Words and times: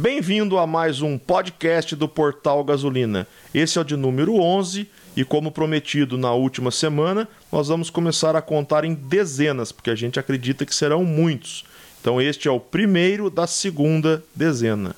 Bem-vindo 0.00 0.56
a 0.56 0.66
mais 0.66 1.02
um 1.02 1.18
podcast 1.18 1.94
do 1.94 2.08
Portal 2.08 2.64
Gasolina. 2.64 3.26
Esse 3.52 3.76
é 3.76 3.82
o 3.82 3.84
de 3.84 3.98
número 3.98 4.36
11 4.36 4.88
e, 5.14 5.26
como 5.26 5.52
prometido 5.52 6.16
na 6.16 6.32
última 6.32 6.70
semana, 6.70 7.28
nós 7.52 7.68
vamos 7.68 7.90
começar 7.90 8.34
a 8.34 8.40
contar 8.40 8.86
em 8.86 8.94
dezenas, 8.94 9.70
porque 9.70 9.90
a 9.90 9.94
gente 9.94 10.18
acredita 10.18 10.64
que 10.64 10.74
serão 10.74 11.04
muitos. 11.04 11.66
Então, 12.00 12.18
este 12.18 12.48
é 12.48 12.50
o 12.50 12.58
primeiro 12.58 13.28
da 13.28 13.46
segunda 13.46 14.24
dezena. 14.34 14.96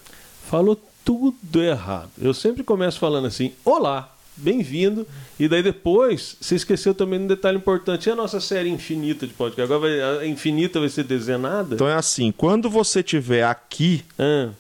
Falou 0.48 0.80
tudo 1.04 1.60
errado. 1.60 2.10
Eu 2.16 2.32
sempre 2.32 2.62
começo 2.62 3.00
falando 3.00 3.26
assim: 3.26 3.50
Olá, 3.64 4.14
bem-vindo. 4.36 5.04
E 5.36 5.48
daí 5.48 5.64
depois, 5.64 6.36
você 6.40 6.54
esqueceu 6.54 6.94
também 6.94 7.18
um 7.18 7.26
detalhe 7.26 7.56
importante: 7.56 8.08
e 8.08 8.12
a 8.12 8.14
nossa 8.14 8.40
série 8.40 8.68
infinita 8.68 9.26
de 9.26 9.32
podcast. 9.34 9.62
Agora 9.62 9.80
vai, 9.80 10.20
a 10.20 10.26
infinita 10.28 10.78
vai 10.78 10.88
ser 10.88 11.02
dezenada? 11.02 11.74
Então 11.74 11.88
é 11.88 11.94
assim: 11.94 12.30
quando 12.30 12.70
você 12.70 13.00
estiver 13.00 13.42
aqui, 13.42 14.04
Ah, 14.16 14.50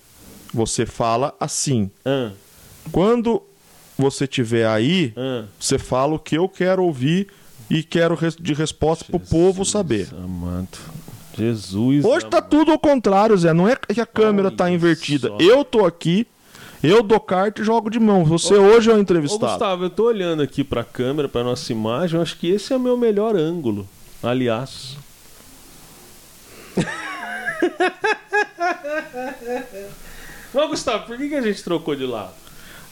você 0.52 0.84
fala 0.86 1.34
assim. 1.40 1.90
ah, 2.04 2.30
Quando 2.90 3.42
você 3.96 4.24
estiver 4.24 4.66
aí, 4.66 5.12
ah. 5.16 5.44
você 5.58 5.78
fala 5.78 6.14
o 6.14 6.18
que 6.18 6.36
eu 6.36 6.48
quero 6.48 6.84
ouvir 6.84 7.28
e 7.70 7.82
quero 7.82 8.18
de 8.40 8.52
resposta 8.54 9.04
pro 9.04 9.20
povo 9.20 9.64
saber. 9.64 10.08
Amado. 10.12 10.78
Jesus. 11.36 12.04
Hoje 12.04 12.26
tá 12.26 12.38
amado. 12.38 12.50
tudo 12.50 12.72
ao 12.72 12.78
contrário, 12.78 13.36
Zé. 13.38 13.52
Não 13.54 13.68
é 13.68 13.76
que 13.76 14.00
a 14.00 14.06
câmera 14.06 14.50
tá 14.50 14.64
Olha 14.64 14.74
invertida. 14.74 15.28
só. 15.28 15.38
Eu 15.40 15.64
tô 15.64 15.86
aqui, 15.86 16.26
eu 16.82 17.02
dou 17.02 17.18
carta 17.20 17.62
e 17.62 17.64
jogo 17.64 17.88
de 17.88 17.98
mão. 17.98 18.24
Você 18.24 18.54
hoje 18.54 18.90
é 18.90 18.92
o 18.92 18.96
Ô, 18.96 19.00
entrevistado. 19.00 19.52
Gustavo, 19.52 19.84
eu 19.84 19.90
tô 19.90 20.04
olhando 20.04 20.42
aqui 20.42 20.62
pra 20.62 20.84
câmera, 20.84 21.28
pra 21.28 21.42
nossa 21.42 21.72
imagem. 21.72 22.16
Eu 22.16 22.22
acho 22.22 22.36
que 22.38 22.48
esse 22.50 22.72
é 22.72 22.76
o 22.76 22.80
meu 22.80 22.96
melhor 22.98 23.34
ângulo. 23.36 23.88
Aliás. 24.22 24.96
Mas, 30.54 30.68
Gustavo, 30.68 31.06
por 31.06 31.16
que, 31.16 31.28
que 31.28 31.34
a 31.34 31.40
gente 31.42 31.62
trocou 31.62 31.94
de 31.94 32.04
lado? 32.04 32.32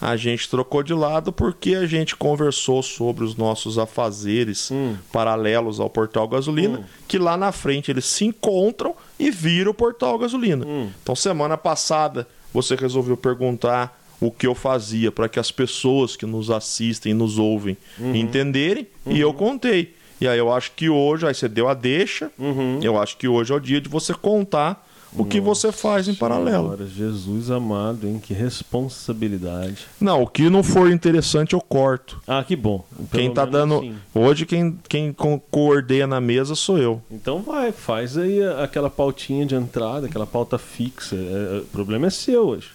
A 0.00 0.16
gente 0.16 0.48
trocou 0.48 0.82
de 0.82 0.94
lado 0.94 1.30
porque 1.30 1.74
a 1.74 1.84
gente 1.86 2.16
conversou 2.16 2.82
sobre 2.82 3.22
os 3.22 3.36
nossos 3.36 3.78
afazeres 3.78 4.70
Hum. 4.70 4.96
paralelos 5.12 5.78
ao 5.78 5.90
Portal 5.90 6.26
Gasolina, 6.26 6.78
Hum. 6.78 6.84
que 7.06 7.18
lá 7.18 7.36
na 7.36 7.52
frente 7.52 7.90
eles 7.90 8.06
se 8.06 8.24
encontram 8.24 8.94
e 9.18 9.30
viram 9.30 9.72
o 9.72 9.74
Portal 9.74 10.18
Gasolina. 10.18 10.64
Hum. 10.66 10.88
Então, 11.02 11.14
semana 11.14 11.58
passada, 11.58 12.26
você 12.52 12.74
resolveu 12.74 13.14
perguntar 13.16 13.98
o 14.18 14.30
que 14.30 14.46
eu 14.46 14.54
fazia 14.54 15.12
para 15.12 15.28
que 15.28 15.38
as 15.38 15.50
pessoas 15.50 16.16
que 16.16 16.24
nos 16.26 16.50
assistem 16.50 17.12
e 17.12 17.14
nos 17.14 17.38
ouvem 17.38 17.76
Uhum. 17.98 18.14
entenderem, 18.14 18.86
e 19.06 19.20
eu 19.20 19.32
contei. 19.34 19.94
E 20.20 20.26
aí 20.28 20.38
eu 20.38 20.52
acho 20.52 20.72
que 20.72 20.88
hoje, 20.90 21.26
aí 21.26 21.34
você 21.34 21.48
deu 21.48 21.68
a 21.68 21.74
deixa, 21.74 22.30
Uhum. 22.38 22.80
eu 22.82 22.98
acho 23.00 23.16
que 23.18 23.26
hoje 23.28 23.52
é 23.52 23.56
o 23.56 23.60
dia 23.60 23.80
de 23.80 23.88
você 23.88 24.12
contar 24.14 24.86
o 25.12 25.24
que 25.24 25.40
você 25.40 25.72
faz 25.72 26.06
em 26.08 26.14
paralelo. 26.14 26.64
Senhora, 26.76 26.86
Jesus 26.86 27.50
amado, 27.50 28.06
hein? 28.06 28.20
Que 28.24 28.32
responsabilidade. 28.32 29.86
Não, 30.00 30.22
o 30.22 30.26
que 30.26 30.48
não 30.48 30.62
for 30.62 30.90
interessante 30.90 31.52
eu 31.54 31.60
corto. 31.60 32.20
Ah, 32.26 32.44
que 32.44 32.54
bom. 32.54 32.84
Pelo 32.96 33.08
quem 33.10 33.32
tá 33.34 33.44
dando. 33.44 33.78
assim. 33.78 33.96
Hoje 34.14 34.46
quem, 34.46 34.78
quem 34.88 35.12
co- 35.12 35.40
coordena 35.50 36.16
a 36.16 36.20
mesa 36.20 36.54
sou 36.54 36.78
eu. 36.78 37.02
Então 37.10 37.42
vai, 37.42 37.72
faz 37.72 38.16
aí 38.16 38.42
a- 38.42 38.62
aquela 38.64 38.88
pautinha 38.88 39.44
de 39.44 39.54
entrada, 39.54 40.06
aquela 40.06 40.26
pauta 40.26 40.58
fixa. 40.58 41.16
É, 41.16 41.56
é, 41.56 41.58
o 41.60 41.64
problema 41.66 42.06
é 42.06 42.10
seu 42.10 42.46
hoje. 42.46 42.68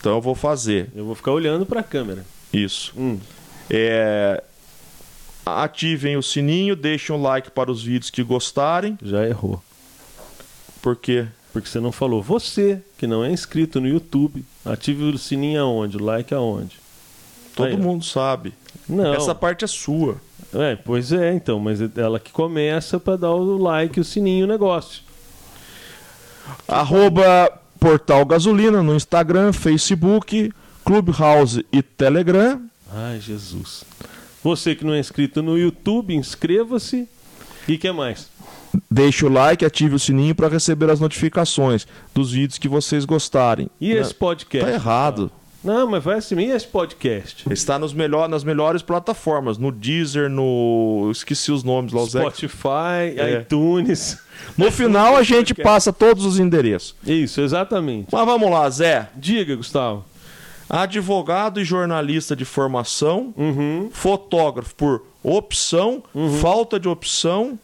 Então 0.00 0.14
eu 0.14 0.20
vou 0.20 0.34
fazer 0.34 0.90
Eu 0.94 1.04
vou 1.04 1.14
ficar 1.14 1.32
olhando 1.32 1.64
pra 1.66 1.82
câmera. 1.82 2.24
isso. 2.52 2.92
Hum. 2.96 3.18
É, 3.70 4.42
Ativem 5.46 6.14
o 6.14 6.22
sininho, 6.22 6.76
deixem 6.76 7.16
um 7.16 7.22
like 7.22 7.50
para 7.50 7.70
os 7.70 7.82
vídeos 7.82 8.10
que 8.10 8.22
gostarem, 8.22 8.98
Já 9.02 9.26
errou. 9.26 9.62
porque 10.82 11.26
Porque 11.60 11.70
você 11.70 11.80
não 11.80 11.92
falou. 11.92 12.22
Você, 12.22 12.80
que 12.96 13.06
não 13.06 13.24
é 13.24 13.30
inscrito 13.30 13.80
no 13.80 13.88
YouTube, 13.88 14.44
ative 14.64 15.04
o 15.04 15.18
sininho 15.18 15.62
aonde? 15.62 15.96
O 15.96 16.04
like 16.04 16.32
aonde? 16.34 16.78
todo 17.58 17.66
Aí, 17.66 17.74
ó. 17.74 17.78
mundo 17.78 18.04
sabe. 18.04 18.54
Não. 18.88 19.12
Essa 19.12 19.34
parte 19.34 19.64
é 19.64 19.68
sua. 19.68 20.16
É, 20.54 20.76
pois 20.76 21.12
é, 21.12 21.34
então. 21.34 21.58
Mas 21.58 21.80
é 21.80 21.90
ela 21.96 22.20
que 22.20 22.30
começa 22.30 23.00
pra 23.00 23.16
dar 23.16 23.32
o 23.32 23.58
like, 23.58 23.98
o 23.98 24.04
sininho, 24.04 24.44
o 24.44 24.48
negócio. 24.48 25.02
Arroba 26.66 27.52
Portal 27.78 28.24
Gasolina 28.24 28.82
no 28.82 28.94
Instagram, 28.94 29.52
Facebook, 29.52 30.52
Clubhouse 30.84 31.66
e 31.72 31.82
Telegram. 31.82 32.62
Ai, 32.90 33.20
Jesus. 33.20 33.84
Você 34.42 34.74
que 34.74 34.84
não 34.84 34.94
é 34.94 35.00
inscrito 35.00 35.42
no 35.42 35.58
YouTube, 35.58 36.14
inscreva-se. 36.14 37.08
E 37.66 37.76
que 37.76 37.90
mais? 37.92 38.30
Deixe 38.90 39.24
o 39.24 39.28
like, 39.28 39.64
ative 39.64 39.94
o 39.94 39.98
sininho 39.98 40.34
para 40.34 40.48
receber 40.48 40.90
as 40.90 41.00
notificações 41.00 41.86
dos 42.14 42.32
vídeos 42.32 42.58
que 42.58 42.68
vocês 42.68 43.04
gostarem. 43.04 43.68
E 43.80 43.92
esse 43.92 44.14
podcast? 44.14 44.68
Tá 44.68 44.74
errado. 44.74 45.30
Não, 45.64 45.90
mas 45.90 46.04
vai 46.04 46.18
assim. 46.18 46.36
E 46.38 46.50
esse 46.52 46.66
podcast? 46.66 47.44
Está 47.52 47.78
nos 47.78 47.92
melhor, 47.92 48.28
nas 48.28 48.44
melhores 48.44 48.80
plataformas, 48.80 49.58
no 49.58 49.72
Deezer, 49.72 50.30
no. 50.30 51.08
Esqueci 51.10 51.50
os 51.50 51.64
nomes 51.64 51.92
lá, 51.92 52.02
os 52.02 52.10
Spotify, 52.12 53.16
É. 53.16 53.40
iTunes. 53.40 54.18
No 54.56 54.70
final 54.70 55.16
a 55.16 55.22
gente 55.24 55.52
passa 55.54 55.92
todos 55.92 56.24
os 56.24 56.38
endereços. 56.38 56.94
Isso, 57.04 57.40
exatamente. 57.40 58.06
Mas 58.12 58.24
vamos 58.24 58.48
lá, 58.50 58.70
Zé. 58.70 59.08
Diga, 59.16 59.56
Gustavo. 59.56 60.04
Advogado 60.70 61.60
e 61.60 61.64
jornalista 61.64 62.36
de 62.36 62.44
formação, 62.44 63.32
Uhum. 63.36 63.88
fotógrafo 63.92 64.74
por 64.74 65.02
opção, 65.22 66.02
falta 66.40 66.78
de 66.78 66.86
opção, 66.88 67.58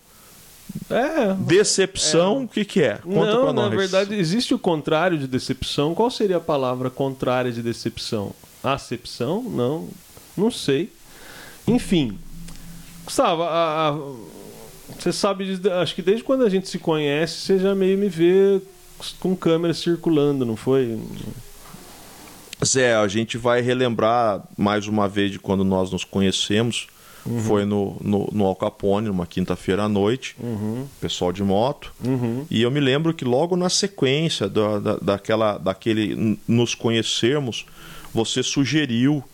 É. 0.91 1.33
decepção, 1.35 2.43
o 2.45 2.49
que, 2.49 2.65
que 2.65 2.83
é? 2.83 2.95
Conta 2.99 3.33
não, 3.33 3.43
pra 3.45 3.53
na 3.53 3.63
nós. 3.69 3.75
verdade, 3.77 4.15
existe 4.15 4.53
o 4.55 4.59
contrário 4.59 5.17
de 5.19 5.27
decepção. 5.27 5.95
Qual 5.95 6.11
seria 6.11 6.37
a 6.39 6.41
palavra 6.41 6.91
contrária 6.91 7.51
de 7.53 7.63
decepção? 7.63 8.33
Acepção? 8.63 9.43
Não. 9.43 9.89
Não 10.37 10.51
sei. 10.51 10.91
Enfim. 11.67 12.19
Gustavo, 13.05 13.43
a- 13.43 13.91
a- 13.91 13.99
você 14.99 15.13
sabe, 15.13 15.59
acho 15.81 15.95
que 15.95 16.03
desde 16.03 16.25
quando 16.25 16.45
a 16.45 16.49
gente 16.49 16.69
se 16.69 16.79
conhece, 16.79 17.35
você 17.41 17.59
já 17.59 17.75
meio 17.75 17.97
me 17.97 18.09
vê 18.09 18.61
com 19.21 19.35
câmera 19.37 19.73
circulando, 19.75 20.45
não 20.45 20.57
foi? 20.57 20.99
Zé, 22.65 22.95
a 22.95 23.07
gente 23.09 23.37
vai 23.37 23.61
relembrar 23.61 24.43
mais 24.57 24.87
uma 24.87 25.09
vez 25.09 25.31
de 25.31 25.39
quando 25.39 25.65
nós 25.65 25.91
nos 25.91 26.05
conhecemos. 26.05 26.87
Uhum. 27.27 27.41
Foi 27.41 27.65
no, 27.65 27.97
no, 28.03 28.29
no 28.33 28.45
Al 28.45 28.55
Capone, 28.55 29.09
numa 29.09 29.27
quinta-feira 29.27 29.85
à 29.85 29.89
noite, 29.89 30.37
Uhum. 30.39 30.87
pessoal 31.01 31.33
de 31.33 31.43
moto. 31.43 31.93
Uhum. 32.05 32.45
E 32.51 32.61
eu 32.63 32.71
me 32.71 32.81
lembro 32.81 33.15
que 33.15 33.25
logo 33.25 33.57
na 33.57 33.71
sequência 33.71 34.49
da, 34.49 34.79
da- 34.79 34.97
daquela, 34.97 35.57
daquele 35.57 36.39
nos 36.47 36.75
conhecermos, 36.75 37.65
você 38.13 38.43
sugeriu, 38.43 39.25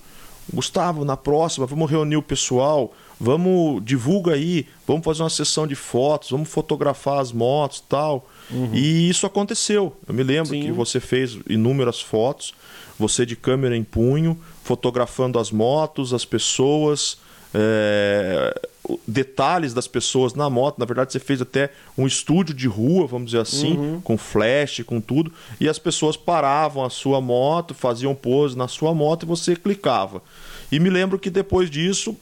Gustavo, 0.53 1.05
na 1.05 1.17
próxima, 1.17 1.67
vamos 1.67 1.91
reunir 1.91 2.17
o 2.17 2.23
pessoal, 2.23 2.93
vamos, 3.21 3.85
divulga 3.85 4.35
aí, 4.35 4.67
vamos 4.87 5.05
fazer 5.05 5.23
uma 5.23 5.31
sessão 5.31 5.67
de 5.67 5.75
fotos, 5.77 6.31
vamos 6.31 6.49
fotografar 6.49 7.19
as 7.21 7.31
motos 7.33 7.79
e 7.79 7.83
tal. 7.89 8.29
E 8.73 9.09
isso 9.09 9.27
aconteceu. 9.27 9.97
Eu 10.09 10.15
me 10.15 10.25
lembro 10.25 10.51
Sim. 10.51 10.63
que 10.63 10.73
você 10.73 10.99
fez 10.99 11.39
inúmeras 11.49 12.01
fotos, 12.01 12.53
você 12.99 13.25
de 13.25 13.37
câmera 13.37 13.77
em 13.77 13.85
punho, 13.85 14.37
fotografando 14.65 15.39
as 15.39 15.53
motos, 15.53 16.13
as 16.13 16.25
pessoas, 16.25 17.19
é, 17.55 18.61
detalhes 19.07 19.73
das 19.75 19.87
pessoas 19.87 20.35
na 20.35 20.49
moto. 20.51 20.79
Na 20.79 20.85
verdade, 20.85 21.13
você 21.13 21.19
fez 21.19 21.41
até 21.41 21.71
um 21.97 22.07
estúdio 22.07 22.55
de 22.55 22.67
rua, 22.67 23.07
vamos 23.07 23.27
dizer 23.31 23.41
assim, 23.43 24.01
com 24.03 24.17
flash, 24.17 24.83
com 24.87 25.01
tudo. 25.01 25.33
E 25.61 25.69
as 25.69 25.79
pessoas 25.79 26.17
paravam 26.17 26.85
a 26.85 26.91
sua 26.91 27.21
moto, 27.21 27.75
faziam 27.75 28.15
pose 28.15 28.57
na 28.57 28.69
sua 28.69 28.95
moto 28.95 29.23
e 29.25 29.27
você 29.27 29.55
clicava. 29.57 30.23
E 30.73 30.79
me 30.81 30.91
lembro 30.91 31.19
que 31.19 31.31
depois 31.31 31.71
disso. 31.71 32.17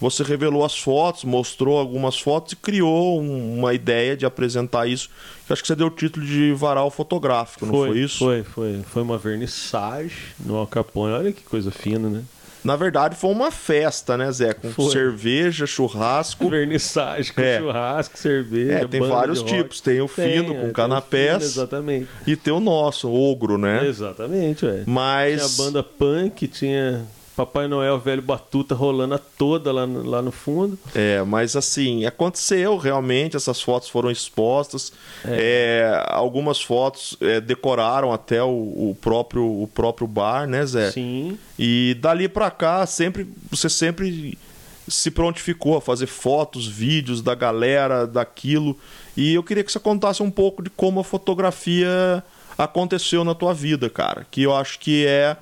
Você 0.00 0.22
revelou 0.22 0.64
as 0.64 0.78
fotos, 0.78 1.24
mostrou 1.24 1.76
algumas 1.76 2.16
fotos 2.20 2.52
e 2.52 2.56
criou 2.56 3.20
um- 3.20 3.58
uma 3.58 3.74
ideia 3.74 4.16
de 4.16 4.24
apresentar 4.24 4.86
isso. 4.86 5.10
Que 5.44 5.52
acho 5.52 5.60
que 5.60 5.66
você 5.66 5.74
deu 5.74 5.88
o 5.88 5.90
título 5.90 6.24
de 6.24 6.52
varal 6.52 6.88
fotográfico, 6.88 7.66
não 7.66 7.72
foi 7.88 7.98
isso? 7.98 8.18
Foi, 8.18 8.44
foi. 8.44 8.80
Foi 8.92 9.02
uma 9.02 9.18
vernissage 9.18 10.14
no 10.38 10.54
Al 10.54 10.68
Capone. 10.68 11.12
Olha 11.14 11.32
que 11.32 11.42
coisa 11.42 11.72
fina, 11.72 12.08
né? 12.08 12.22
Na 12.68 12.76
verdade, 12.76 13.16
foi 13.16 13.30
uma 13.30 13.50
festa, 13.50 14.14
né, 14.14 14.30
Zé? 14.30 14.52
Com 14.52 14.68
Foi. 14.70 14.90
cerveja, 14.92 15.64
churrasco. 15.66 16.50
Vernissage 16.50 17.32
com 17.32 17.40
É. 17.40 17.58
churrasco, 17.60 18.18
cerveja. 18.18 18.72
É, 18.80 18.86
tem 18.86 19.00
vários 19.00 19.42
tipos. 19.42 19.80
Tem 19.80 20.02
o 20.02 20.06
fino, 20.06 20.52
é, 20.52 20.54
com 20.54 20.60
tem 20.60 20.68
o 20.68 20.72
canapés. 20.74 21.32
fino, 21.38 21.44
exatamente. 21.44 22.08
E 22.26 22.36
tem 22.36 22.52
o 22.52 22.60
nosso, 22.60 23.10
ogro, 23.10 23.56
né? 23.56 23.86
Exatamente, 23.86 24.66
ué. 24.66 24.82
Mas. 24.84 25.40
Tinha 25.56 25.64
a 25.64 25.66
banda 25.66 25.82
punk, 25.82 26.46
tinha 26.46 27.06
Papai 27.38 27.68
Noel, 27.68 28.00
velho 28.00 28.20
Batuta 28.20 28.74
rolando 28.74 29.14
a 29.14 29.18
toda 29.18 29.70
lá 29.70 29.86
no, 29.86 30.02
lá 30.02 30.20
no 30.20 30.32
fundo. 30.32 30.76
É, 30.92 31.22
mas 31.22 31.54
assim, 31.54 32.04
aconteceu 32.04 32.76
realmente, 32.76 33.36
essas 33.36 33.62
fotos 33.62 33.88
foram 33.88 34.10
expostas. 34.10 34.92
É, 35.24 36.04
algumas 36.08 36.60
fotos 36.60 37.16
é, 37.20 37.40
decoraram 37.40 38.12
até 38.12 38.42
o, 38.42 38.48
o 38.48 38.96
próprio, 39.00 39.44
o 39.44 39.70
próprio 39.72 40.08
bar, 40.08 40.48
né, 40.48 40.66
Zé? 40.66 40.90
Sim. 40.90 41.38
E 41.56 41.96
dali 42.00 42.28
pra 42.28 42.50
cá, 42.50 42.84
sempre 42.86 43.28
você 43.48 43.68
sempre 43.68 44.36
se 44.88 45.08
prontificou 45.08 45.76
a 45.76 45.80
fazer 45.80 46.08
fotos, 46.08 46.66
vídeos 46.66 47.22
da 47.22 47.36
galera, 47.36 48.04
daquilo. 48.04 48.76
E 49.16 49.34
eu 49.34 49.44
queria 49.44 49.62
que 49.62 49.70
você 49.70 49.78
contasse 49.78 50.24
um 50.24 50.30
pouco 50.30 50.60
de 50.60 50.70
como 50.70 50.98
a 50.98 51.04
fotografia 51.04 52.20
aconteceu 52.56 53.22
na 53.22 53.32
tua 53.32 53.54
vida, 53.54 53.88
cara. 53.88 54.26
Que 54.28 54.42
eu 54.42 54.52
acho 54.52 54.80
que 54.80 55.06
é 55.06 55.36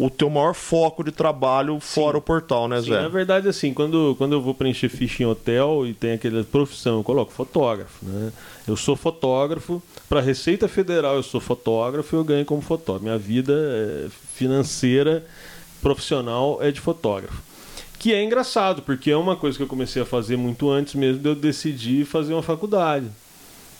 o 0.00 0.08
teu 0.08 0.30
maior 0.30 0.54
foco 0.54 1.04
de 1.04 1.12
trabalho 1.12 1.78
fora 1.78 2.16
o 2.16 2.22
portal, 2.22 2.66
né, 2.66 2.80
Sim, 2.80 2.88
Zé? 2.88 3.02
na 3.02 3.08
verdade, 3.08 3.48
assim, 3.48 3.74
quando, 3.74 4.14
quando 4.16 4.32
eu 4.32 4.40
vou 4.40 4.54
preencher 4.54 4.88
ficha 4.88 5.22
em 5.22 5.26
hotel 5.26 5.86
e 5.86 5.92
tem 5.92 6.12
aquela 6.12 6.42
profissão, 6.42 6.98
eu 6.98 7.04
coloco 7.04 7.30
fotógrafo, 7.30 8.04
né? 8.04 8.32
Eu 8.66 8.76
sou 8.76 8.96
fotógrafo, 8.96 9.82
para 10.08 10.20
a 10.20 10.22
Receita 10.22 10.68
Federal 10.68 11.16
eu 11.16 11.22
sou 11.22 11.40
fotógrafo 11.40 12.14
e 12.14 12.18
eu 12.18 12.24
ganho 12.24 12.44
como 12.46 12.62
fotógrafo. 12.62 13.04
Minha 13.04 13.18
vida 13.18 13.52
é, 13.52 14.08
financeira, 14.34 15.24
profissional 15.82 16.58
é 16.62 16.70
de 16.70 16.80
fotógrafo. 16.80 17.42
Que 17.98 18.14
é 18.14 18.24
engraçado, 18.24 18.80
porque 18.80 19.10
é 19.10 19.16
uma 19.16 19.36
coisa 19.36 19.58
que 19.58 19.62
eu 19.62 19.68
comecei 19.68 20.00
a 20.00 20.06
fazer 20.06 20.36
muito 20.36 20.70
antes 20.70 20.94
mesmo 20.94 21.20
de 21.20 21.28
eu 21.28 21.34
decidir 21.34 22.06
fazer 22.06 22.32
uma 22.32 22.42
faculdade. 22.42 23.06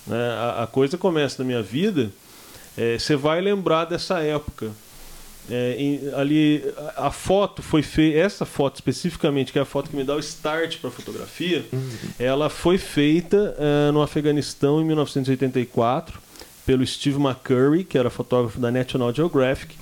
Né? 0.07 0.31
A, 0.39 0.65
a 0.65 0.67
coisa 0.67 0.99
começa 0.99 1.43
na 1.43 1.47
minha 1.47 1.63
vida, 1.63 2.11
é, 2.77 2.99
você 2.99 3.17
vai 3.17 3.41
lembrar 3.41 3.87
dessa 3.87 4.21
época. 4.21 4.71
É, 5.49 5.75
em- 5.79 6.01
ali 6.15 6.63
a, 6.97 7.07
a 7.07 7.11
foto 7.11 7.63
foi 7.63 7.83
feita, 7.83 8.19
essa 8.19 8.45
foto 8.45 8.77
especificamente, 8.77 9.53
que 9.53 9.59
é 9.59 9.63
a 9.63 9.65
foto 9.65 9.91
que 9.91 9.97
me 9.97 10.05
dá 10.05 10.15
o 10.15 10.21
start 10.21 10.79
para 10.79 10.91
fotografia, 10.91 11.65
ela 12.19 12.49
foi 12.51 12.79
feita 12.79 13.57
é, 13.59 13.91
no 13.91 14.03
Afeganistão 14.03 14.81
em 14.81 14.85
1984 14.85 16.21
pelo 16.67 16.87
Steve 16.87 17.19
McCurry, 17.21 17.85
que 17.85 17.99
era 17.99 18.11
fotógrafo 18.11 18.61
da 18.61 18.71
National 18.71 19.13
Geographic, 19.15 19.77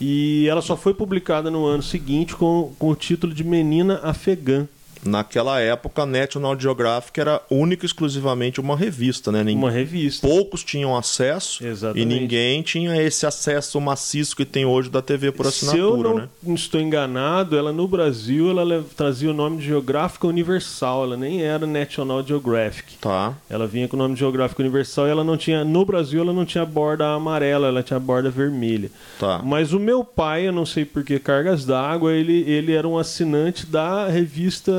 e 0.00 0.46
ela 0.48 0.60
só 0.60 0.76
foi 0.76 0.92
publicada 0.92 1.50
no 1.50 1.64
ano 1.66 1.82
seguinte 1.82 2.34
com, 2.34 2.72
com 2.78 2.88
o 2.90 2.96
título 2.96 3.32
de 3.32 3.44
Menina 3.44 4.00
Afegã. 4.02 4.66
Naquela 5.04 5.60
época, 5.60 6.02
a 6.02 6.06
National 6.06 6.58
Geographic 6.58 7.18
era 7.20 7.40
única 7.50 7.84
e 7.84 7.86
exclusivamente 7.86 8.60
uma 8.60 8.76
revista, 8.76 9.30
né? 9.30 9.42
Nin- 9.44 9.56
Uma 9.56 9.70
revista. 9.70 10.26
Poucos 10.26 10.64
tinham 10.64 10.96
acesso 10.96 11.64
Exatamente. 11.66 12.02
e 12.02 12.20
ninguém 12.20 12.62
tinha 12.62 13.00
esse 13.02 13.26
acesso 13.26 13.80
maciço 13.80 14.34
que 14.36 14.44
tem 14.44 14.64
hoje 14.64 14.90
da 14.90 15.00
TV 15.02 15.30
por 15.32 15.46
Se 15.50 15.64
eu 15.66 15.70
assinatura, 15.94 16.08
não 16.08 16.16
né? 16.16 16.28
estou 16.54 16.80
enganado, 16.80 17.56
ela 17.56 17.72
no 17.72 17.86
Brasil 17.86 18.50
ela 18.50 18.84
trazia 18.96 19.30
o 19.30 19.34
nome 19.34 19.58
de 19.58 19.64
Geográfica 19.66 20.26
Universal, 20.26 21.04
ela 21.04 21.16
nem 21.16 21.42
era 21.42 21.66
National 21.66 22.24
Geographic. 22.26 22.96
Tá. 23.00 23.34
Ela 23.48 23.66
vinha 23.66 23.86
com 23.88 23.96
o 23.96 23.98
nome 23.98 24.14
de 24.14 24.20
Geográfica 24.20 24.62
Universal 24.62 25.06
e 25.06 25.10
ela 25.10 25.24
não 25.24 25.36
tinha, 25.36 25.64
no 25.64 25.84
Brasil 25.84 26.20
ela 26.22 26.32
não 26.32 26.44
tinha 26.44 26.64
borda 26.64 27.06
amarela, 27.14 27.68
ela 27.68 27.82
tinha 27.82 27.98
borda 28.00 28.30
vermelha. 28.30 28.90
Tá. 29.18 29.40
Mas 29.44 29.72
o 29.72 29.78
meu 29.78 30.04
pai, 30.04 30.48
eu 30.48 30.52
não 30.52 30.66
sei 30.66 30.84
por 30.84 31.04
que 31.04 31.18
cargas 31.18 31.64
d'água, 31.64 32.12
ele, 32.12 32.42
ele 32.48 32.72
era 32.72 32.86
um 32.88 32.98
assinante 32.98 33.66
da 33.66 34.08
revista 34.08 34.72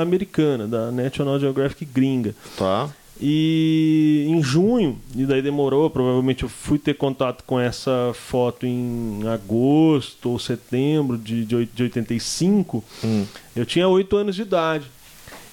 americana, 0.00 0.66
da 0.66 0.90
National 0.90 1.38
Geographic 1.38 1.84
gringa. 1.84 2.34
Tá. 2.56 2.90
E 3.20 4.26
em 4.28 4.42
junho, 4.42 4.98
e 5.14 5.24
daí 5.24 5.40
demorou, 5.40 5.88
provavelmente 5.88 6.42
eu 6.42 6.48
fui 6.48 6.76
ter 6.76 6.94
contato 6.94 7.44
com 7.44 7.60
essa 7.60 8.10
foto 8.14 8.66
em 8.66 9.20
agosto 9.32 10.30
ou 10.30 10.38
setembro 10.40 11.16
de, 11.16 11.44
de, 11.44 11.66
de 11.66 11.82
85. 11.84 12.82
Hum. 13.04 13.24
Eu 13.54 13.64
tinha 13.64 13.86
8 13.86 14.16
anos 14.16 14.34
de 14.34 14.42
idade. 14.42 14.90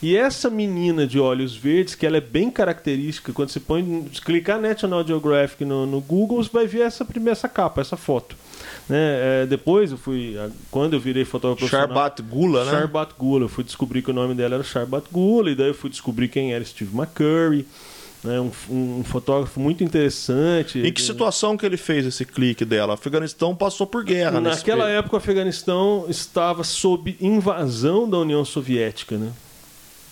E 0.01 0.15
essa 0.15 0.49
menina 0.49 1.05
de 1.05 1.19
olhos 1.19 1.55
verdes, 1.55 1.93
que 1.93 2.05
ela 2.05 2.17
é 2.17 2.21
bem 2.21 2.49
característica, 2.49 3.33
quando 3.33 3.49
você 3.49 3.59
põe, 3.59 4.07
se 4.13 4.21
clicar 4.21 4.59
National 4.59 5.05
Geographic 5.05 5.65
no, 5.65 5.85
no 5.85 5.99
Google, 5.99 6.41
você 6.41 6.49
vai 6.51 6.65
ver 6.65 6.81
essa 6.81 7.03
primeira 7.03 7.33
essa 7.33 7.49
capa, 7.49 7.81
essa 7.81 7.97
foto. 7.97 8.35
Né? 8.87 9.41
É, 9.41 9.45
depois 9.45 9.91
eu 9.91 9.97
fui, 9.97 10.37
quando 10.71 10.93
eu 10.93 10.99
virei 11.01 11.25
fotógrafo 11.25 11.69
Sharbat 11.69 12.21
Gula, 12.21 12.63
né? 12.63 12.71
Sharbat 12.71 13.13
Gula. 13.17 13.45
Eu 13.45 13.49
fui 13.49 13.63
descobrir 13.63 14.01
que 14.01 14.09
o 14.09 14.13
nome 14.13 14.33
dela 14.33 14.55
era 14.55 14.63
Sharbat 14.63 15.07
Gula, 15.11 15.51
e 15.51 15.55
daí 15.55 15.67
eu 15.67 15.73
fui 15.73 15.89
descobrir 15.89 16.29
quem 16.29 16.53
era 16.53 16.63
Steve 16.63 16.95
McCurry, 16.95 17.67
né? 18.23 18.39
um, 18.39 18.51
um 18.69 19.03
fotógrafo 19.03 19.59
muito 19.59 19.83
interessante. 19.83 20.79
Em 20.79 20.93
que 20.93 21.01
situação 21.01 21.57
que 21.57 21.65
ele 21.65 21.77
fez 21.77 22.05
esse 22.05 22.23
clique 22.23 22.63
dela? 22.63 22.91
O 22.91 22.95
Afeganistão 22.95 23.53
passou 23.53 23.85
por 23.85 24.05
guerra 24.05 24.39
Naquela 24.39 24.89
época, 24.89 25.17
o 25.17 25.19
Afeganistão 25.19 26.05
estava 26.07 26.63
sob 26.63 27.17
invasão 27.19 28.09
da 28.09 28.17
União 28.17 28.45
Soviética, 28.45 29.17
né? 29.17 29.33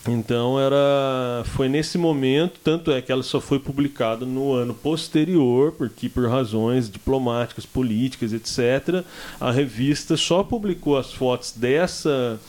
Então 0.08 0.58
era 0.60 1.44
foi 1.48 1.68
nesse 1.68 1.98
momento, 1.98 2.60
tanto 2.64 2.92
é 2.92 3.02
que 3.02 3.12
ela 3.12 3.24
só 3.24 3.42
foi 3.42 3.60
publicada 3.60 4.26
no 4.26 4.54
ano 4.54 4.74
posterior, 4.74 5.74
porque 5.74 6.08
por 6.08 6.30
razões 6.30 6.90
diplomáticas, 6.90 7.66
políticas, 7.66 8.32
etc, 8.32 9.04
a 9.40 9.52
revista 9.52 10.16
só 10.16 10.44
publicou 10.44 10.98
as 10.98 11.12
fotos 11.12 11.52
dessa 11.52 12.40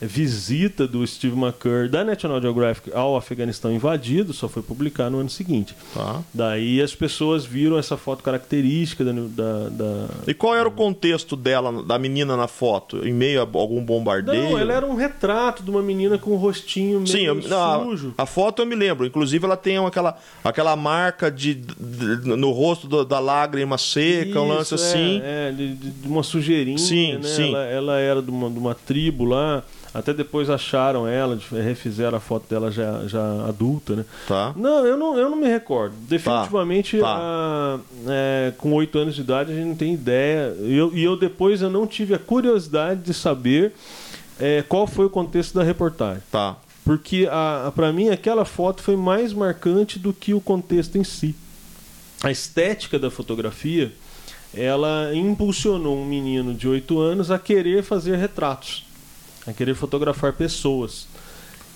visita 0.00 0.86
do 0.86 1.06
Steve 1.06 1.36
McCurry 1.36 1.88
da 1.88 2.04
National 2.04 2.40
Geographic 2.40 2.90
ao 2.94 3.16
Afeganistão 3.16 3.72
invadido, 3.72 4.32
só 4.32 4.48
foi 4.48 4.62
publicar 4.62 5.10
no 5.10 5.18
ano 5.18 5.28
seguinte. 5.30 5.74
Tá. 5.92 6.22
Daí 6.32 6.80
as 6.80 6.94
pessoas 6.94 7.44
viram 7.44 7.78
essa 7.78 7.96
foto 7.96 8.22
característica 8.22 9.04
da, 9.04 9.12
da- 9.12 9.68
da- 9.70 10.06
E 10.26 10.34
qual 10.34 10.54
era 10.54 10.68
o 10.68 10.72
contexto 10.72 11.34
dela, 11.36 11.82
da 11.82 11.98
menina 11.98 12.36
na 12.36 12.46
foto? 12.46 13.06
Em 13.06 13.12
meio 13.12 13.40
a 13.40 13.48
algum 13.58 13.82
bombardeio? 13.84 14.50
Não, 14.50 14.58
ela 14.58 14.72
era 14.72 14.86
um 14.86 14.94
retrato 14.94 15.62
de 15.62 15.70
uma 15.70 15.82
menina 15.82 16.16
com 16.18 16.30
o 16.30 16.36
rostinho 16.36 17.00
meio 17.00 17.06
Sim, 17.08 17.22
eu- 17.26 17.42
sujo. 17.42 18.14
a, 18.16 18.22
a 18.22 18.26
foto 18.26 18.62
eu 18.62 18.66
me 18.66 18.74
lembro. 18.74 19.04
Inclusive, 19.06 19.44
ela 19.44 19.56
tem 19.56 19.78
aquela, 19.78 20.16
aquela 20.44 20.76
marca 20.76 21.30
de, 21.30 21.54
de- 21.54 22.36
no 22.36 22.50
rosto 22.52 22.86
do- 22.86 23.04
da 23.04 23.18
lágrima 23.18 23.76
seca, 23.78 24.40
um 24.40 24.48
lance 24.48 24.74
Isso, 24.74 24.84
assim. 24.84 25.20
É, 25.24 25.48
é, 25.48 25.52
de, 25.52 25.74
de- 25.74 25.90
de 25.90 26.08
uma 26.08 26.22
sujeirinha, 26.22 26.78
Sim, 26.78 27.14
né? 27.14 27.22
sim. 27.22 27.48
Ela, 27.50 27.64
ela 27.64 27.98
era 27.98 28.22
de 28.22 28.30
uma, 28.30 28.48
de 28.50 28.58
uma 28.58 28.74
tribo 28.74 29.24
lá. 29.24 29.62
Até 29.98 30.12
depois 30.14 30.48
acharam 30.50 31.06
ela, 31.06 31.38
refizeram 31.50 32.16
a 32.16 32.20
foto 32.20 32.48
dela 32.48 32.70
já, 32.70 33.06
já 33.06 33.46
adulta, 33.46 33.96
né? 33.96 34.04
Tá. 34.26 34.52
Não, 34.56 34.86
eu 34.86 34.96
não, 34.96 35.18
eu 35.18 35.28
não 35.28 35.36
me 35.36 35.48
recordo. 35.48 35.94
Definitivamente, 36.08 36.98
Tá. 36.98 37.16
a- 37.18 37.78
é, 38.08 38.52
com 38.58 38.72
oito 38.74 38.98
anos 38.98 39.14
de 39.14 39.20
idade, 39.20 39.52
a 39.52 39.54
gente 39.54 39.66
não 39.66 39.74
tem 39.76 39.94
ideia. 39.94 40.54
E 40.60 40.76
eu, 40.76 40.90
e 40.94 41.02
eu 41.04 41.16
depois 41.16 41.60
eu 41.62 41.70
não 41.70 41.86
tive 41.86 42.14
a 42.14 42.18
curiosidade 42.18 43.00
de 43.02 43.12
saber 43.14 43.72
é, 44.40 44.62
qual 44.68 44.86
foi 44.86 45.04
o 45.06 45.10
contexto 45.10 45.54
da 45.54 45.62
reportagem. 45.64 46.22
Tá. 46.30 46.56
Porque 46.84 47.28
para 47.74 47.92
mim 47.92 48.08
aquela 48.08 48.44
foto 48.44 48.82
foi 48.82 48.96
mais 48.96 49.32
marcante 49.34 49.98
do 49.98 50.12
que 50.12 50.32
o 50.32 50.40
contexto 50.40 50.96
em 50.96 51.04
si. 51.04 51.34
A 52.22 52.30
estética 52.30 52.98
da 52.98 53.10
fotografia, 53.10 53.92
ela 54.54 55.10
impulsionou 55.14 55.98
um 55.98 56.04
menino 56.06 56.54
de 56.54 56.66
8 56.66 56.98
anos 56.98 57.30
a 57.30 57.38
querer 57.38 57.82
fazer 57.82 58.16
retratos, 58.16 58.86
a 59.48 59.52
querer 59.52 59.74
fotografar 59.74 60.32
pessoas. 60.34 61.08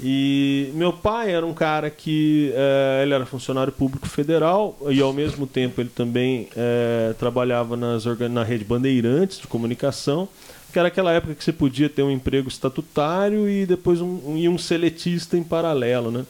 E 0.00 0.70
meu 0.74 0.92
pai 0.92 1.32
era 1.32 1.46
um 1.46 1.54
cara 1.54 1.88
que 1.88 2.52
eh, 2.54 3.02
ele 3.02 3.14
era 3.14 3.24
funcionário 3.24 3.72
público 3.72 4.08
federal 4.08 4.76
e 4.90 5.00
ao 5.00 5.12
mesmo 5.12 5.46
tempo 5.46 5.80
ele 5.80 5.90
também 5.90 6.48
eh, 6.56 7.14
trabalhava 7.18 7.76
nas 7.76 8.04
na 8.30 8.42
rede 8.42 8.64
Bandeirantes 8.64 9.38
de 9.38 9.46
comunicação, 9.46 10.28
que 10.72 10.78
era 10.78 10.88
aquela 10.88 11.12
época 11.12 11.34
que 11.34 11.44
você 11.44 11.52
podia 11.52 11.88
ter 11.88 12.02
um 12.02 12.10
emprego 12.10 12.48
estatutário 12.48 13.48
e 13.48 13.64
depois 13.64 14.00
um, 14.00 14.20
um, 14.26 14.36
e 14.36 14.48
um 14.48 14.58
seletista 14.58 15.36
em 15.36 15.42
paralelo, 15.44 16.10
né? 16.10 16.24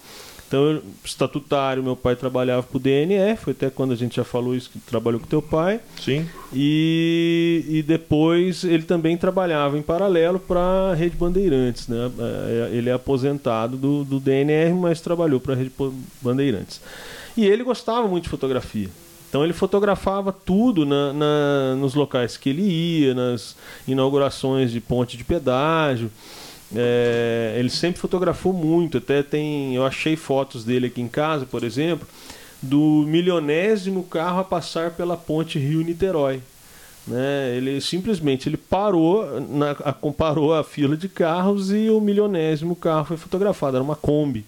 Então, 0.52 0.82
estatutário, 1.02 1.82
meu 1.82 1.96
pai 1.96 2.14
trabalhava 2.14 2.62
para 2.62 2.76
o 2.76 2.78
DNE, 2.78 3.36
foi 3.38 3.52
até 3.54 3.70
quando 3.70 3.92
a 3.92 3.96
gente 3.96 4.16
já 4.16 4.22
falou 4.24 4.54
isso, 4.54 4.68
que 4.68 4.78
trabalhou 4.80 5.18
com 5.18 5.26
teu 5.26 5.40
pai. 5.40 5.80
Sim. 5.98 6.26
E, 6.52 7.64
e 7.70 7.82
depois 7.82 8.62
ele 8.62 8.82
também 8.82 9.16
trabalhava 9.16 9.78
em 9.78 9.82
paralelo 9.82 10.38
para 10.38 10.60
a 10.60 10.94
Rede 10.94 11.16
Bandeirantes. 11.16 11.88
Né? 11.88 11.96
É, 12.18 12.68
Ele 12.76 12.90
é 12.90 12.92
aposentado 12.92 13.78
do, 13.78 14.04
do 14.04 14.20
DNR, 14.20 14.74
mas 14.74 15.00
trabalhou 15.00 15.40
para 15.40 15.54
a 15.54 15.56
Rede 15.56 15.72
Bandeirantes. 16.20 16.82
E 17.34 17.46
ele 17.46 17.64
gostava 17.64 18.06
muito 18.06 18.24
de 18.24 18.28
fotografia. 18.28 18.90
Então 19.30 19.42
ele 19.42 19.54
fotografava 19.54 20.30
tudo 20.32 20.84
na, 20.84 21.14
na- 21.14 21.76
nos 21.76 21.94
locais 21.94 22.36
que 22.36 22.50
ele 22.50 22.60
ia, 22.60 23.14
nas 23.14 23.56
inaugurações 23.88 24.70
de 24.70 24.82
ponte 24.82 25.16
de 25.16 25.24
pedágio. 25.24 26.10
É, 26.74 27.54
ele 27.58 27.68
sempre 27.70 28.00
fotografou 28.00 28.52
muito. 28.52 28.98
Até 28.98 29.22
tem, 29.22 29.74
eu 29.74 29.84
achei 29.84 30.16
fotos 30.16 30.64
dele 30.64 30.86
aqui 30.86 31.00
em 31.00 31.08
casa, 31.08 31.44
por 31.46 31.64
exemplo, 31.64 32.06
do 32.60 33.04
milionésimo 33.06 34.04
carro 34.04 34.40
a 34.40 34.44
passar 34.44 34.92
pela 34.92 35.16
ponte 35.16 35.58
Rio-Niterói. 35.58 36.40
Né? 37.06 37.54
Ele 37.56 37.80
simplesmente 37.80 38.48
ele 38.48 38.56
parou, 38.56 39.40
na, 39.40 39.72
a- 39.72 39.92
comparou 39.92 40.54
a 40.54 40.62
fila 40.62 40.96
de 40.96 41.08
carros 41.08 41.72
e 41.72 41.90
o 41.90 42.00
milionésimo 42.00 42.76
carro 42.76 43.04
foi 43.06 43.16
fotografado. 43.16 43.76
Era 43.76 43.84
uma 43.84 43.96
Kombi. 43.96 44.44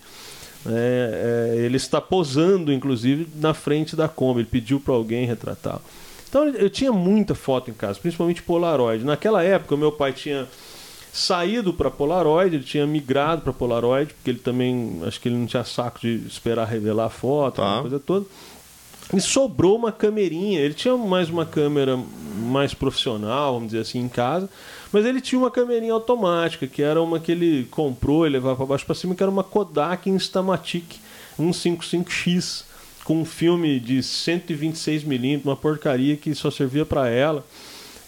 É, 0.66 1.50
é, 1.52 1.56
ele 1.64 1.76
está 1.76 2.00
posando, 2.00 2.72
inclusive, 2.72 3.28
na 3.34 3.52
frente 3.52 3.94
da 3.96 4.08
Kombi. 4.08 4.40
Ele 4.40 4.48
pediu 4.50 4.80
para 4.80 4.94
alguém 4.94 5.26
retratar. 5.26 5.80
Então 6.28 6.48
eu 6.48 6.70
tinha 6.70 6.92
muita 6.92 7.34
foto 7.34 7.70
em 7.70 7.74
casa, 7.74 7.98
principalmente 8.00 8.42
Polaroid. 8.42 9.04
Naquela 9.04 9.42
época, 9.42 9.76
meu 9.76 9.92
pai 9.92 10.12
tinha 10.12 10.46
saído 11.16 11.72
para 11.72 11.88
Polaroid, 11.92 12.56
ele 12.56 12.64
tinha 12.64 12.84
migrado 12.84 13.42
para 13.42 13.52
Polaroid, 13.52 14.12
porque 14.12 14.30
ele 14.30 14.40
também, 14.40 15.00
acho 15.06 15.20
que 15.20 15.28
ele 15.28 15.36
não 15.36 15.46
tinha 15.46 15.62
saco 15.62 16.00
de 16.00 16.26
esperar 16.26 16.66
revelar 16.66 17.04
a 17.06 17.08
foto, 17.08 17.62
Tá. 17.62 17.80
coisa 17.80 18.00
toda. 18.00 18.26
E 19.14 19.20
sobrou 19.20 19.76
uma 19.76 19.92
camerinha. 19.92 20.58
Ele 20.58 20.74
tinha 20.74 20.96
mais 20.96 21.30
uma 21.30 21.46
câmera 21.46 21.96
mais 22.36 22.74
profissional, 22.74 23.54
vamos 23.54 23.68
dizer 23.68 23.82
assim, 23.82 24.00
em 24.00 24.08
casa. 24.08 24.48
Mas 24.90 25.06
ele 25.06 25.20
tinha 25.20 25.38
uma 25.38 25.52
câmerinha 25.52 25.92
automática, 25.92 26.66
que 26.66 26.82
era 26.82 27.00
uma 27.00 27.20
que 27.20 27.30
ele 27.30 27.64
comprou 27.70 28.26
e 28.26 28.30
levava 28.30 28.56
para 28.56 28.66
baixo 28.66 28.84
para 28.86 28.94
cima, 28.96 29.14
que 29.14 29.22
era 29.22 29.30
uma 29.30 29.44
Kodak 29.44 30.10
Instamatic 30.10 30.96
155X, 31.38 32.64
com 33.04 33.20
um 33.20 33.24
filme 33.24 33.78
de 33.78 33.98
126mm, 33.98 35.42
uma 35.44 35.54
porcaria 35.56 36.16
que 36.16 36.34
só 36.34 36.50
servia 36.50 36.84
para 36.86 37.08
ela. 37.08 37.44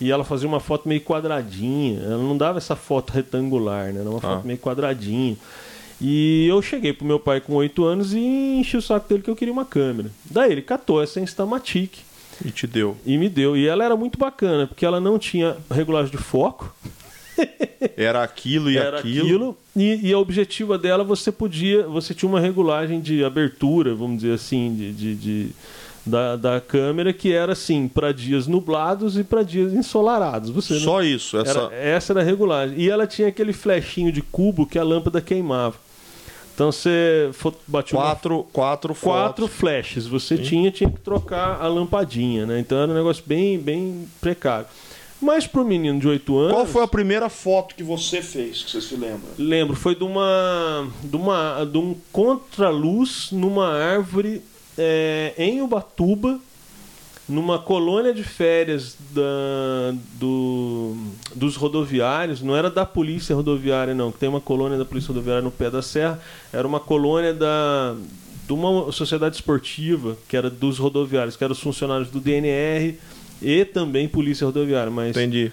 E 0.01 0.11
ela 0.11 0.25
fazia 0.25 0.49
uma 0.49 0.61
foto 0.61 0.89
meio 0.89 1.01
quadradinha. 1.01 2.01
Ela 2.01 2.19
não 2.19 2.37
dava 2.37 2.59
essa 2.59 2.77
foto 2.77 3.13
retangular, 3.13 3.93
né? 3.93 4.01
Era 4.01 4.11
uma 4.11 4.19
ah. 4.19 4.21
foto 4.21 4.47
meio 4.47 4.59
quadradinha. 4.59 5.37
E 6.01 6.47
eu 6.47 6.61
cheguei 6.61 6.93
pro 6.93 7.07
meu 7.07 7.19
pai 7.19 7.41
com 7.41 7.55
8 7.55 7.85
anos 7.85 8.13
e 8.13 8.19
enchi 8.19 8.77
o 8.77 8.83
saco 8.83 9.09
dele 9.09 9.23
que 9.23 9.31
eu 9.31 9.37
queria 9.37 9.53
uma 9.53 9.65
câmera. 9.65 10.11
Daí 10.31 10.53
ele 10.53 10.63
catou 10.63 11.03
essa 11.03 11.21
Instamatic. 11.21 11.99
E 12.45 12.51
te 12.51 12.67
deu. 12.67 12.97
E 13.07 13.17
me 13.17 13.31
deu. 13.31 13.57
E 13.57 13.67
ela 13.67 13.83
era 13.83 13.97
muito 13.97 14.19
bacana, 14.19 14.67
porque 14.67 14.85
ela 14.85 15.01
não 15.01 15.19
tinha 15.19 15.57
regulagem 15.71 16.11
de 16.11 16.19
foco. 16.19 16.75
Era 17.97 18.23
aquilo 18.23 18.71
e 18.71 18.79
era 18.79 18.99
aquilo. 18.99 19.25
aquilo 19.25 19.59
e, 19.77 20.09
e, 20.09 20.13
a 20.13 20.19
objetiva 20.19 20.79
dela 20.79 21.05
você 21.05 21.31
podia. 21.31 21.87
Você 21.87 22.15
tinha 22.15 22.29
uma 22.29 22.41
regulagem 22.41 22.99
de 22.99 23.23
abertura, 23.23 23.95
vamos 23.95 24.23
dizer 24.23 24.33
assim, 24.33 24.75
de, 24.75 24.93
de, 24.93 25.15
de 25.15 25.49
da, 26.07 26.37
da 26.37 26.61
câmera 26.61 27.13
que 27.13 27.33
era 27.33 27.53
assim 27.53 27.89
para 27.89 28.13
dias 28.13 28.47
nublados 28.47 29.19
e 29.19 29.25
para 29.25 29.43
dias 29.43 29.73
ensolarados. 29.73 30.51
Você 30.51 30.79
Só 30.79 30.99
não... 30.99 31.03
isso, 31.03 31.37
essa 31.37 31.59
era, 31.59 31.75
essa 31.75 32.13
era 32.13 32.21
a 32.21 32.25
regulagem. 32.25 32.79
E 32.79 32.89
ela 32.89 33.07
tinha 33.07 33.29
aquele 33.29 33.53
flechinho 33.53 34.13
de 34.13 34.23
cubo 34.23 34.65
que 34.67 34.79
a 34.79 34.85
lâmpada 34.85 35.21
queimava. 35.21 35.75
Então 36.55 36.73
você 36.73 37.31
batia 37.67 37.99
quatro, 37.99 38.37
uma... 38.37 38.45
quatro, 38.45 38.95
quatro 38.95 39.49
flashes. 39.49 40.07
Você 40.07 40.37
Sim. 40.37 40.43
tinha, 40.43 40.71
tinha 40.71 40.91
que 40.91 41.01
trocar 41.01 41.61
a 41.61 41.67
lampadinha, 41.67 42.47
né? 42.47 42.61
Então 42.61 42.79
era 42.79 42.91
um 42.91 42.95
negócio 42.95 43.23
bem, 43.27 43.59
bem 43.59 44.09
precário. 44.21 44.67
Mas 45.21 45.47
para 45.47 45.63
o 45.63 45.65
menino 45.65 45.99
de 45.99 46.07
8 46.07 46.39
anos. 46.39 46.53
Qual 46.53 46.67
foi 46.67 46.83
a 46.83 46.89
primeira 46.89 47.29
foto 47.29 47.75
que 47.75 47.83
você 47.83 48.23
fez, 48.23 48.63
que 48.63 48.71
você 48.71 48.81
se 48.81 48.97
lembra? 48.97 49.31
Lembro, 49.39 49.75
foi 49.75 49.95
de 49.95 50.05
uma. 50.05 50.89
de, 51.03 51.17
uma, 51.17 51.65
de 51.65 51.79
um 51.79 51.95
contraluz 52.13 53.29
numa 53.33 53.73
árvore 53.73 54.43
é, 54.79 55.35
em 55.39 55.61
Ubatuba, 55.61 56.39
numa 57.29 57.59
colônia 57.59 58.15
de 58.15 58.23
férias 58.23 58.97
da, 59.11 59.95
do, 60.15 60.97
dos 61.35 61.57
rodoviários, 61.57 62.41
não 62.41 62.57
era 62.57 62.71
da 62.71 62.87
polícia 62.87 63.35
rodoviária, 63.35 63.95
não, 63.95 64.13
que 64.13 64.19
tem 64.19 64.29
uma 64.29 64.41
colônia 64.41 64.79
da 64.79 64.85
polícia 64.85 65.09
rodoviária 65.09 65.43
no 65.43 65.51
pé 65.51 65.69
da 65.69 65.83
serra, 65.83 66.21
era 66.53 66.67
uma 66.67 66.79
colônia 66.79 67.35
da, 67.35 67.97
de 68.47 68.53
uma 68.53 68.93
sociedade 68.93 69.35
esportiva, 69.35 70.17
que 70.29 70.37
era 70.37 70.49
dos 70.49 70.79
rodoviários, 70.79 71.37
que 71.37 71.43
eram 71.43 71.53
os 71.53 71.61
funcionários 71.61 72.11
do 72.11 72.21
DNR 72.21 72.97
e 73.43 73.65
também 73.65 74.07
polícia 74.07 74.47
rodoviária. 74.47 74.91
Mas... 74.91 75.11
Entendi. 75.17 75.51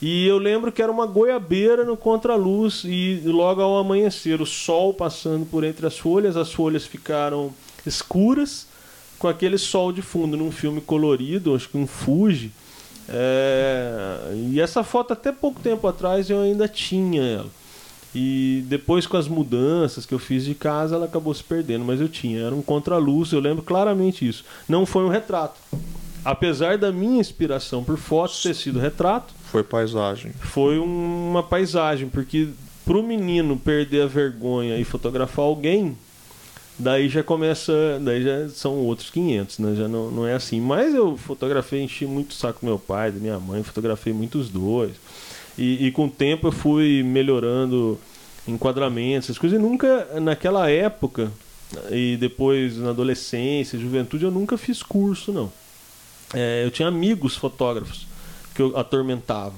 E 0.00 0.26
eu 0.26 0.38
lembro 0.38 0.70
que 0.70 0.82
era 0.82 0.92
uma 0.92 1.06
goiabeira 1.06 1.82
no 1.82 1.96
contraluz 1.96 2.82
e 2.84 3.20
logo 3.24 3.62
ao 3.62 3.78
amanhecer, 3.78 4.40
o 4.42 4.46
sol 4.46 4.92
passando 4.92 5.46
por 5.46 5.64
entre 5.64 5.86
as 5.86 5.98
folhas, 5.98 6.36
as 6.36 6.52
folhas 6.52 6.84
ficaram 6.84 7.52
escuras 7.84 8.65
com 9.18 9.28
aquele 9.28 9.58
sol 9.58 9.92
de 9.92 10.02
fundo 10.02 10.36
num 10.36 10.50
filme 10.50 10.80
colorido, 10.80 11.54
acho 11.54 11.68
que 11.68 11.78
um 11.78 11.86
Fuji. 11.86 12.52
É... 13.08 14.32
E 14.50 14.60
essa 14.60 14.82
foto 14.82 15.12
até 15.12 15.30
pouco 15.32 15.60
tempo 15.60 15.86
atrás 15.86 16.28
eu 16.28 16.40
ainda 16.40 16.68
tinha 16.68 17.22
ela. 17.22 17.50
E 18.14 18.64
depois 18.66 19.06
com 19.06 19.16
as 19.16 19.28
mudanças 19.28 20.06
que 20.06 20.14
eu 20.14 20.18
fiz 20.18 20.44
de 20.44 20.54
casa, 20.54 20.94
ela 20.94 21.04
acabou 21.04 21.34
se 21.34 21.44
perdendo, 21.44 21.84
mas 21.84 22.00
eu 22.00 22.08
tinha, 22.08 22.40
era 22.40 22.54
um 22.54 22.62
contraluz, 22.62 23.32
eu 23.32 23.40
lembro 23.40 23.62
claramente 23.62 24.26
isso. 24.26 24.44
Não 24.68 24.86
foi 24.86 25.04
um 25.04 25.08
retrato 25.08 25.60
apesar 26.26 26.76
da 26.76 26.90
minha 26.90 27.20
inspiração 27.20 27.84
por 27.84 27.96
fotos 27.96 28.42
ter 28.42 28.52
sido 28.52 28.80
retrato, 28.80 29.32
foi 29.44 29.62
paisagem. 29.62 30.32
Foi 30.40 30.76
uma 30.76 31.40
paisagem, 31.40 32.08
porque 32.08 32.48
para 32.84 32.98
o 32.98 33.02
menino 33.02 33.56
perder 33.56 34.02
a 34.02 34.06
vergonha 34.06 34.76
e 34.76 34.82
fotografar 34.82 35.44
alguém, 35.44 35.96
daí 36.78 37.08
já 37.08 37.22
começa, 37.22 37.72
daí 38.00 38.22
já 38.22 38.48
são 38.48 38.74
outros 38.74 39.10
500, 39.10 39.58
né? 39.58 39.74
Já 39.76 39.88
não, 39.88 40.10
não 40.10 40.26
é 40.26 40.34
assim. 40.34 40.60
Mas 40.60 40.94
eu 40.94 41.16
fotografei, 41.16 41.82
enchi 41.82 42.06
muito 42.06 42.30
o 42.30 42.34
saco 42.34 42.60
do 42.60 42.66
meu 42.66 42.78
pai, 42.78 43.10
da 43.10 43.18
minha 43.18 43.38
mãe, 43.38 43.62
fotografei 43.62 44.12
muitos 44.12 44.48
dois. 44.48 44.92
E, 45.56 45.86
e 45.86 45.90
com 45.90 46.06
o 46.06 46.10
tempo 46.10 46.48
eu 46.48 46.52
fui 46.52 47.02
melhorando 47.02 47.98
enquadramentos, 48.46 49.26
essas 49.26 49.38
coisas. 49.38 49.58
E 49.58 49.62
nunca, 49.62 50.20
naquela 50.20 50.70
época, 50.70 51.32
e 51.90 52.16
depois 52.16 52.76
na 52.76 52.90
adolescência, 52.90 53.78
juventude, 53.78 54.24
eu 54.24 54.30
nunca 54.30 54.56
fiz 54.56 54.82
curso, 54.82 55.32
não. 55.32 55.52
É, 56.34 56.64
eu 56.64 56.70
tinha 56.70 56.88
amigos 56.88 57.36
fotógrafos 57.36 58.06
que 58.54 58.62
eu 58.62 58.76
atormentava. 58.76 59.54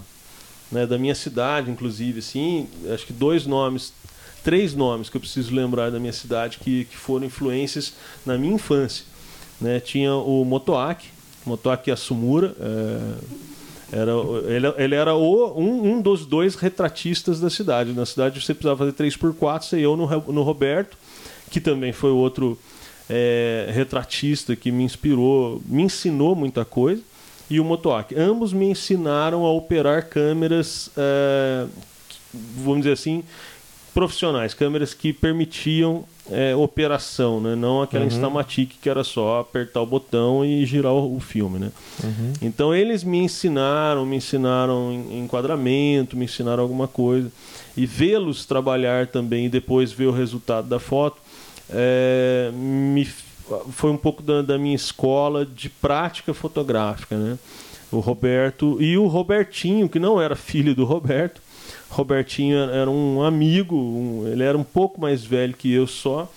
Né, 0.71 0.87
da 0.87 0.99
minha 0.99 1.15
cidade, 1.15 1.71
inclusive, 1.71 2.19
assim, 2.19 2.69
acho 2.93 3.07
que 3.07 3.13
dois 3.15 3.47
nomes, 3.47 3.91
três 4.43 4.75
nomes 4.75 5.09
que 5.09 5.17
eu 5.17 5.21
preciso 5.21 5.55
lembrar 5.55 5.91
da 5.91 5.99
minha 5.99 6.13
cidade 6.13 6.59
que, 6.59 6.85
que 6.85 6.97
foram 6.97 7.27
influências 7.27 7.95
na 8.25 8.39
minha 8.39 8.55
infância. 8.55 9.05
Né? 9.61 9.81
Tinha 9.81 10.15
o 10.15 10.45
Motoaki, 10.45 11.09
Motoaki 11.45 11.91
Asumura, 11.91 12.55
é, 12.61 13.49
era, 13.91 14.13
ele, 14.47 14.67
ele 14.77 14.95
era 14.95 15.15
o, 15.15 15.59
um, 15.59 15.93
um, 15.93 16.01
dos 16.01 16.27
dois 16.27 16.55
retratistas 16.55 17.41
da 17.41 17.49
cidade. 17.49 17.93
Na 17.93 18.05
cidade 18.05 18.41
você 18.41 18.53
precisava 18.53 18.79
fazer 18.79 18.93
3x4, 18.93 19.63
sei 19.63 19.85
eu 19.85 19.97
no, 19.97 20.07
no 20.07 20.43
Roberto, 20.43 20.97
que 21.51 21.61
também 21.61 21.93
foi 21.93 22.11
outro 22.11 22.59
é, 23.09 23.71
retratista 23.73 24.55
que 24.55 24.71
me 24.71 24.85
inspirou, 24.85 25.63
me 25.65 25.83
ensinou 25.83 26.35
muita 26.35 26.65
coisa, 26.65 27.03
e 27.51 27.59
o 27.59 27.65
Motoaki. 27.65 28.15
Ambos 28.15 28.53
me 28.53 28.67
ensinaram 28.67 29.47
a 29.47 29.53
operar 29.53 30.07
câmeras, 30.09 30.91
é, 30.95 31.67
vamos 32.57 32.81
dizer 32.81 32.93
assim, 32.93 33.25
profissionais, 33.95 34.55
câmeras 34.55 34.95
que 34.95 35.13
permitiam 35.13 36.05
é, 36.31 36.55
operação, 36.55 37.41
né? 37.41 37.55
não 37.55 37.83
aquela 37.83 38.05
uhum. 38.05 38.09
Instamatic 38.09 38.75
que 38.81 38.89
era 38.89 39.03
só 39.03 39.41
apertar 39.41 39.81
o 39.81 39.87
botão 39.87 40.45
e 40.45 40.65
girar 40.67 40.93
o, 40.93 41.17
o 41.17 41.21
filme. 41.21 41.59
Né? 41.59 41.71
Uhum. 42.05 42.33
Então 42.43 42.75
eles 42.75 43.03
me 43.03 43.19
ensinaram, 43.19 44.05
me 44.05 44.17
ensinaram 44.17 44.93
enquadramento, 45.11 46.17
me 46.17 46.27
ensinaram 46.27 46.63
alguma 46.63 46.87
coisa. 46.87 47.31
E 47.77 47.87
vê-los 47.87 48.45
trabalhar 48.45 49.07
também 49.07 49.47
e 49.47 49.49
depois 49.49 49.93
ver 49.93 50.07
o 50.07 50.13
resultado 50.13 50.69
da 50.69 50.81
foto 50.81 51.19
é, 51.71 52.51
me, 52.53 53.07
foi 53.71 53.91
um 53.91 53.97
pouco 53.97 54.23
da, 54.23 54.43
da, 54.43 54.59
minha 54.59 54.75
escola 54.75 55.45
de 55.45 55.69
prática 55.69 56.33
fotográfica, 56.33 57.17
né? 57.17 57.39
O 57.91 58.01
Roberto 58.01 58.77
e 58.81 58.99
o 58.99 59.07
Robertinho, 59.07 59.89
que 59.89 59.99
não 59.99 60.21
era 60.21 60.37
filho 60.37 60.75
do 60.75 60.85
Roberto. 60.85 61.41
Robertinho 61.91 62.59
era 62.59 62.91
um 62.91 63.23
amigo, 63.23 63.77
um, 63.77 64.29
ele 64.29 64.43
era 64.43 64.57
um 64.57 64.65
pouco 64.65 65.01
mais 65.01 65.25
velho 65.25 65.55
que 65.55 65.73
eu 65.73 65.87
só 65.87 66.31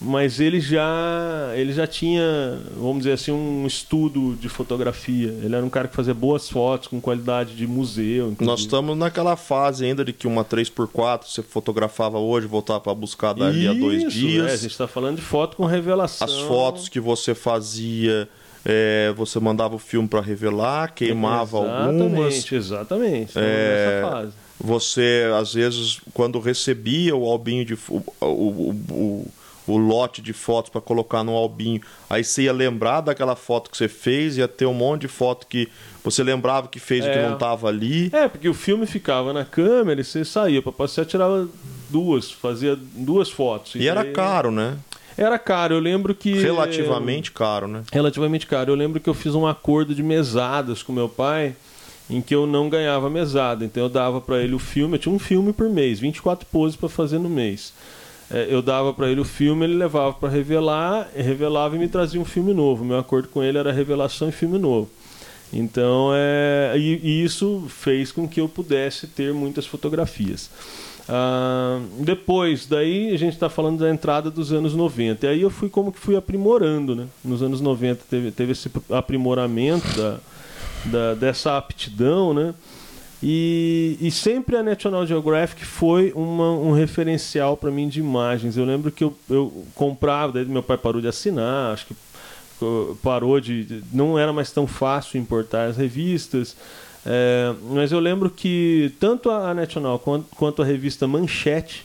mas 0.00 0.40
ele 0.40 0.60
já 0.60 1.52
ele 1.54 1.74
já 1.74 1.86
tinha, 1.86 2.58
vamos 2.74 2.98
dizer 2.98 3.12
assim, 3.12 3.32
um 3.32 3.66
estudo 3.66 4.34
de 4.34 4.48
fotografia. 4.48 5.28
Ele 5.42 5.54
era 5.54 5.64
um 5.64 5.68
cara 5.68 5.88
que 5.88 5.94
fazia 5.94 6.14
boas 6.14 6.48
fotos 6.48 6.88
com 6.88 6.98
qualidade 7.00 7.54
de 7.54 7.66
museu. 7.66 8.30
Inclusive. 8.30 8.46
Nós 8.46 8.60
estamos 8.60 8.96
naquela 8.96 9.36
fase 9.36 9.84
ainda 9.84 10.02
de 10.02 10.14
que 10.14 10.26
uma 10.26 10.42
3x4 10.42 11.24
você 11.26 11.42
fotografava 11.42 12.18
hoje, 12.18 12.46
voltava 12.46 12.80
para 12.80 12.94
buscar 12.94 13.34
dali 13.34 13.64
Isso, 13.64 13.70
a 13.70 13.74
dois 13.74 14.12
dias. 14.12 14.50
É, 14.50 14.54
a 14.54 14.56
gente 14.56 14.70
está 14.70 14.88
falando 14.88 15.16
de 15.16 15.22
foto 15.22 15.56
com 15.58 15.66
revelação. 15.66 16.26
As 16.26 16.38
fotos 16.40 16.88
que 16.88 16.98
você 16.98 17.34
fazia 17.34 18.26
é, 18.64 19.12
você 19.14 19.38
mandava 19.38 19.74
o 19.74 19.78
filme 19.78 20.08
para 20.08 20.22
revelar, 20.22 20.94
queimava 20.94 21.58
exatamente, 21.58 22.02
algumas. 22.02 22.52
Exatamente, 22.52 23.32
é, 23.38 24.00
nessa 24.00 24.10
fase. 24.10 24.49
Você, 24.62 25.24
às 25.38 25.54
vezes, 25.54 26.00
quando 26.12 26.38
recebia 26.38 27.16
o 27.16 27.24
albinho 27.24 27.64
de. 27.64 27.74
O, 27.88 28.02
o, 28.20 28.70
o, 28.90 29.26
o 29.66 29.76
lote 29.76 30.20
de 30.20 30.32
fotos 30.32 30.70
para 30.70 30.80
colocar 30.80 31.22
no 31.22 31.32
albinho. 31.32 31.80
Aí 32.08 32.24
você 32.24 32.42
ia 32.42 32.52
lembrar 32.52 33.00
daquela 33.00 33.36
foto 33.36 33.70
que 33.70 33.76
você 33.76 33.88
fez, 33.88 34.36
ia 34.36 34.48
ter 34.48 34.66
um 34.66 34.74
monte 34.74 35.02
de 35.02 35.08
foto 35.08 35.46
que 35.46 35.68
você 36.02 36.22
lembrava 36.22 36.68
que 36.68 36.80
fez 36.80 37.04
é. 37.04 37.10
e 37.10 37.12
que 37.12 37.22
não 37.22 37.34
estava 37.34 37.68
ali. 37.68 38.10
É, 38.12 38.28
porque 38.28 38.48
o 38.48 38.54
filme 38.54 38.86
ficava 38.86 39.32
na 39.32 39.44
câmera 39.44 40.00
e 40.00 40.04
você 40.04 40.24
saía 40.24 40.60
para 40.60 40.72
passear, 40.72 41.06
tirava 41.06 41.48
duas, 41.88 42.30
fazia 42.30 42.76
duas 42.76 43.30
fotos. 43.30 43.74
E, 43.74 43.80
e 43.80 43.88
era 43.88 44.04
caro, 44.04 44.50
né? 44.50 44.76
Era 45.16 45.38
caro, 45.38 45.74
eu 45.74 45.80
lembro 45.80 46.14
que. 46.14 46.32
Relativamente 46.32 47.30
caro, 47.30 47.68
né? 47.68 47.82
Relativamente 47.92 48.46
caro. 48.46 48.72
Eu 48.72 48.76
lembro 48.76 49.00
que 49.00 49.08
eu 49.08 49.14
fiz 49.14 49.34
um 49.34 49.46
acordo 49.46 49.94
de 49.94 50.02
mesadas 50.02 50.82
com 50.82 50.92
meu 50.92 51.08
pai 51.08 51.54
em 52.10 52.20
que 52.20 52.34
eu 52.34 52.46
não 52.46 52.68
ganhava 52.68 53.08
mesada. 53.08 53.64
Então 53.64 53.84
eu 53.84 53.88
dava 53.88 54.20
para 54.20 54.42
ele 54.42 54.54
o 54.54 54.58
filme, 54.58 54.96
eu 54.96 54.98
tinha 54.98 55.14
um 55.14 55.18
filme 55.18 55.52
por 55.52 55.70
mês, 55.70 56.00
24 56.00 56.46
poses 56.46 56.76
para 56.76 56.88
fazer 56.88 57.18
no 57.18 57.30
mês 57.30 57.72
é, 58.30 58.46
eu 58.48 58.62
dava 58.62 58.94
para 58.94 59.10
ele 59.10 59.20
o 59.20 59.24
filme, 59.24 59.64
ele 59.64 59.74
levava 59.74 60.12
para 60.12 60.28
revelar, 60.28 61.10
revelava 61.14 61.74
e 61.74 61.78
me 61.78 61.88
trazia 61.88 62.20
um 62.20 62.24
filme 62.24 62.54
novo. 62.54 62.84
Meu 62.84 62.98
acordo 62.98 63.28
com 63.28 63.42
ele 63.42 63.58
era 63.58 63.72
revelação 63.72 64.28
e 64.28 64.32
filme 64.32 64.56
novo. 64.56 64.88
Então, 65.52 66.12
é, 66.14 66.74
e, 66.76 67.00
e 67.02 67.24
isso 67.24 67.66
fez 67.68 68.12
com 68.12 68.28
que 68.28 68.40
eu 68.40 68.48
pudesse 68.48 69.08
ter 69.08 69.34
muitas 69.34 69.66
fotografias. 69.66 70.48
Ah, 71.08 71.80
depois, 71.98 72.66
daí 72.66 73.12
a 73.12 73.18
gente 73.18 73.32
está 73.32 73.48
falando 73.48 73.80
da 73.80 73.90
entrada 73.90 74.30
dos 74.30 74.52
anos 74.52 74.76
90. 74.76 75.26
E 75.26 75.28
aí 75.28 75.42
eu 75.42 75.50
fui 75.50 75.68
como 75.68 75.90
que 75.90 75.98
fui 75.98 76.14
aprimorando, 76.14 76.94
né? 76.94 77.06
Nos 77.24 77.42
anos 77.42 77.60
90 77.60 78.04
teve, 78.08 78.30
teve 78.30 78.52
esse 78.52 78.70
aprimoramento 78.90 79.88
da, 79.96 80.20
da, 80.86 81.14
dessa 81.14 81.56
aptidão, 81.56 82.32
né? 82.34 82.54
E, 83.22 83.98
e, 84.00 84.10
sempre 84.10 84.56
a 84.56 84.62
National 84.62 85.06
Geographic 85.06 85.62
foi 85.62 86.10
uma, 86.16 86.52
um 86.52 86.72
referencial 86.72 87.54
para 87.54 87.70
mim 87.70 87.86
de 87.86 88.00
imagens. 88.00 88.56
Eu 88.56 88.64
lembro 88.64 88.90
que 88.90 89.04
eu, 89.04 89.14
eu 89.28 89.64
comprava, 89.74 90.32
daí 90.32 90.46
meu 90.46 90.62
pai 90.62 90.78
parou 90.78 91.02
de 91.02 91.08
assinar, 91.08 91.74
acho 91.74 91.86
que 91.86 91.94
parou 93.02 93.38
de. 93.38 93.82
Não 93.92 94.18
era 94.18 94.32
mais 94.32 94.50
tão 94.50 94.66
fácil 94.66 95.20
importar 95.20 95.66
as 95.66 95.76
revistas. 95.76 96.56
É, 97.04 97.54
mas 97.70 97.92
eu 97.92 98.00
lembro 98.00 98.30
que 98.30 98.92
tanto 98.98 99.30
a 99.30 99.54
National 99.54 99.98
quanto, 99.98 100.26
quanto 100.36 100.62
a 100.62 100.64
revista 100.64 101.06
Manchete 101.06 101.84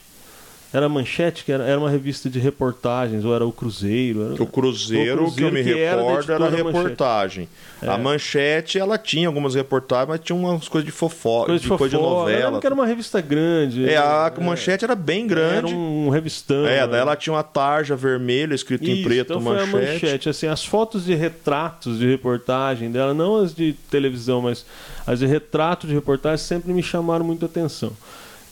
era 0.76 0.90
Manchete, 0.90 1.42
que 1.42 1.50
era, 1.50 1.64
era 1.64 1.78
uma 1.78 1.88
revista 1.88 2.28
de 2.28 2.38
reportagens, 2.38 3.24
ou 3.24 3.34
era 3.34 3.46
o 3.46 3.50
Cruzeiro? 3.50 4.34
Era... 4.34 4.42
O, 4.42 4.46
Cruzeiro, 4.46 5.22
o 5.22 5.24
Cruzeiro, 5.24 5.34
que 5.34 5.42
eu 5.42 5.50
me 5.50 5.64
que 5.64 5.74
recordo, 5.74 6.32
era, 6.32 6.44
era 6.44 6.56
reportagem. 6.56 7.48
É. 7.80 7.88
A 7.88 7.96
Manchete, 7.96 8.78
ela 8.78 8.98
tinha 8.98 9.26
algumas 9.26 9.54
reportagens, 9.54 10.08
mas 10.08 10.20
tinha 10.20 10.36
umas 10.36 10.68
coisas 10.68 10.84
de 10.84 10.92
fofoca, 10.92 11.46
coisa 11.46 11.62
de, 11.62 11.70
de, 11.70 11.76
coisa 11.78 11.96
de 11.96 12.02
novela. 12.02 12.60
que 12.60 12.66
era 12.66 12.74
uma 12.74 12.86
revista 12.86 13.22
grande. 13.22 13.88
É, 13.88 13.96
a 13.96 14.30
é, 14.34 14.44
Manchete 14.44 14.84
era 14.84 14.94
bem 14.94 15.26
grande. 15.26 15.56
Era 15.56 15.66
um 15.68 16.10
revistão. 16.10 16.66
É, 16.66 16.86
daí 16.86 17.00
ela 17.00 17.16
tinha 17.16 17.32
uma 17.32 17.42
tarja 17.42 17.96
vermelha 17.96 18.54
escrito 18.54 18.84
Isso, 18.84 19.00
em 19.00 19.02
preto, 19.02 19.32
então 19.32 19.40
Manchete. 19.40 19.70
Foi 19.70 19.80
a 19.80 19.92
Manchete, 19.92 20.28
assim, 20.28 20.46
as 20.46 20.62
fotos 20.62 21.06
de 21.06 21.14
retratos 21.14 21.98
de 21.98 22.06
reportagem 22.06 22.90
dela, 22.90 23.14
não 23.14 23.36
as 23.36 23.54
de 23.54 23.72
televisão, 23.90 24.42
mas 24.42 24.66
as 25.06 25.20
de 25.20 25.26
retrato 25.26 25.86
de 25.86 25.94
reportagem 25.94 26.44
sempre 26.44 26.70
me 26.74 26.82
chamaram 26.82 27.24
muito 27.24 27.46
a 27.46 27.48
atenção. 27.48 27.92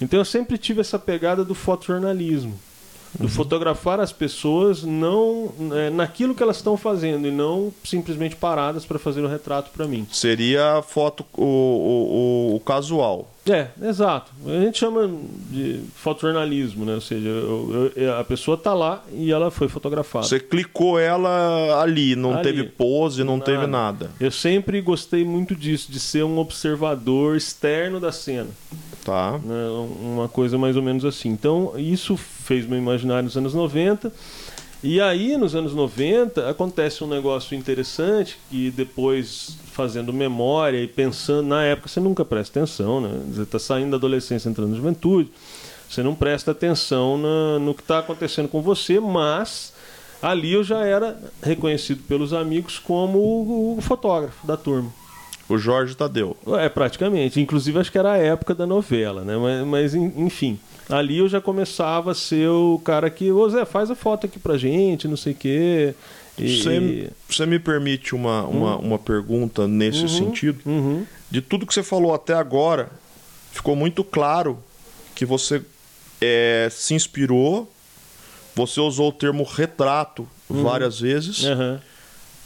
Então 0.00 0.18
eu 0.18 0.24
sempre 0.24 0.58
tive 0.58 0.80
essa 0.80 0.98
pegada 0.98 1.44
do 1.44 1.54
fotojornalismo. 1.54 2.58
Do 3.18 3.24
uhum. 3.24 3.28
fotografar 3.28 4.00
as 4.00 4.12
pessoas 4.12 4.82
não 4.82 5.52
é, 5.72 5.88
naquilo 5.88 6.34
que 6.34 6.42
elas 6.42 6.56
estão 6.56 6.76
fazendo 6.76 7.28
e 7.28 7.30
não 7.30 7.72
simplesmente 7.84 8.34
paradas 8.34 8.84
para 8.84 8.98
fazer 8.98 9.20
o 9.20 9.26
um 9.26 9.28
retrato 9.28 9.70
para 9.70 9.86
mim. 9.86 10.04
Seria 10.10 10.78
a 10.78 10.82
foto, 10.82 11.24
o, 11.32 11.44
o, 11.44 12.56
o, 12.56 12.60
casual. 12.60 13.32
É, 13.48 13.68
exato. 13.80 14.32
A 14.44 14.60
gente 14.60 14.78
chama 14.78 15.08
de 15.48 15.82
fotojornalismo, 15.94 16.84
né? 16.84 16.94
Ou 16.94 17.00
seja, 17.00 17.28
eu, 17.28 17.92
eu, 17.94 18.18
a 18.18 18.24
pessoa 18.24 18.56
está 18.56 18.74
lá 18.74 19.04
e 19.12 19.30
ela 19.30 19.48
foi 19.48 19.68
fotografada. 19.68 20.26
Você 20.26 20.40
clicou 20.40 20.98
ela 20.98 21.80
ali, 21.80 22.16
não 22.16 22.34
ali. 22.34 22.42
teve 22.42 22.64
pose, 22.64 23.22
não 23.22 23.36
nada. 23.36 23.44
teve 23.44 23.66
nada. 23.68 24.10
Eu 24.18 24.30
sempre 24.32 24.80
gostei 24.80 25.24
muito 25.24 25.54
disso, 25.54 25.92
de 25.92 26.00
ser 26.00 26.24
um 26.24 26.38
observador 26.38 27.36
externo 27.36 28.00
da 28.00 28.10
cena. 28.10 28.48
Tá. 29.04 29.38
Né? 29.38 29.68
Uma 30.00 30.28
coisa 30.28 30.56
mais 30.56 30.76
ou 30.76 30.82
menos 30.82 31.04
assim. 31.04 31.28
Então, 31.28 31.72
isso 31.76 32.16
fez 32.16 32.66
meu 32.66 32.78
imaginário 32.78 33.24
nos 33.24 33.36
anos 33.36 33.54
90. 33.54 34.12
E 34.82 35.00
aí, 35.00 35.36
nos 35.38 35.54
anos 35.54 35.74
90, 35.74 36.48
acontece 36.48 37.02
um 37.02 37.06
negócio 37.06 37.56
interessante 37.56 38.38
que 38.50 38.70
depois, 38.70 39.56
fazendo 39.72 40.12
memória 40.12 40.78
e 40.78 40.86
pensando, 40.86 41.48
na 41.48 41.64
época 41.64 41.88
você 41.88 42.00
nunca 42.00 42.22
presta 42.22 42.60
atenção, 42.60 43.00
né? 43.00 43.18
Você 43.32 43.42
está 43.42 43.58
saindo 43.58 43.92
da 43.92 43.96
adolescência, 43.96 44.46
entrando 44.46 44.68
na 44.70 44.76
juventude, 44.76 45.30
você 45.88 46.02
não 46.02 46.14
presta 46.14 46.50
atenção 46.50 47.16
na, 47.16 47.58
no 47.58 47.72
que 47.72 47.80
está 47.80 48.00
acontecendo 48.00 48.46
com 48.46 48.60
você, 48.60 49.00
mas 49.00 49.72
ali 50.20 50.52
eu 50.52 50.62
já 50.62 50.84
era 50.84 51.18
reconhecido 51.42 52.02
pelos 52.02 52.34
amigos 52.34 52.78
como 52.78 53.18
o, 53.18 53.78
o 53.78 53.80
fotógrafo 53.80 54.46
da 54.46 54.56
turma. 54.56 54.92
O 55.48 55.58
Jorge 55.58 55.94
Tadeu. 55.94 56.36
É, 56.58 56.68
praticamente. 56.68 57.40
Inclusive, 57.40 57.78
acho 57.78 57.92
que 57.92 57.98
era 57.98 58.12
a 58.12 58.16
época 58.18 58.54
da 58.54 58.66
novela, 58.66 59.22
né? 59.22 59.36
Mas, 59.36 59.66
mas 59.66 59.94
enfim. 59.94 60.58
Ali 60.88 61.18
eu 61.18 61.28
já 61.28 61.40
começava 61.40 62.12
a 62.12 62.14
ser 62.14 62.48
o 62.48 62.80
cara 62.84 63.08
que, 63.10 63.30
ô 63.30 63.48
Zé, 63.48 63.64
faz 63.64 63.90
a 63.90 63.94
foto 63.94 64.26
aqui 64.26 64.38
pra 64.38 64.56
gente, 64.56 65.08
não 65.08 65.16
sei 65.16 65.32
o 65.32 65.36
quê. 65.36 65.94
E... 66.38 67.10
Você, 67.28 67.46
me 67.46 67.58
permite 67.58 68.14
uma, 68.14 68.42
uma, 68.44 68.76
hum. 68.76 68.80
uma 68.80 68.98
pergunta 68.98 69.68
nesse 69.68 70.02
uhum, 70.02 70.08
sentido? 70.08 70.60
Uhum. 70.66 71.06
De 71.30 71.40
tudo 71.40 71.66
que 71.66 71.72
você 71.72 71.82
falou 71.82 72.12
até 72.12 72.34
agora, 72.34 72.90
ficou 73.52 73.76
muito 73.76 74.02
claro 74.02 74.58
que 75.14 75.24
você 75.24 75.62
é, 76.20 76.68
se 76.70 76.92
inspirou, 76.94 77.70
você 78.54 78.80
usou 78.80 79.10
o 79.10 79.12
termo 79.12 79.44
retrato 79.44 80.28
uhum. 80.48 80.62
várias 80.62 81.00
vezes. 81.00 81.44
Uhum 81.44 81.78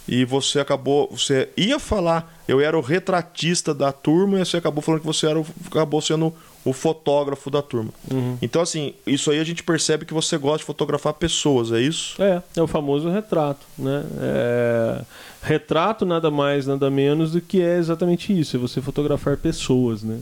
e 0.08 0.24
você 0.24 0.58
acabou. 0.58 1.08
Você 1.10 1.50
ia 1.56 1.78
falar, 1.78 2.34
eu 2.48 2.60
era 2.60 2.76
o 2.76 2.80
retratista 2.80 3.74
da 3.74 3.92
turma, 3.92 4.40
e 4.40 4.44
você 4.44 4.56
acabou 4.56 4.82
falando 4.82 5.00
que 5.00 5.06
você 5.06 5.26
era 5.26 5.38
o, 5.38 5.46
acabou 5.66 6.00
sendo 6.00 6.34
o 6.64 6.72
fotógrafo 6.72 7.50
da 7.50 7.62
turma. 7.62 7.90
Uhum. 8.10 8.38
Então, 8.40 8.62
assim, 8.62 8.94
isso 9.06 9.30
aí 9.30 9.38
a 9.38 9.44
gente 9.44 9.62
percebe 9.62 10.04
que 10.04 10.14
você 10.14 10.36
gosta 10.38 10.58
de 10.58 10.64
fotografar 10.64 11.12
pessoas, 11.14 11.70
é 11.70 11.80
isso? 11.80 12.20
É, 12.22 12.42
é 12.56 12.62
o 12.62 12.66
famoso 12.66 13.10
retrato, 13.10 13.64
né? 13.78 14.04
É... 14.20 15.00
Retrato 15.42 16.04
nada 16.04 16.30
mais, 16.30 16.66
nada 16.66 16.90
menos 16.90 17.32
do 17.32 17.40
que 17.40 17.62
é 17.62 17.76
exatamente 17.76 18.38
isso, 18.38 18.56
é 18.56 18.58
você 18.58 18.80
fotografar 18.80 19.36
pessoas, 19.36 20.02
né? 20.02 20.20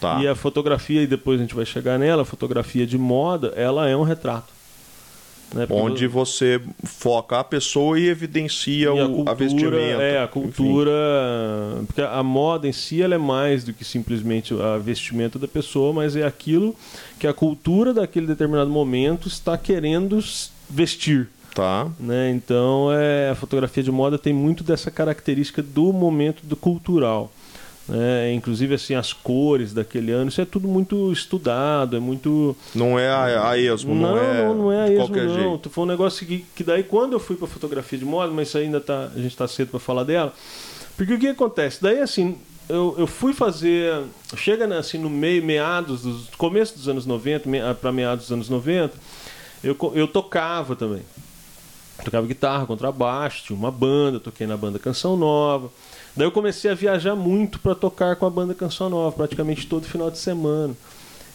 Tá. 0.00 0.20
E 0.20 0.28
a 0.28 0.34
fotografia, 0.34 1.02
e 1.02 1.06
depois 1.06 1.38
a 1.38 1.42
gente 1.42 1.54
vai 1.54 1.64
chegar 1.64 1.98
nela, 1.98 2.22
a 2.22 2.24
fotografia 2.24 2.86
de 2.86 2.98
moda, 2.98 3.52
ela 3.56 3.88
é 3.88 3.96
um 3.96 4.02
retrato. 4.02 4.55
Né? 5.54 5.66
Onde 5.70 6.06
você 6.06 6.60
foca 6.84 7.40
a 7.40 7.44
pessoa 7.44 7.98
e 7.98 8.08
evidencia 8.08 8.90
e 8.90 9.00
a, 9.00 9.06
cultura, 9.06 9.30
a 9.30 9.34
vestimenta. 9.34 10.02
É, 10.02 10.22
a 10.22 10.28
cultura. 10.28 10.92
Enfim. 11.74 11.86
Porque 11.86 12.02
a 12.02 12.22
moda 12.22 12.68
em 12.68 12.72
si 12.72 13.00
ela 13.00 13.14
é 13.14 13.18
mais 13.18 13.64
do 13.64 13.72
que 13.72 13.84
simplesmente 13.84 14.54
a 14.54 14.76
vestimenta 14.76 15.38
da 15.38 15.48
pessoa, 15.48 15.92
mas 15.92 16.16
é 16.16 16.24
aquilo 16.24 16.74
que 17.18 17.26
a 17.26 17.32
cultura 17.32 17.94
daquele 17.94 18.26
determinado 18.26 18.70
momento 18.70 19.28
está 19.28 19.56
querendo 19.56 20.18
vestir. 20.68 21.28
Tá. 21.54 21.90
Né? 21.98 22.30
Então 22.32 22.92
é, 22.92 23.30
a 23.30 23.34
fotografia 23.34 23.82
de 23.82 23.90
moda 23.90 24.18
tem 24.18 24.32
muito 24.32 24.62
dessa 24.62 24.90
característica 24.90 25.62
do 25.62 25.92
momento 25.92 26.44
do 26.44 26.54
cultural. 26.54 27.32
Né? 27.88 28.32
Inclusive 28.32 28.74
assim 28.74 28.94
as 28.94 29.12
cores 29.12 29.72
daquele 29.72 30.10
ano, 30.10 30.28
isso 30.28 30.40
é 30.40 30.44
tudo 30.44 30.66
muito 30.66 31.12
estudado, 31.12 31.96
é 31.96 32.00
muito. 32.00 32.56
Não 32.74 32.98
é 32.98 33.08
a, 33.08 33.50
a 33.50 33.58
esmo, 33.58 33.94
não, 33.94 34.10
não 34.10 34.18
é. 34.18 34.44
Não, 34.44 34.54
não 34.54 34.72
é 34.72 34.82
a 34.82 34.92
esmo, 34.92 35.16
não. 35.16 35.34
Jeito. 35.34 35.70
Foi 35.70 35.84
um 35.84 35.86
negócio 35.86 36.26
que, 36.26 36.44
que 36.54 36.64
daí 36.64 36.82
quando 36.82 37.12
eu 37.12 37.20
fui 37.20 37.36
para 37.36 37.46
fotografia 37.46 37.98
de 37.98 38.04
moda, 38.04 38.32
mas 38.32 38.48
isso 38.48 38.58
ainda 38.58 38.80
tá, 38.80 39.10
a 39.14 39.18
gente 39.18 39.28
está 39.28 39.46
cedo 39.46 39.70
para 39.70 39.80
falar 39.80 40.02
dela. 40.02 40.34
Porque 40.96 41.14
o 41.14 41.18
que 41.18 41.28
acontece? 41.28 41.80
Daí 41.80 42.00
assim, 42.00 42.36
eu, 42.68 42.96
eu 42.98 43.06
fui 43.06 43.32
fazer. 43.32 44.02
Chega 44.36 44.66
né, 44.66 44.78
assim 44.78 44.98
no 44.98 45.08
meio, 45.08 45.44
meados, 45.44 46.02
dos, 46.02 46.28
começo 46.36 46.74
dos 46.74 46.88
anos 46.88 47.06
90, 47.06 47.48
me, 47.48 47.60
para 47.74 47.92
meados 47.92 48.24
dos 48.24 48.32
anos 48.32 48.48
90, 48.48 48.94
eu, 49.62 49.76
eu 49.94 50.08
tocava 50.08 50.74
também. 50.74 51.02
tocava 52.04 52.26
guitarra, 52.26 52.66
contrabaixo, 52.66 53.44
tinha 53.44 53.56
uma 53.56 53.70
banda, 53.70 54.18
toquei 54.18 54.46
na 54.46 54.56
banda 54.56 54.78
Canção 54.80 55.16
Nova. 55.16 55.70
Daí 56.16 56.26
eu 56.26 56.32
comecei 56.32 56.70
a 56.70 56.74
viajar 56.74 57.14
muito 57.14 57.60
para 57.60 57.74
tocar 57.74 58.16
com 58.16 58.24
a 58.24 58.30
banda 58.30 58.54
Canção 58.54 58.88
Nova, 58.88 59.14
praticamente 59.14 59.66
todo 59.66 59.86
final 59.86 60.10
de 60.10 60.18
semana. 60.18 60.74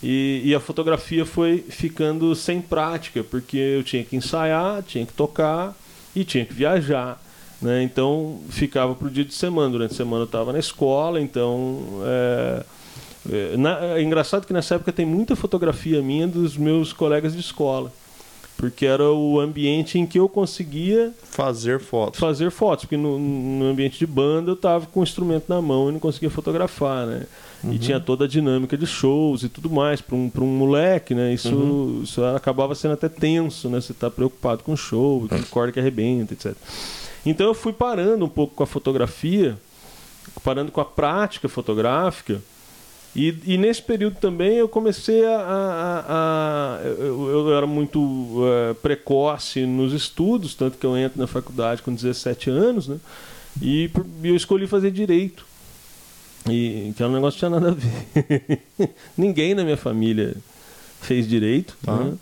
E, 0.02 0.42
e, 0.44 0.56
a 0.56 0.60
fotografia 0.60 1.24
foi 1.24 1.60
ficando 1.60 2.34
sem 2.34 2.60
prática, 2.60 3.24
porque 3.24 3.58
eu 3.58 3.84
tinha 3.84 4.04
que 4.04 4.16
ensaiar, 4.16 4.82
tinha 4.82 5.06
que 5.06 5.14
tocar 5.14 5.76
e 6.16 6.26
tinha 6.26 6.44
que 6.44 6.54
viajar. 6.54 7.22
Né? 7.62 7.84
Então 7.84 8.40
ficava 8.50 8.96
para 8.96 9.08
o 9.08 9.12
dia 9.12 9.24
de 9.24 9.36
semana. 9.36 9.70
Durante 9.70 9.94
a 9.94 9.98
semana 9.98 10.24
eu 10.24 10.26
estava 10.26 10.52
na 10.52 10.58
escola, 10.58 11.22
então. 11.22 11.84
É, 12.04 12.64
é, 13.32 13.58
na, 13.58 13.86
é 13.98 14.02
engraçado 14.02 14.48
que 14.48 14.54
nessa 14.54 14.74
época 14.74 14.92
tem 14.92 15.06
muita 15.06 15.36
fotografia 15.36 16.02
minha 16.02 16.28
dos 16.28 16.58
meus 16.58 16.92
colegas 16.92 17.34
de 17.34 17.40
escola 17.40 17.94
porque 18.62 18.86
era 18.86 19.12
o 19.12 19.40
ambiente 19.40 19.98
em 19.98 20.06
que 20.06 20.20
eu 20.20 20.30
conseguia 20.30 21.12
fazer 21.24 21.80
fotos. 21.80 22.20
Fazer 22.20 22.52
fotos, 22.52 22.86
porque 22.86 22.96
no, 22.96 23.18
no 23.18 23.66
ambiente 23.66 23.98
de 23.98 24.06
banda 24.06 24.52
eu 24.52 24.54
estava 24.54 24.86
com 24.86 25.00
o 25.00 25.04
instrumento 25.04 25.46
na 25.50 25.60
mão 25.60 25.90
e 25.90 25.94
não 25.94 26.00
conseguia 26.00 26.30
fotografar, 26.30 27.08
né? 27.08 27.26
Uhum. 27.64 27.74
E 27.74 27.80
tinha 27.80 28.00
toda 28.00 28.26
a 28.26 28.28
dinâmica 28.28 28.78
de 28.78 28.86
shows 28.86 29.42
e 29.42 29.50
tudo 29.50 29.68
mais 29.68 30.00
para 30.00 30.16
um, 30.16 30.32
um 30.42 30.46
moleque, 30.46 31.16
né? 31.16 31.34
Isso, 31.34 31.56
uhum. 31.56 32.02
isso 32.04 32.24
acabava 32.24 32.76
sendo 32.76 32.94
até 32.94 33.10
tenso, 33.10 33.68
né? 33.68 33.82
Você 33.82 33.94
está 33.94 34.12
preocupado 34.12 34.62
com 34.62 34.74
o 34.74 34.78
show, 34.78 35.28
com 35.28 35.42
corda 35.46 35.72
que 35.72 35.80
arrebenta, 35.80 36.36
etc. 36.36 36.54
Então 37.26 37.48
eu 37.48 37.56
fui 37.56 37.74
parando 37.74 38.26
um 38.26 38.30
pouco 38.30 38.54
com 38.54 38.62
a 38.62 38.68
fotografia, 38.68 39.58
parando 40.44 40.72
com 40.72 40.80
a 40.80 40.86
prática 40.86 41.50
fotográfica 41.50 42.40
e, 43.16 43.36
e, 43.46 43.58
nesse 43.58 43.82
período 43.82 44.16
também 44.16 44.54
eu 44.54 44.70
comecei 44.70 45.26
a. 45.26 45.38
a, 45.38 46.06
a 46.08 46.84
eu, 46.84 47.30
eu, 47.30 47.54
era 47.58 47.68
muito 47.68 48.00
uh, 48.00 48.74
precoce 48.82 49.66
nos 49.66 49.92
estudos, 49.92 50.56
tanto 50.56 50.78
que 50.78 50.86
eu 50.86 50.98
entro 50.98 51.20
na 51.20 51.28
faculdade 51.28 51.82
com 51.82 51.94
17 51.94 52.50
anos, 52.50 52.88
né? 52.88 52.98
E, 53.62 53.92
e 54.24 54.28
eu 54.30 54.36
escolhi 54.36 54.66
fazer 54.66 54.92
direito. 54.92 55.46
E 56.50 56.94
que 56.96 57.04
é 57.04 57.06
um 57.06 57.12
negócio 57.12 57.34
que 57.34 57.46
tinha 57.46 57.60
nada 57.60 57.70
a 57.70 57.74
ver. 57.74 58.62
Ninguém 59.18 59.54
na 59.54 59.64
minha 59.64 59.78
família 59.78 60.36
fez 61.02 61.28
direito. 61.28 61.78
Tá. 61.84 61.96
Né? 61.96 62.14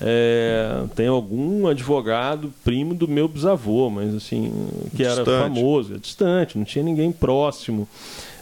É, 0.00 0.84
tem 0.94 1.06
algum 1.06 1.66
advogado 1.66 2.52
primo 2.62 2.94
do 2.94 3.08
meu 3.08 3.26
bisavô, 3.28 3.88
mas 3.88 4.14
assim, 4.14 4.52
que 4.90 5.02
distante. 5.02 5.30
era 5.30 5.42
famoso, 5.42 5.94
é 5.94 5.98
distante, 5.98 6.58
não 6.58 6.64
tinha 6.64 6.84
ninguém 6.84 7.10
próximo. 7.10 7.88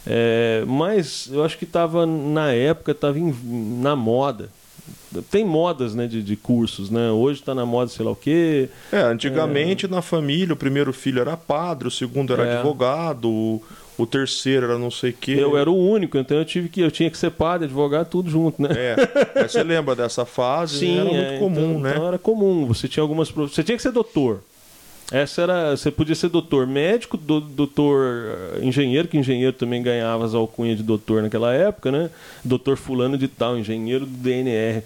É, 0.07 0.65
mas 0.67 1.29
eu 1.33 1.45
acho 1.45 1.57
que 1.57 1.65
estava 1.65 2.05
na 2.07 2.53
época, 2.53 2.93
estava 2.93 3.19
na 3.19 3.95
moda. 3.95 4.49
Tem 5.31 5.45
modas 5.45 5.95
né, 5.95 6.07
de, 6.07 6.23
de 6.23 6.37
cursos, 6.37 6.91
né? 6.91 7.11
Hoje 7.11 7.41
está 7.41 7.55
na 7.55 7.67
moda 7.67 7.91
sei 7.91 8.05
lá 8.05 8.13
o 8.13 8.17
quê. 8.17 8.69
É, 8.91 9.01
antigamente 9.01 9.87
é... 9.87 9.89
na 9.89 10.01
família 10.01 10.55
o 10.55 10.57
primeiro 10.57 10.93
filho 10.93 11.21
era 11.21 11.37
padre, 11.37 11.87
o 11.87 11.91
segundo 11.91 12.33
era 12.33 12.45
é. 12.45 12.55
advogado, 12.57 13.29
o, 13.29 13.63
o 13.99 14.07
terceiro 14.07 14.67
era 14.67 14.79
não 14.79 14.91
sei 14.91 15.11
o 15.11 15.15
quê. 15.15 15.37
Eu 15.39 15.57
era 15.57 15.71
o 15.71 15.77
único, 15.77 16.17
então 16.17 16.37
eu 16.37 16.45
tive 16.45 16.69
que 16.69 16.81
eu 16.81 16.91
tinha 16.91 17.11
que 17.11 17.19
ser 17.19 17.31
padre, 17.31 17.67
advogado, 17.67 18.09
tudo 18.09 18.31
junto, 18.31 18.61
né? 18.63 18.71
É. 18.75 18.97
Mas 19.35 19.53
você 19.53 19.63
lembra 19.63 19.95
dessa 19.95 20.25
fase? 20.25 20.79
Sim, 20.81 20.99
era 20.99 21.05
muito 21.05 21.21
é, 21.21 21.39
comum, 21.39 21.71
então, 21.71 21.81
né? 21.81 21.91
Então 21.93 22.09
era 22.09 22.19
comum. 22.19 22.67
Você 22.67 22.89
tinha 22.89 23.03
algumas 23.03 23.31
você 23.31 23.63
tinha 23.63 23.77
que 23.77 23.83
ser 23.83 23.93
doutor. 23.93 24.43
Essa 25.11 25.43
era, 25.43 25.77
você 25.77 25.91
podia 25.91 26.15
ser 26.15 26.29
doutor 26.29 26.67
médico, 26.67 27.17
do, 27.17 27.41
doutor 27.41 28.57
eh, 28.57 28.65
engenheiro, 28.65 29.09
que 29.09 29.19
engenheiro 29.19 29.53
também 29.53 29.83
ganhava 29.83 30.25
as 30.25 30.35
alcunhas 30.35 30.79
de 30.79 30.83
doutor 30.83 31.23
naquela 31.23 31.53
época, 31.53 31.93
né? 31.93 32.11
Doutor 32.43 32.77
fulano 32.77 33.19
de 33.19 33.29
tal, 33.29 33.59
engenheiro 33.59 34.07
do 34.07 34.17
DNR. 34.17 34.83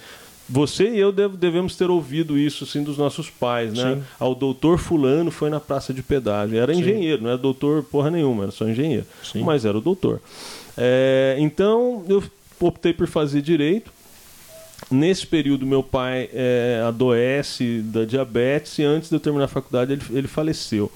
Você 0.48 0.90
e 0.90 0.98
eu 0.98 1.11
devemos 1.11 1.74
ter 1.76 1.90
ouvido 1.90 2.38
isso 2.38 2.64
assim 2.64 2.83
dos 2.83 2.96
nossos 2.96 3.29
pais, 3.29 3.72
né? 3.72 4.00
Ao 4.18 4.35
doutor 4.35 4.79
fulano 4.79 5.31
foi 5.31 5.50
na 5.50 5.59
praça 5.59 5.92
de 5.92 6.02
pedágio. 6.02 6.57
Era 6.57 6.72
Sim. 6.72 6.81
engenheiro, 6.81 7.22
não 7.22 7.31
era 7.31 7.38
doutor 7.38 7.83
porra 7.83 8.11
nenhuma, 8.11 8.44
era 8.44 8.52
só 8.52 8.68
engenheiro. 8.68 9.05
Sim. 9.24 9.42
Mas 9.42 9.64
era 9.64 9.76
o 9.76 9.81
doutor. 9.81 10.20
É, 10.76 11.37
então 11.40 12.05
eu 12.09 12.22
optei 12.61 12.92
por 12.92 13.09
fazer 13.09 13.42
direito. 13.42 13.90
Nesse 14.90 15.27
período, 15.27 15.66
meu 15.66 15.83
pai 15.83 16.31
é, 16.33 16.83
adoece 16.87 17.81
da 17.83 18.05
diabetes 18.05 18.79
e 18.79 18.85
antes 18.85 19.09
de 19.09 19.16
eu 19.16 19.20
terminar 19.20 19.46
a 19.46 19.49
faculdade 19.49 19.92
ele, 19.92 20.03
ele 20.11 20.29
faleceu. 20.29 20.90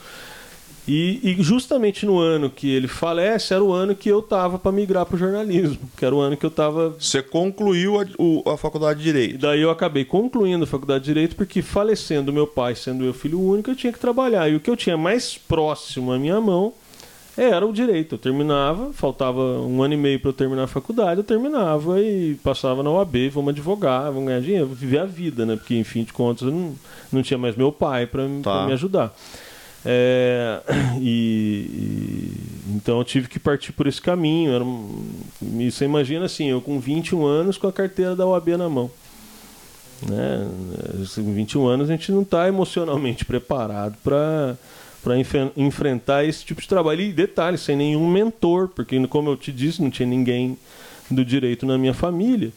E, 0.88 1.20
e, 1.22 1.42
justamente 1.42 2.06
no 2.06 2.18
ano 2.18 2.50
que 2.50 2.68
ele 2.68 2.88
falece, 2.88 3.52
era 3.52 3.62
o 3.62 3.72
ano 3.72 3.94
que 3.94 4.08
eu 4.08 4.22
tava 4.22 4.58
para 4.58 4.72
migrar 4.72 5.06
para 5.06 5.14
o 5.14 5.18
jornalismo, 5.18 5.78
que 5.96 6.04
era 6.04 6.14
o 6.14 6.20
ano 6.20 6.36
que 6.36 6.44
eu 6.44 6.50
tava. 6.50 6.96
Você 6.98 7.22
concluiu 7.22 8.00
a, 8.00 8.06
o, 8.18 8.42
a 8.50 8.56
faculdade 8.56 8.98
de 8.98 9.04
Direito? 9.04 9.34
E 9.34 9.38
daí 9.38 9.60
eu 9.60 9.70
acabei 9.70 10.04
concluindo 10.04 10.64
a 10.64 10.66
faculdade 10.66 11.04
de 11.04 11.10
Direito, 11.10 11.36
porque 11.36 11.62
falecendo 11.62 12.32
meu 12.32 12.46
pai, 12.46 12.74
sendo 12.74 13.04
eu 13.04 13.12
filho 13.12 13.40
único, 13.40 13.70
eu 13.70 13.76
tinha 13.76 13.92
que 13.92 13.98
trabalhar. 13.98 14.48
E 14.48 14.56
o 14.56 14.60
que 14.60 14.70
eu 14.70 14.76
tinha 14.76 14.96
mais 14.96 15.36
próximo 15.36 16.12
à 16.12 16.18
minha 16.18 16.40
mão 16.40 16.72
era 17.36 17.66
o 17.66 17.72
direito. 17.72 18.14
Eu 18.14 18.18
terminava, 18.18 18.92
faltava 18.92 19.40
um 19.40 19.82
ano 19.82 19.94
e 19.94 19.96
meio 19.96 20.20
para 20.20 20.30
eu 20.30 20.34
terminar 20.34 20.64
a 20.64 20.68
faculdade, 20.68 21.20
eu 21.20 21.24
terminava 21.24 22.00
e 22.00 22.34
passava 22.42 22.82
na 22.82 22.90
OAB, 22.90 23.30
vamos 23.32 23.50
advogar, 23.50 24.04
vamos 24.04 24.26
ganhar 24.26 24.40
dinheiro, 24.40 24.66
viver 24.66 24.98
a 24.98 25.06
vida, 25.06 25.46
né? 25.46 25.56
Porque, 25.56 25.76
enfim 25.76 26.04
de 26.04 26.12
contas, 26.12 26.48
eu 26.48 26.52
não, 26.52 26.74
não 27.12 27.22
tinha 27.22 27.38
mais 27.38 27.56
meu 27.56 27.72
pai 27.72 28.06
para 28.06 28.24
tá. 28.42 28.66
me 28.66 28.72
ajudar. 28.72 29.14
É, 29.84 30.60
e, 31.00 31.66
e, 31.72 32.74
então 32.76 32.98
eu 32.98 33.04
tive 33.04 33.28
que 33.28 33.38
partir 33.38 33.72
por 33.72 33.86
esse 33.86 34.00
caminho. 34.00 34.52
Era, 34.52 34.64
você 35.70 35.84
imagina 35.84 36.26
assim, 36.26 36.50
eu 36.50 36.60
com 36.60 36.78
21 36.78 37.24
anos 37.24 37.56
com 37.56 37.66
a 37.66 37.72
carteira 37.72 38.14
da 38.14 38.26
OAB 38.26 38.48
na 38.56 38.68
mão. 38.68 38.90
Né? 40.08 40.48
Com 41.14 41.34
21 41.34 41.66
anos 41.66 41.90
a 41.90 41.92
gente 41.92 42.10
não 42.10 42.22
está 42.22 42.48
emocionalmente 42.48 43.24
preparado 43.26 43.96
para 44.02 44.56
para 45.02 45.14
enfrentar 45.56 46.24
esse 46.24 46.44
tipo 46.44 46.60
de 46.60 46.68
trabalho. 46.68 47.00
E 47.00 47.12
detalhe, 47.12 47.56
sem 47.58 47.76
nenhum 47.76 48.08
mentor, 48.10 48.68
porque, 48.68 49.06
como 49.06 49.30
eu 49.30 49.36
te 49.36 49.52
disse, 49.52 49.82
não 49.82 49.90
tinha 49.90 50.06
ninguém 50.06 50.56
do 51.10 51.24
direito 51.24 51.66
na 51.66 51.78
minha 51.78 51.94
família. 51.94 52.52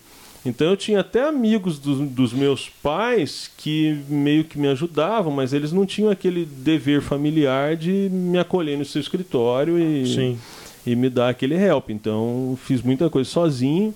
Então 0.45 0.67
eu 0.67 0.75
tinha 0.75 0.99
até 0.99 1.23
amigos 1.23 1.79
dos, 1.79 1.99
dos 2.09 2.33
meus 2.33 2.67
pais 2.67 3.49
que 3.57 3.97
meio 4.09 4.43
que 4.43 4.59
me 4.59 4.67
ajudavam, 4.67 5.31
mas 5.31 5.53
eles 5.53 5.71
não 5.71 5.85
tinham 5.85 6.11
aquele 6.11 6.45
dever 6.45 7.01
familiar 7.01 7.77
de 7.77 8.09
me 8.11 8.37
acolher 8.37 8.77
no 8.77 8.83
seu 8.83 8.99
escritório 8.99 9.79
e, 9.79 10.37
e 10.85 10.95
me 10.97 11.09
dar 11.09 11.29
aquele 11.29 11.55
help. 11.55 11.89
Então 11.89 12.57
fiz 12.61 12.81
muita 12.81 13.09
coisa 13.09 13.29
sozinho 13.29 13.93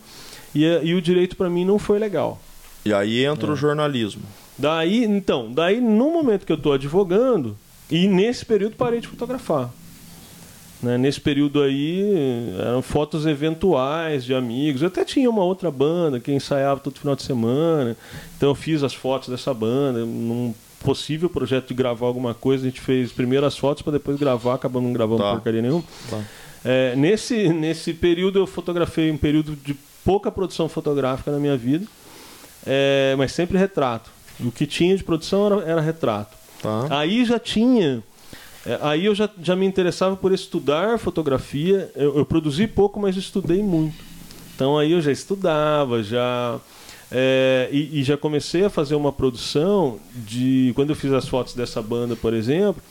e, 0.56 0.64
e 0.64 0.94
o 0.94 1.02
direito 1.02 1.36
para 1.36 1.50
mim 1.50 1.66
não 1.66 1.78
foi 1.78 2.00
legal. 2.00 2.42
E 2.86 2.94
aí 2.94 3.26
entra 3.26 3.50
é. 3.50 3.52
o 3.52 3.56
jornalismo. 3.56 4.24
Daí, 4.58 5.04
então, 5.04 5.52
daí 5.52 5.82
no 5.82 6.12
momento 6.12 6.46
que 6.46 6.52
eu 6.52 6.58
estou 6.58 6.72
advogando, 6.74 7.58
e 7.90 8.08
nesse 8.08 8.46
período 8.46 8.76
parei 8.76 9.00
de 9.00 9.08
fotografar. 9.08 9.72
Né? 10.82 10.98
Nesse 10.98 11.20
período 11.20 11.62
aí 11.62 12.04
eram 12.60 12.82
fotos 12.82 13.26
eventuais 13.26 14.24
de 14.24 14.34
amigos. 14.34 14.82
Eu 14.82 14.90
até 14.90 15.04
tinha 15.04 15.30
uma 15.30 15.44
outra 15.44 15.72
banda 15.72 16.20
que 16.20 16.32
ensaiava 16.32 16.80
todo 16.80 17.00
final 17.00 17.16
de 17.16 17.24
semana. 17.24 17.98
Então 18.36 18.50
eu 18.50 18.56
fiz 18.56 18.84
as 18.84 18.94
fotos 18.94 19.30
dessa 19.30 19.54
banda. 19.54 20.06
Num 20.06 20.54
possível 20.84 21.30
projeto 21.30 21.70
de 21.70 21.74
gravar 21.74 22.06
alguma 22.06 22.34
coisa, 22.34 22.64
a 22.66 22.70
gente 22.70 22.80
fez 22.80 23.12
primeiro 23.12 23.46
as 23.46 23.58
fotos 23.58 23.82
para 23.82 23.94
depois 23.94 24.18
gravar, 24.18 24.54
acabamos 24.54 24.88
não 24.88 24.94
gravando 24.94 25.24
tá. 25.24 25.32
porcaria 25.32 25.62
nenhuma. 25.62 25.84
Tá. 26.10 26.22
É, 26.64 26.96
nesse, 26.96 27.50
nesse 27.50 27.94
período 27.94 28.40
eu 28.40 28.48
fotografei 28.48 29.10
um 29.10 29.18
período 29.18 29.56
de 29.56 29.76
pouca 30.06 30.32
produção 30.32 30.70
fotográfica 30.70 31.32
na 31.32 31.40
minha 31.40 31.58
vida, 31.58 31.86
é, 32.66 33.16
mas 33.18 33.32
sempre 33.32 33.58
retrato. 33.58 34.12
O 34.40 34.52
que 34.52 34.68
tinha 34.68 34.96
de 34.96 35.04
produção 35.04 35.48
era, 35.48 35.72
era 35.72 35.82
retrato. 35.82 36.37
Tá. 36.62 36.88
Aí 36.90 37.24
já 37.26 37.40
tinha. 37.40 38.04
É, 38.66 38.80
aí 38.82 39.06
eu 39.06 39.16
já, 39.16 39.30
já 39.42 39.56
me 39.56 39.66
interessava 39.66 40.16
por 40.16 40.34
estudar 40.34 41.00
fotografia. 41.00 41.90
Eu, 41.96 42.18
eu, 42.18 42.26
produzi 42.26 42.68
pouco, 42.68 43.00
mas 43.00 43.16
estudei 43.16 43.64
muito. 43.64 44.04
Então 44.56 44.78
aí 44.78 44.92
eu 44.92 45.02
já 45.02 45.12
estudava, 45.12 46.04
já. 46.04 46.60
É, 47.10 47.70
e, 47.72 48.00
e, 48.00 48.04
já 48.04 48.18
comecei 48.18 48.66
a 48.66 48.70
fazer 48.70 48.96
uma 48.96 49.14
produção 49.14 49.98
de. 50.14 50.74
Quando 50.76 50.90
eu 50.90 50.96
fiz 50.96 51.14
as 51.14 51.28
fotos 51.28 51.54
dessa 51.54 51.82
banda, 51.82 52.18
por 52.18 52.34
exemplo, 52.34 52.84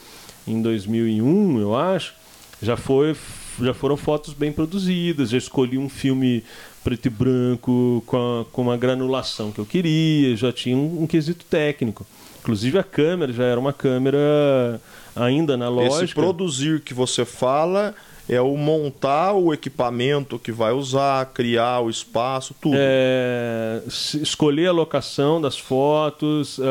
em 0.47 0.63
2001, 0.63 1.61
eu 1.61 1.77
acho, 1.77 2.15
já, 2.63 2.79
foi, 2.79 3.15
já 3.61 3.75
foram 3.75 3.99
fotos 3.99 4.33
bem 4.33 4.51
produzidas. 4.51 5.29
Já 5.29 5.37
escolhi 5.37 5.77
um 5.77 5.91
filme 5.91 6.43
preto 6.83 7.07
e 7.07 7.11
branco 7.11 8.03
com, 8.07 8.17
a, 8.17 8.45
com 8.51 8.63
uma 8.63 8.77
granulação 8.79 9.53
que 9.53 9.59
eu 9.59 9.67
queria, 9.67 10.35
já 10.37 10.53
tinha 10.53 10.77
um, 10.77 11.03
um 11.03 11.07
quesito 11.07 11.45
técnico. 11.45 12.07
Inclusive 12.47 12.79
a 12.79 12.85
câmera 12.85 13.33
já 13.33 13.43
era 13.43 13.59
uma 13.59 13.73
câmera 13.73 14.81
ainda 15.17 15.55
analógica. 15.55 16.05
Esse 16.05 16.15
produzir 16.15 16.81
que 16.81 16.95
você 16.95 17.25
fala 17.25 17.93
é 18.29 18.41
o 18.41 18.57
montar 18.57 19.33
o 19.33 19.53
equipamento 19.53 20.39
que 20.39 20.53
vai 20.53 20.73
usar, 20.73 21.27
criar 21.27 21.81
o 21.81 21.91
espaço, 21.91 22.55
tudo. 22.61 22.77
É, 22.79 23.83
escolher 24.23 24.69
a 24.69 24.73
locação 24.73 25.41
das 25.41 25.59
fotos, 25.59 26.59
uh, 26.59 26.63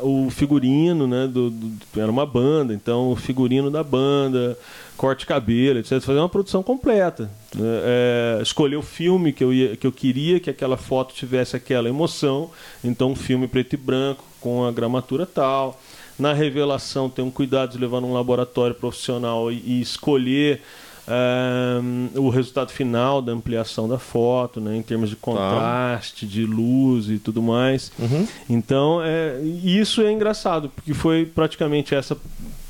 o 0.00 0.30
figurino, 0.30 1.06
né? 1.06 1.26
Do, 1.26 1.50
do, 1.50 2.00
era 2.00 2.10
uma 2.10 2.24
banda, 2.24 2.72
então 2.72 3.12
o 3.12 3.16
figurino 3.16 3.70
da 3.70 3.84
banda, 3.84 4.58
corte 4.96 5.20
de 5.20 5.26
cabelo, 5.26 5.78
etc. 5.78 6.00
Fazer 6.00 6.18
uma 6.18 6.28
produção 6.28 6.62
completa. 6.62 7.30
Né? 7.54 7.66
É, 7.84 8.38
escolher 8.42 8.76
o 8.76 8.82
filme 8.82 9.32
que 9.32 9.42
eu, 9.42 9.52
ia, 9.52 9.76
que 9.76 9.86
eu 9.86 9.92
queria 9.92 10.38
que 10.40 10.50
aquela 10.50 10.76
foto 10.76 11.14
tivesse 11.14 11.56
aquela 11.56 11.88
emoção, 11.88 12.50
então 12.82 13.12
um 13.12 13.16
filme 13.16 13.48
preto 13.48 13.74
e 13.74 13.76
branco 13.76 14.24
com 14.40 14.64
a 14.64 14.72
gramatura 14.72 15.26
tal. 15.26 15.80
Na 16.18 16.32
revelação, 16.32 17.08
tem 17.08 17.24
um 17.24 17.30
cuidado 17.30 17.72
de 17.72 17.78
levar 17.78 18.00
num 18.00 18.12
laboratório 18.12 18.74
profissional 18.74 19.50
e, 19.50 19.62
e 19.64 19.80
escolher 19.80 20.60
eh, 21.06 21.80
o 22.14 22.28
resultado 22.28 22.70
final 22.70 23.20
da 23.20 23.32
ampliação 23.32 23.88
da 23.88 23.98
foto, 23.98 24.60
né, 24.60 24.76
em 24.76 24.82
termos 24.82 25.10
de 25.10 25.16
tá. 25.16 25.22
contraste, 25.22 26.26
tá. 26.26 26.32
de 26.32 26.44
luz 26.44 27.08
e 27.10 27.18
tudo 27.18 27.42
mais. 27.42 27.92
Uhum. 27.98 28.26
Então, 28.48 29.00
é, 29.02 29.40
isso 29.42 30.02
é 30.02 30.12
engraçado, 30.12 30.68
porque 30.68 30.94
foi 30.94 31.26
praticamente 31.26 31.94
essa. 31.94 32.16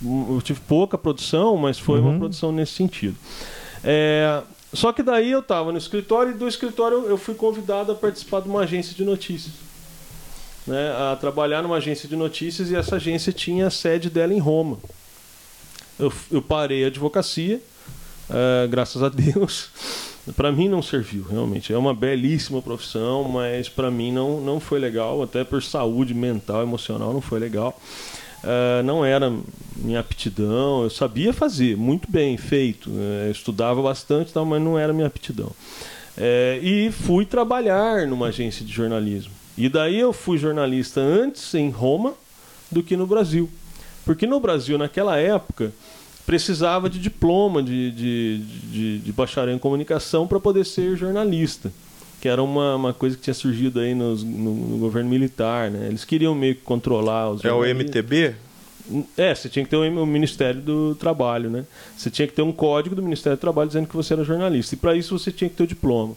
Eu 0.04 0.40
tive 0.42 0.60
pouca 0.60 0.98
produção, 0.98 1.56
mas 1.56 1.78
foi 1.78 2.00
uhum. 2.00 2.10
uma 2.10 2.18
produção 2.18 2.50
nesse 2.52 2.72
sentido. 2.72 3.16
É, 3.84 4.42
só 4.72 4.92
que 4.92 5.02
daí 5.02 5.30
eu 5.30 5.40
estava 5.40 5.70
no 5.70 5.78
escritório 5.78 6.32
e 6.32 6.34
do 6.34 6.48
escritório 6.48 7.04
eu 7.06 7.18
fui 7.18 7.34
convidado 7.34 7.92
a 7.92 7.94
participar 7.94 8.40
de 8.40 8.48
uma 8.48 8.60
agência 8.60 8.94
de 8.94 9.04
notícias 9.04 9.72
né, 10.66 10.90
a 10.92 11.16
trabalhar 11.16 11.62
numa 11.62 11.76
agência 11.76 12.08
de 12.08 12.16
notícias 12.16 12.70
e 12.70 12.76
essa 12.76 12.96
agência 12.96 13.32
tinha 13.32 13.66
a 13.66 13.70
sede 13.70 14.08
dela 14.08 14.32
em 14.32 14.38
Roma. 14.38 14.78
Eu, 15.98 16.12
eu 16.30 16.42
parei 16.42 16.84
a 16.84 16.86
advocacia, 16.86 17.60
uh, 18.32 18.68
graças 18.68 19.02
a 19.02 19.08
Deus. 19.08 19.70
para 20.36 20.52
mim 20.52 20.68
não 20.68 20.82
serviu, 20.82 21.24
realmente. 21.28 21.72
É 21.72 21.78
uma 21.78 21.94
belíssima 21.94 22.62
profissão, 22.62 23.24
mas 23.24 23.68
para 23.68 23.90
mim 23.90 24.12
não, 24.12 24.40
não 24.40 24.60
foi 24.60 24.78
legal, 24.78 25.22
até 25.22 25.42
por 25.42 25.62
saúde 25.62 26.14
mental, 26.14 26.62
emocional, 26.62 27.12
não 27.12 27.20
foi 27.20 27.38
legal. 27.40 27.78
Uh, 28.42 28.82
não 28.84 29.04
era 29.04 29.32
minha 29.76 30.00
aptidão, 30.00 30.82
eu 30.82 30.90
sabia 30.90 31.32
fazer, 31.32 31.76
muito 31.76 32.10
bem 32.10 32.36
feito, 32.36 32.90
uh, 32.90 33.30
estudava 33.30 33.80
bastante, 33.80 34.32
tal, 34.32 34.44
mas 34.44 34.60
não 34.60 34.76
era 34.78 34.92
minha 34.92 35.06
aptidão. 35.06 35.52
Uh, 36.16 36.58
e 36.60 36.90
fui 36.90 37.24
trabalhar 37.24 38.06
numa 38.06 38.26
agência 38.26 38.64
de 38.64 38.72
jornalismo. 38.72 39.32
E 39.56 39.68
daí 39.68 39.98
eu 39.98 40.12
fui 40.12 40.38
jornalista 40.38 41.00
antes 41.00 41.54
em 41.54 41.70
Roma 41.70 42.14
do 42.70 42.82
que 42.82 42.96
no 42.96 43.06
Brasil. 43.06 43.48
Porque 44.04 44.26
no 44.26 44.40
Brasil, 44.40 44.76
naquela 44.76 45.16
época, 45.18 45.72
precisava 46.26 46.88
de 46.88 46.98
diploma 46.98 47.62
de, 47.62 47.90
de, 47.90 48.38
de, 48.38 48.98
de 48.98 49.12
bacharel 49.12 49.54
em 49.54 49.58
comunicação 49.58 50.26
para 50.26 50.38
poder 50.38 50.64
ser 50.64 50.96
jornalista. 50.96 51.72
Que 52.20 52.28
era 52.28 52.42
uma, 52.42 52.76
uma 52.76 52.92
coisa 52.92 53.16
que 53.16 53.22
tinha 53.22 53.34
surgido 53.34 53.80
aí 53.80 53.94
nos, 53.94 54.22
no, 54.22 54.54
no 54.54 54.78
governo 54.78 55.10
militar. 55.10 55.70
Né? 55.70 55.88
Eles 55.88 56.04
queriam 56.04 56.34
meio 56.34 56.54
que 56.54 56.62
controlar 56.62 57.30
os. 57.30 57.44
É 57.44 57.52
o 57.52 57.64
MTB? 57.64 58.34
É, 59.16 59.34
você 59.34 59.48
tinha 59.48 59.64
que 59.64 59.70
ter 59.70 59.76
o 59.76 60.06
Ministério 60.06 60.60
do 60.60 60.94
Trabalho, 60.94 61.48
né? 61.48 61.64
Você 61.96 62.10
tinha 62.10 62.26
que 62.26 62.34
ter 62.34 62.42
um 62.42 62.52
código 62.52 62.94
do 62.94 63.02
Ministério 63.02 63.36
do 63.36 63.40
Trabalho 63.40 63.68
dizendo 63.68 63.86
que 63.86 63.96
você 63.96 64.12
era 64.12 64.24
jornalista. 64.24 64.74
E 64.74 64.78
para 64.78 64.94
isso 64.94 65.18
você 65.18 65.30
tinha 65.30 65.48
que 65.48 65.56
ter 65.56 65.64
o 65.64 65.66
diploma. 65.66 66.14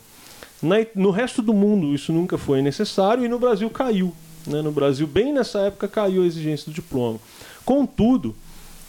Na, 0.61 0.75
no 0.95 1.11
resto 1.11 1.41
do 1.41 1.53
mundo 1.53 1.93
isso 1.93 2.11
nunca 2.11 2.37
foi 2.37 2.61
necessário 2.61 3.23
e 3.23 3.27
no 3.27 3.39
Brasil 3.39 3.69
caiu. 3.69 4.13
Né? 4.47 4.61
No 4.61 4.71
Brasil, 4.71 5.07
bem 5.07 5.33
nessa 5.33 5.59
época, 5.59 5.87
caiu 5.87 6.23
a 6.23 6.25
exigência 6.25 6.71
do 6.71 6.75
diploma. 6.75 7.19
Contudo, 7.63 8.35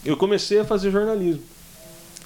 eu 0.06 0.16
comecei 0.16 0.60
a 0.60 0.64
fazer 0.64 0.90
jornalismo. 0.90 1.42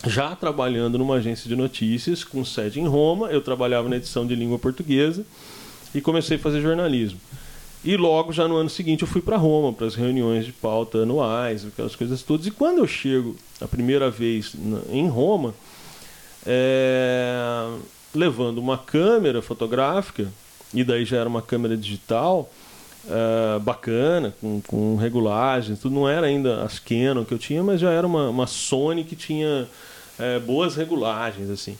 Já 0.07 0.35
trabalhando 0.35 0.99
numa 0.99 1.17
agência 1.17 1.49
de 1.49 1.57
notícias 1.57 2.25
com 2.25 2.45
sede 2.45 2.81
em 2.81 2.87
Roma, 2.87 3.29
eu 3.29 3.41
trabalhava 3.41 3.89
na 3.89 3.97
edição 3.97 4.27
de 4.27 4.35
língua 4.35 4.59
portuguesa 4.59 5.25
e 5.95 6.01
comecei 6.01 6.37
a 6.37 6.41
fazer 6.41 6.61
jornalismo. 6.61 7.21
E 7.83 7.97
logo 7.97 8.33
já 8.33 8.47
no 8.47 8.57
ano 8.57 8.69
seguinte 8.69 9.03
eu 9.03 9.09
fui 9.09 9.23
para 9.23 9.37
Roma, 9.37 9.73
para 9.73 9.87
as 9.87 9.95
reuniões 9.95 10.45
de 10.45 10.53
pauta 10.53 10.99
anuais, 10.99 11.67
aquelas 11.67 11.97
coisas 11.97 12.23
todas. 12.23 12.47
E 12.47 12.51
quando 12.51 12.79
eu 12.79 12.87
chego 12.87 13.37
a 13.61 13.67
primeira 13.67 14.11
vez 14.11 14.55
em 14.91 15.09
Roma, 15.09 15.55
é, 16.47 17.67
levando 18.15 18.59
uma 18.59 18.77
câmera 18.77 19.41
fotográfica, 19.41 20.31
e 20.73 20.85
daí 20.85 21.05
já 21.05 21.19
era 21.19 21.29
uma 21.29 21.43
câmera 21.43 21.77
digital, 21.77 22.51
é, 23.09 23.59
bacana, 23.59 24.35
com, 24.41 24.61
com 24.61 24.97
regulagens, 24.97 25.79
tudo 25.79 25.95
não 25.95 26.09
era 26.09 26.27
ainda 26.27 26.63
as 26.63 26.79
Canon 26.79 27.25
que 27.25 27.33
eu 27.33 27.39
tinha, 27.39 27.63
mas 27.63 27.81
já 27.81 27.91
era 27.91 28.07
uma, 28.07 28.29
uma 28.29 28.47
Sony 28.47 29.05
que 29.05 29.17
tinha 29.17 29.69
é, 30.19 30.39
boas 30.39 30.77
regulagens, 30.77 31.49
assim. 31.51 31.79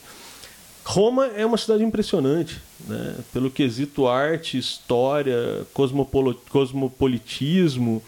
Roma 0.83 1.27
é 1.27 1.45
uma 1.45 1.57
cidade 1.57 1.83
impressionante, 1.83 2.59
né? 2.87 3.15
pelo 3.31 3.51
quesito 3.51 4.07
arte, 4.07 4.57
história, 4.57 5.65
cosmopolitismo. 6.49 8.01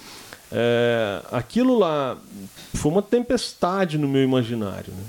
É, 0.51 1.21
aquilo 1.31 1.77
lá 1.77 2.17
foi 2.73 2.91
uma 2.91 3.01
tempestade 3.01 3.97
no 3.97 4.07
meu 4.07 4.23
imaginário. 4.23 4.91
Né? 4.91 5.03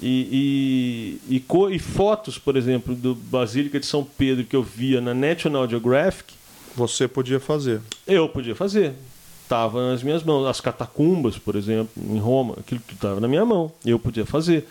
E, 0.00 1.18
e, 1.28 1.36
e, 1.36 1.44
e, 1.74 1.78
fotos, 1.78 2.38
por 2.38 2.56
exemplo, 2.56 2.94
do 2.94 3.14
Basílica 3.14 3.80
de 3.80 3.86
São 3.86 4.04
Pedro 4.04 4.44
que 4.44 4.54
eu 4.54 4.62
via 4.62 5.00
na 5.00 5.12
National 5.12 5.68
Geographic. 5.68 6.34
Você 6.76 7.08
podia 7.08 7.40
fazer. 7.40 7.80
Eu 8.06 8.28
podia 8.28 8.54
fazer. 8.54 8.94
Estava 9.42 9.90
nas 9.90 10.02
minhas 10.02 10.22
mãos. 10.22 10.46
As 10.46 10.60
catacumbas, 10.60 11.38
por 11.38 11.56
exemplo, 11.56 11.90
em 11.96 12.18
Roma, 12.18 12.54
aquilo 12.58 12.80
que 12.80 12.94
estava 12.94 13.20
na 13.20 13.28
minha 13.28 13.44
mão. 13.44 13.72
Eu 13.84 13.98
podia 13.98 14.26
fazer. 14.26 14.66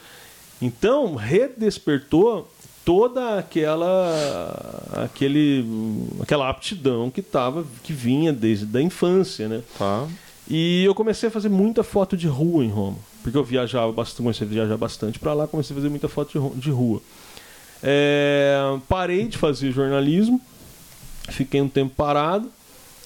Então, 0.62 1.16
redespertou 1.16 2.50
toda 2.88 3.38
aquela 3.38 5.04
aquele 5.04 5.66
aquela 6.22 6.50
aptidão 6.50 7.12
que 7.12 7.22
tava 7.22 7.66
que 7.84 7.92
vinha 7.92 8.32
desde 8.32 8.78
a 8.78 8.82
infância, 8.82 9.50
né? 9.50 9.62
Tá. 9.78 10.08
E 10.50 10.86
eu 10.86 10.96
comecei 10.96 11.28
a 11.28 11.32
fazer 11.32 11.50
muita 11.50 11.84
foto 11.84 12.16
de 12.16 12.28
rua 12.28 12.64
em 12.64 12.70
Roma, 12.70 12.98
porque 13.22 13.38
eu 13.38 13.44
viajava 13.44 13.92
bastante, 13.92 14.22
comecei 14.22 14.48
a 14.48 14.50
viajar 14.50 14.78
bastante 14.78 15.20
para 15.20 15.34
lá, 15.34 15.46
comecei 15.46 15.76
a 15.76 15.78
fazer 15.78 15.90
muita 15.90 16.08
foto 16.08 16.54
de 16.56 16.72
rua. 16.72 17.02
É, 17.84 18.58
parei 18.88 19.28
de 19.28 19.38
fazer 19.38 19.72
jornalismo, 19.74 20.42
fiquei 21.28 21.62
um 21.62 21.70
tempo 21.70 21.94
parado, 21.96 22.50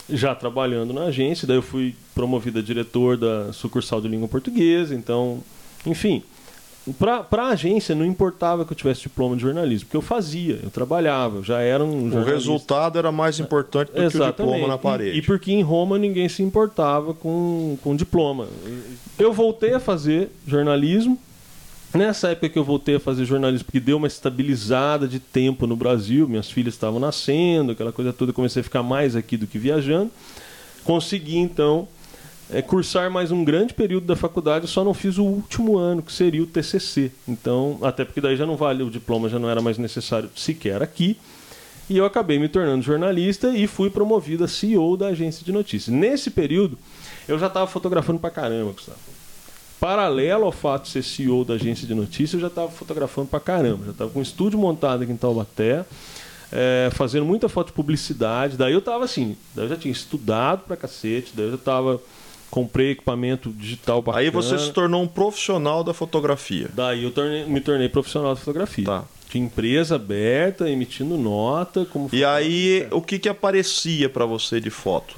já 0.10 0.36
trabalhando 0.36 0.94
na 0.94 1.04
agência, 1.04 1.48
daí 1.48 1.58
eu 1.58 1.62
fui 1.62 1.96
promovido 2.14 2.60
a 2.60 2.62
diretor 2.62 3.18
da 3.18 3.54
sucursal 3.54 4.02
de 4.02 4.08
língua 4.08 4.28
portuguesa, 4.28 4.94
então, 4.94 5.44
enfim, 5.86 6.24
para 6.98 7.44
a 7.44 7.50
agência 7.50 7.94
não 7.94 8.04
importava 8.04 8.66
que 8.66 8.74
eu 8.74 8.76
tivesse 8.76 9.02
diploma 9.02 9.36
de 9.36 9.44
jornalismo, 9.44 9.86
porque 9.86 9.98
eu 9.98 10.02
fazia, 10.02 10.60
eu 10.64 10.70
trabalhava, 10.72 11.38
eu 11.38 11.44
já 11.44 11.62
era 11.62 11.84
um 11.84 12.08
O 12.08 12.24
resultado 12.24 12.98
era 12.98 13.12
mais 13.12 13.40
importante 13.40 13.92
do 13.92 14.02
Exatamente. 14.02 14.36
que 14.36 14.42
o 14.42 14.46
diploma 14.46 14.68
na 14.68 14.78
parede. 14.78 15.16
E, 15.16 15.20
e, 15.20 15.22
porque 15.22 15.52
em 15.52 15.62
Roma 15.62 16.00
ninguém 16.00 16.28
se 16.28 16.42
importava 16.42 17.14
com, 17.14 17.78
com 17.84 17.96
diploma. 17.96 18.48
Eu 19.20 19.32
voltei 19.32 19.74
a 19.74 19.80
fazer 19.80 20.32
jornalismo. 20.48 21.20
Nessa 21.94 22.30
época 22.30 22.48
que 22.48 22.58
eu 22.58 22.64
voltei 22.64 22.96
a 22.96 23.00
fazer 23.00 23.26
jornalismo, 23.26 23.66
porque 23.66 23.80
deu 23.80 23.98
uma 23.98 24.08
estabilizada 24.08 25.08
de 25.08 25.20
tempo 25.20 25.68
no 25.68 25.76
Brasil, 25.76 26.28
minhas 26.28 26.50
filhas 26.50 26.74
estavam 26.74 27.02
nascendo, 27.02 27.74
aquela 27.74 27.92
coisa 27.92 28.14
toda, 28.14 28.32
comecei 28.32 28.62
a 28.62 28.64
ficar 28.64 28.82
mais 28.82 29.14
aqui 29.14 29.36
do 29.36 29.46
que 29.46 29.60
viajando. 29.60 30.10
Consegui 30.86 31.38
então 31.38 31.88
é, 32.50 32.62
cursar 32.62 33.12
mais 33.12 33.30
um 33.30 33.44
grande 33.44 33.74
período 33.74 34.06
da 34.06 34.16
faculdade, 34.16 34.68
só 34.68 34.86
não 34.86 34.94
fiz 34.94 35.18
o 35.18 35.24
último 35.24 35.78
ano, 35.78 36.02
que 36.02 36.14
seria 36.14 36.42
o 36.42 36.46
TCC. 36.46 37.12
Então, 37.28 37.78
até 37.82 38.06
porque 38.06 38.22
daí 38.22 38.38
já 38.38 38.46
não 38.46 38.56
vale, 38.56 38.84
o 38.84 38.90
diploma 38.90 39.28
já 39.28 39.38
não 39.38 39.50
era 39.50 39.62
mais 39.62 39.78
necessário 39.78 40.30
sequer 40.36 40.82
aqui. 40.82 41.18
E 41.90 41.98
eu 41.98 42.06
acabei 42.06 42.40
me 42.40 42.48
tornando 42.48 42.82
jornalista 42.82 43.50
e 43.50 43.68
fui 43.68 43.90
promovido 43.90 44.46
a 44.46 44.48
CEO 44.48 44.96
da 44.96 45.08
agência 45.08 45.44
de 45.44 45.52
notícias. 45.52 45.94
Nesse 45.94 46.32
período, 46.32 46.78
eu 47.28 47.38
já 47.38 47.48
estava 47.48 47.68
fotografando 47.68 48.18
pra 48.18 48.30
caramba, 48.30 48.72
Gustavo. 48.72 49.11
Paralelo 49.82 50.46
ao 50.46 50.52
fato 50.52 50.84
de 50.84 50.90
ser 50.90 51.04
CEO 51.04 51.44
da 51.44 51.56
agência 51.56 51.88
de 51.88 51.96
notícias, 51.96 52.36
eu 52.36 52.42
já 52.42 52.48
estava 52.48 52.70
fotografando 52.70 53.28
pra 53.28 53.40
caramba. 53.40 53.86
Já 53.86 53.92
estava 53.92 54.12
com 54.12 54.20
um 54.20 54.22
estúdio 54.22 54.60
montado 54.60 55.02
aqui 55.02 55.12
em 55.12 55.18
Taubaté, 55.18 55.84
é, 56.52 56.92
fazendo 56.94 57.26
muita 57.26 57.50
foto 57.50 57.68
de 57.68 57.74
publicidade. 57.74 58.58
Daí 58.58 58.74
eu 58.74 58.78
estava 58.78 59.06
assim, 59.06 59.36
daí 59.56 59.66
eu 59.66 59.70
já 59.70 59.76
tinha 59.76 59.92
estudado 59.92 60.66
pra 60.68 60.78
cacete, 60.78 61.32
daí 61.34 61.46
eu 61.46 61.50
já 61.50 61.56
estava 61.56 62.00
comprei 62.52 62.92
equipamento 62.92 63.50
digital 63.50 64.04
bacana. 64.04 64.24
Aí 64.24 64.30
você 64.30 64.60
se 64.60 64.72
tornou 64.72 65.02
um 65.02 65.08
profissional 65.08 65.84
da 65.84 65.96
fotografia. 65.96 66.70
Daí 66.76 67.04
eu 67.04 67.10
tornei, 67.10 67.46
me 67.46 67.60
tornei 67.60 67.90
profissional 67.90 68.36
da 68.36 68.40
fotografia. 68.40 68.86
Tá. 68.86 69.04
De 69.32 69.40
empresa 69.40 69.96
aberta, 69.96 70.70
emitindo 70.70 71.18
nota. 71.18 71.86
Como 71.86 72.08
e 72.14 72.24
aí, 72.24 72.86
o 72.92 73.02
que, 73.02 73.18
que 73.18 73.30
aparecia 73.30 74.08
para 74.10 74.26
você 74.26 74.60
de 74.60 74.70
foto? 74.70 75.16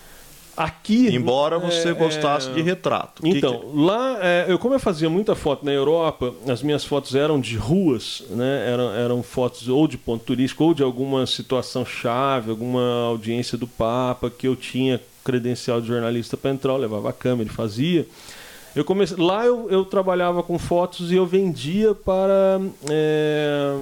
Aqui. 0.56 1.08
Embora 1.14 1.58
você 1.58 1.90
é, 1.90 1.94
gostasse 1.94 2.50
é... 2.50 2.54
de 2.54 2.62
retrato. 2.62 3.26
Então, 3.26 3.60
que 3.60 3.66
que... 3.68 3.78
lá, 3.78 4.18
é, 4.22 4.46
eu 4.48 4.60
como 4.60 4.76
eu 4.76 4.80
fazia 4.80 5.10
muita 5.10 5.36
foto 5.36 5.66
na 5.66 5.72
Europa, 5.72 6.34
as 6.48 6.62
minhas 6.62 6.86
fotos 6.86 7.16
eram 7.16 7.40
de 7.40 7.58
ruas, 7.58 8.24
né? 8.30 8.70
Eram, 8.72 8.94
eram 8.94 9.24
fotos 9.24 9.68
ou 9.68 9.88
de 9.88 9.98
ponto 9.98 10.24
turístico 10.24 10.64
ou 10.64 10.74
de 10.74 10.84
alguma 10.84 11.26
situação 11.26 11.86
chave, 11.86 12.52
alguma 12.52 13.08
audiência 13.08 13.58
do 13.58 13.68
Papa 13.68 14.30
que 14.30 14.48
eu 14.48 14.56
tinha 14.56 15.02
credencial 15.24 15.82
de 15.82 15.88
jornalista 15.88 16.36
para 16.36 16.52
entrar, 16.52 16.74
eu 16.74 16.78
levava 16.78 17.10
a 17.10 17.14
câmera 17.14 17.50
e 17.50 17.54
fazia. 17.54 18.06
Eu 18.76 18.84
comecei, 18.84 19.18
lá 19.18 19.46
eu, 19.46 19.70
eu 19.70 19.86
trabalhava 19.86 20.42
com 20.42 20.58
fotos 20.58 21.12
e 21.12 21.16
eu 21.16 21.26
vendia 21.26 21.94
para 21.94 22.60
é, 22.90 23.78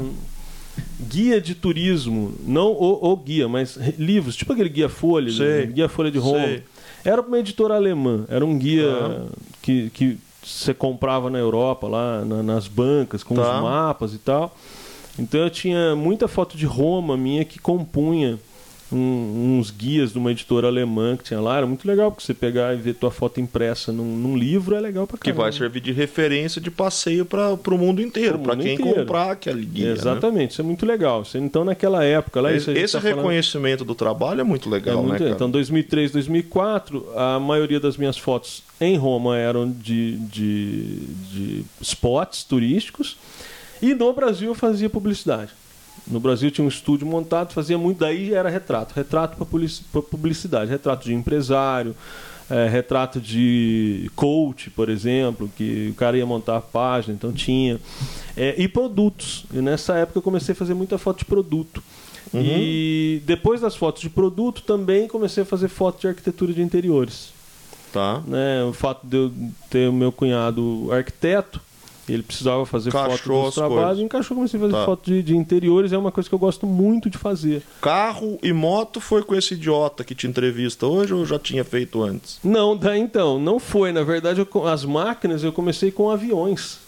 guia 1.08 1.42
de 1.42 1.56
turismo, 1.56 2.34
não 2.46 2.72
o, 2.72 3.12
o, 3.12 3.16
guia, 3.18 3.48
mas 3.48 3.78
livros, 3.98 4.36
tipo 4.36 4.54
aquele 4.54 4.70
guia 4.70 4.90
Folha, 4.90 5.32
né? 5.32 5.66
guia 5.66 5.90
Folha 5.90 6.12
de 6.12 6.18
Roma. 6.18 6.46
Sei. 6.46 6.64
Era 7.04 7.22
uma 7.22 7.40
editora 7.40 7.76
alemã, 7.76 8.26
era 8.30 8.46
um 8.46 8.58
guia 8.58 8.92
ah. 8.92 9.26
que, 9.62 9.90
que 9.90 10.18
você 10.44 10.74
comprava 10.74 11.30
na 11.30 11.40
Europa, 11.40 11.88
lá 11.88 12.24
na, 12.24 12.44
nas 12.44 12.68
bancas, 12.68 13.24
com 13.24 13.36
tá. 13.36 13.42
os 13.42 13.64
mapas 13.64 14.14
e 14.14 14.18
tal. 14.18 14.56
Então 15.18 15.42
eu 15.42 15.50
tinha 15.50 15.96
muita 15.96 16.28
foto 16.28 16.56
de 16.56 16.66
Roma 16.66 17.18
minha 17.18 17.44
que 17.44 17.60
compunha 17.60 18.40
um, 18.92 19.58
uns 19.58 19.72
guias 19.72 20.12
de 20.12 20.18
uma 20.18 20.32
editora 20.32 20.68
alemã 20.68 21.16
que 21.16 21.24
tinha 21.24 21.40
lá. 21.40 21.58
Era 21.58 21.66
muito 21.66 21.88
legal, 21.88 22.12
porque 22.12 22.26
você 22.26 22.34
pegar 22.34 22.74
e 22.74 22.78
ver 22.78 22.94
tua 22.96 23.12
foto 23.12 23.40
impressa 23.40 23.92
num, 23.92 24.18
num 24.18 24.38
livro 24.38 24.76
é 24.76 24.80
legal 24.80 25.08
pra 25.08 25.18
caramba. 25.18 25.36
Que 25.36 25.44
vai 25.44 25.52
servir 25.52 25.80
de 25.80 25.92
referência 25.92 26.60
de 26.62 26.70
passeio 26.70 27.26
para 27.26 27.54
o 27.54 27.78
mundo 27.78 28.02
inteiro, 28.02 28.40
para 28.40 28.56
quem 28.56 28.74
inteiro. 28.74 29.00
comprar 29.00 29.32
aquele 29.32 29.66
guia. 29.66 29.88
Né? 29.88 29.92
Exatamente, 29.94 30.38
né? 30.38 30.52
isso 30.52 30.62
é 30.62 30.64
muito 30.64 30.86
legal. 30.86 31.24
Então, 31.36 31.64
naquela 31.64 32.04
época. 32.04 32.42
Lá, 32.42 32.54
esse, 32.54 32.72
esse 32.72 32.94
tá 32.94 33.00
reconhecimento 33.00 33.80
falando... 33.80 33.88
do 33.88 33.96
trabalho 33.96 34.42
é 34.42 34.44
muito 34.44 34.70
legal, 34.70 35.00
é 35.00 35.02
muito, 35.02 35.24
né? 35.24 35.32
Então, 35.32 35.50
2003, 35.50 36.12
2004, 36.12 37.08
a 37.16 37.40
maioria 37.40 37.80
das 37.80 37.98
minhas 37.98 38.18
fotos 38.18 38.64
em 38.80 38.98
Roma 38.98 39.38
eram 39.38 39.70
de, 39.70 40.18
de, 40.18 41.00
de 41.32 41.66
spots 41.82 42.44
turísticos. 42.44 43.18
E 43.82 43.96
no 43.96 44.14
Brasil 44.14 44.50
eu 44.50 44.56
fazia 44.56 44.90
publicidade. 44.90 45.52
No 46.08 46.20
Brasil 46.20 46.52
tinha 46.52 46.66
um 46.66 46.68
estúdio 46.68 47.06
montado, 47.06 47.54
fazia 47.54 47.78
muito, 47.78 48.00
daí 48.00 48.34
era 48.34 48.50
retrato. 48.50 48.94
Retrato 48.96 49.38
para 49.38 50.02
publicidade, 50.02 50.70
retrato 50.70 51.06
de 51.06 51.14
empresário, 51.14 51.96
é, 52.50 52.68
retrato 52.68 53.20
de 53.20 54.12
coach, 54.16 54.70
por 54.72 54.90
exemplo, 54.90 55.50
que 55.56 55.90
o 55.92 55.94
cara 55.96 56.18
ia 56.18 56.26
montar 56.26 56.58
a 56.58 56.62
página, 56.62 57.14
então 57.14 57.32
tinha. 57.32 57.80
É, 58.36 58.56
e 58.58 58.68
produtos. 58.68 59.46
E 59.54 59.62
nessa 59.62 59.96
época 59.96 60.20
eu 60.20 60.24
comecei 60.24 60.54
a 60.54 60.56
fazer 60.56 60.74
muita 60.74 60.98
foto 60.98 61.20
de 61.20 61.26
produto. 61.26 61.82
Uhum. 62.34 62.42
E 62.44 63.22
depois 63.26 63.62
das 63.62 63.76
fotos 63.76 64.02
de 64.02 64.10
produto 64.10 64.64
também 64.64 65.08
comecei 65.08 65.44
a 65.44 65.46
fazer 65.46 65.68
foto 65.68 66.02
de 66.02 66.08
arquitetura 66.08 66.54
de 66.54 66.62
interiores. 66.62 67.34
Tá. 67.92 68.22
Né, 68.26 68.64
o 68.64 68.74
fato 68.74 69.06
de 69.06 69.18
eu 69.18 69.32
ter 69.70 69.90
o 69.90 69.94
meu 69.94 70.12
cunhado 70.12 70.90
arquiteto, 70.92 71.62
ele 72.14 72.24
precisava 72.24 72.66
fazer 72.66 72.90
Encaixou 72.90 73.18
foto 73.18 73.46
dos 73.46 73.56
trabalhos, 73.56 74.00
encaixou, 74.00 74.36
comecei 74.36 74.60
a 74.60 74.62
fazer 74.62 74.74
tá. 74.74 74.86
foto 74.86 75.12
de, 75.12 75.24
de, 75.24 75.38
interiores, 75.38 75.94
é 75.94 75.98
uma 75.98 76.12
coisa 76.12 76.28
que 76.28 76.36
eu 76.36 76.40
gosto 76.40 76.66
muito 76.66 77.10
de 77.10 77.18
fazer. 77.18 77.64
Carro 77.82 78.38
e 78.42 78.52
moto 78.54 79.00
foi 79.00 79.24
com 79.24 79.36
esse 79.36 79.54
idiota 79.54 80.04
que 80.04 80.16
te 80.16 80.28
entrevista 80.28 80.86
hoje 80.86 81.14
ou 81.14 81.26
já 81.26 81.40
tinha 81.40 81.64
feito 81.64 82.02
antes? 82.04 82.40
Não, 82.44 82.76
daí 82.76 83.00
então, 83.00 83.40
não 83.40 83.60
foi. 83.60 83.92
Na 83.92 84.04
verdade, 84.04 84.40
eu, 84.40 84.68
as 84.68 84.86
máquinas 84.86 85.44
eu 85.44 85.52
comecei 85.52 85.92
com 85.92 86.10
aviões. 86.10 86.80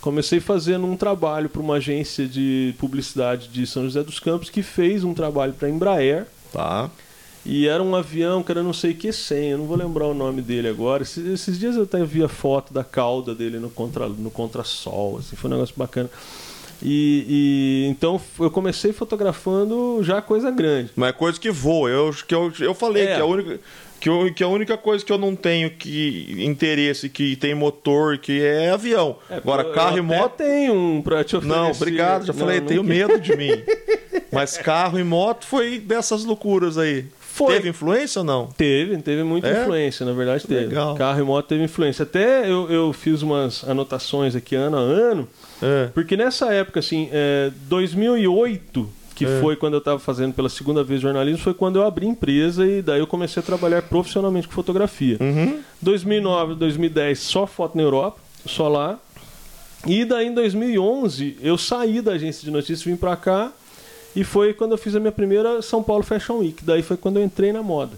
Comecei 0.00 0.38
fazendo 0.38 0.86
um 0.86 0.96
trabalho 0.96 1.48
para 1.48 1.60
uma 1.60 1.74
agência 1.74 2.26
de 2.26 2.74
publicidade 2.78 3.48
de 3.48 3.66
São 3.66 3.82
José 3.82 4.02
dos 4.02 4.20
Campos 4.20 4.48
que 4.48 4.62
fez 4.62 5.02
um 5.02 5.12
trabalho 5.12 5.52
para 5.52 5.66
a 5.66 5.70
Embraer. 5.70 6.26
Tá. 6.52 6.88
E 7.48 7.66
era 7.66 7.82
um 7.82 7.96
avião 7.96 8.42
que 8.42 8.52
era 8.52 8.62
não 8.62 8.74
sei 8.74 8.92
que 8.92 9.10
100, 9.10 9.52
eu 9.52 9.58
não 9.58 9.64
vou 9.64 9.74
lembrar 9.74 10.06
o 10.06 10.12
nome 10.12 10.42
dele 10.42 10.68
agora. 10.68 11.02
Esses, 11.02 11.26
esses 11.26 11.58
dias 11.58 11.76
eu 11.76 11.84
até 11.84 12.04
vi 12.04 12.22
a 12.22 12.28
foto 12.28 12.74
da 12.74 12.84
cauda 12.84 13.34
dele 13.34 13.58
no, 13.58 13.70
contra, 13.70 14.06
no 14.06 14.30
contrasol, 14.30 15.16
assim, 15.16 15.34
foi 15.34 15.48
um 15.48 15.54
negócio 15.54 15.74
bacana. 15.74 16.10
E, 16.82 17.24
e, 17.26 17.88
então 17.88 18.20
eu 18.38 18.50
comecei 18.50 18.92
fotografando 18.92 20.00
já 20.02 20.20
coisa 20.20 20.50
grande. 20.50 20.90
Mas 20.94 21.08
é 21.08 21.12
coisa 21.12 21.40
que 21.40 21.50
voa. 21.50 21.88
Eu, 21.88 22.14
que 22.26 22.34
eu, 22.34 22.52
eu 22.60 22.74
falei 22.74 23.06
é. 23.06 23.14
que 23.14 23.20
a 23.22 23.24
única. 23.24 23.60
Que, 23.98 24.08
eu, 24.08 24.32
que 24.32 24.44
a 24.44 24.48
única 24.48 24.76
coisa 24.76 25.04
que 25.04 25.10
eu 25.10 25.18
não 25.18 25.34
tenho 25.34 25.70
que 25.70 26.36
interesse, 26.38 27.08
que 27.08 27.34
tem 27.34 27.54
motor, 27.54 28.18
que 28.18 28.40
é 28.44 28.70
avião. 28.70 29.16
É, 29.28 29.36
Agora, 29.36 29.72
carro 29.72 29.98
e 29.98 30.02
moto. 30.02 30.36
tem 30.36 30.70
um 30.70 31.00
pra 31.02 31.24
te 31.24 31.34
oferecer. 31.34 31.60
Não, 31.60 31.70
obrigado, 31.70 32.26
já 32.26 32.32
não, 32.32 32.38
falei, 32.38 32.60
não 32.60 32.66
tenho 32.66 32.84
medo 32.84 33.18
de 33.18 33.34
mim. 33.34 33.50
Mas 34.30 34.56
carro 34.58 35.00
e 35.00 35.02
moto 35.02 35.46
foi 35.46 35.80
dessas 35.80 36.24
loucuras 36.24 36.78
aí 36.78 37.06
Foi. 37.38 37.54
Teve 37.54 37.68
influência 37.68 38.18
ou 38.18 38.24
não? 38.24 38.46
Teve, 38.48 38.96
teve 38.98 39.22
muita 39.22 39.46
É? 39.46 39.62
influência, 39.62 40.04
na 40.04 40.12
verdade 40.12 40.44
teve. 40.44 40.66
Legal. 40.66 40.96
Carro 40.96 41.20
e 41.20 41.22
moto 41.22 41.46
teve 41.46 41.62
influência. 41.62 42.02
Até 42.02 42.50
eu, 42.50 42.68
eu 42.68 42.92
fiz 42.92 43.22
umas 43.22 43.62
anotações 43.68 44.34
aqui 44.34 44.56
ano 44.56 44.76
a 44.76 44.80
ano, 44.80 45.28
É. 45.62 45.86
porque 45.94 46.16
nessa 46.16 46.52
época, 46.52 46.80
assim, 46.80 47.08
é, 47.12 47.52
2008, 47.68 48.88
que 49.14 49.24
É. 49.24 49.40
foi 49.40 49.54
quando 49.56 49.74
eu 49.74 49.78
estava 49.78 49.98
fazendo 49.98 50.32
pela 50.32 50.48
segunda 50.48 50.82
vez 50.82 51.00
jornalismo, 51.00 51.38
foi 51.38 51.54
quando 51.54 51.76
eu 51.76 51.86
abri 51.86 52.06
empresa 52.06 52.66
e 52.66 52.82
daí 52.82 52.98
eu 53.00 53.06
comecei 53.06 53.40
a 53.40 53.46
trabalhar 53.46 53.82
profissionalmente 53.82 54.48
com 54.48 54.54
fotografia. 54.54 55.16
Uhum. 55.20 55.60
2009, 55.80 56.54
2010, 56.56 57.18
só 57.20 57.46
foto 57.46 57.76
na 57.76 57.82
Europa, 57.84 58.18
só 58.46 58.68
lá. 58.68 58.98
E 59.86 60.04
daí 60.04 60.26
em 60.26 60.34
2011 60.34 61.36
eu 61.40 61.56
saí 61.56 62.00
da 62.00 62.12
agência 62.12 62.44
de 62.44 62.50
notícias, 62.50 62.82
vim 62.82 62.96
pra 62.96 63.14
cá 63.16 63.52
e 64.18 64.24
foi 64.24 64.52
quando 64.52 64.72
eu 64.72 64.78
fiz 64.78 64.96
a 64.96 65.00
minha 65.00 65.12
primeira 65.12 65.62
São 65.62 65.80
Paulo 65.80 66.02
Fashion 66.02 66.38
Week. 66.38 66.64
Daí 66.64 66.82
foi 66.82 66.96
quando 66.96 67.20
eu 67.20 67.24
entrei 67.24 67.52
na 67.52 67.62
moda. 67.62 67.92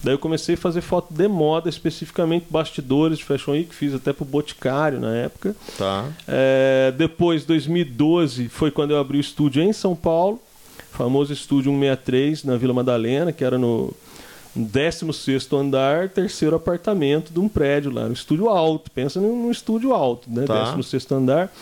Daí 0.00 0.14
eu 0.14 0.18
comecei 0.18 0.54
a 0.54 0.58
fazer 0.58 0.80
foto 0.80 1.12
de 1.12 1.26
moda, 1.26 1.68
especificamente 1.68 2.46
bastidores 2.48 3.18
de 3.18 3.24
Fashion 3.24 3.52
Week, 3.54 3.74
fiz 3.74 3.92
até 3.92 4.12
pro 4.12 4.24
Boticário 4.24 5.00
na 5.00 5.12
época. 5.12 5.56
Tá. 5.76 6.06
É, 6.28 6.94
depois, 6.96 7.44
2012, 7.44 8.48
foi 8.48 8.70
quando 8.70 8.92
eu 8.92 8.98
abri 9.00 9.18
o 9.18 9.20
estúdio 9.20 9.60
em 9.60 9.72
São 9.72 9.96
Paulo, 9.96 10.40
famoso 10.92 11.32
estúdio 11.32 11.72
163 11.72 12.44
na 12.44 12.56
Vila 12.56 12.72
Madalena, 12.72 13.32
que 13.32 13.42
era 13.42 13.58
no 13.58 13.92
16 14.54 15.52
andar, 15.52 16.10
terceiro 16.10 16.54
apartamento 16.54 17.32
de 17.32 17.40
um 17.40 17.48
prédio 17.48 17.90
lá, 17.90 18.04
um 18.04 18.12
estúdio 18.12 18.48
alto. 18.48 18.88
Pensa 18.92 19.20
num, 19.20 19.42
num 19.42 19.50
estúdio 19.50 19.92
alto, 19.92 20.30
né? 20.30 20.44
Tá. 20.44 20.70
16 20.76 21.10
andar. 21.10 21.52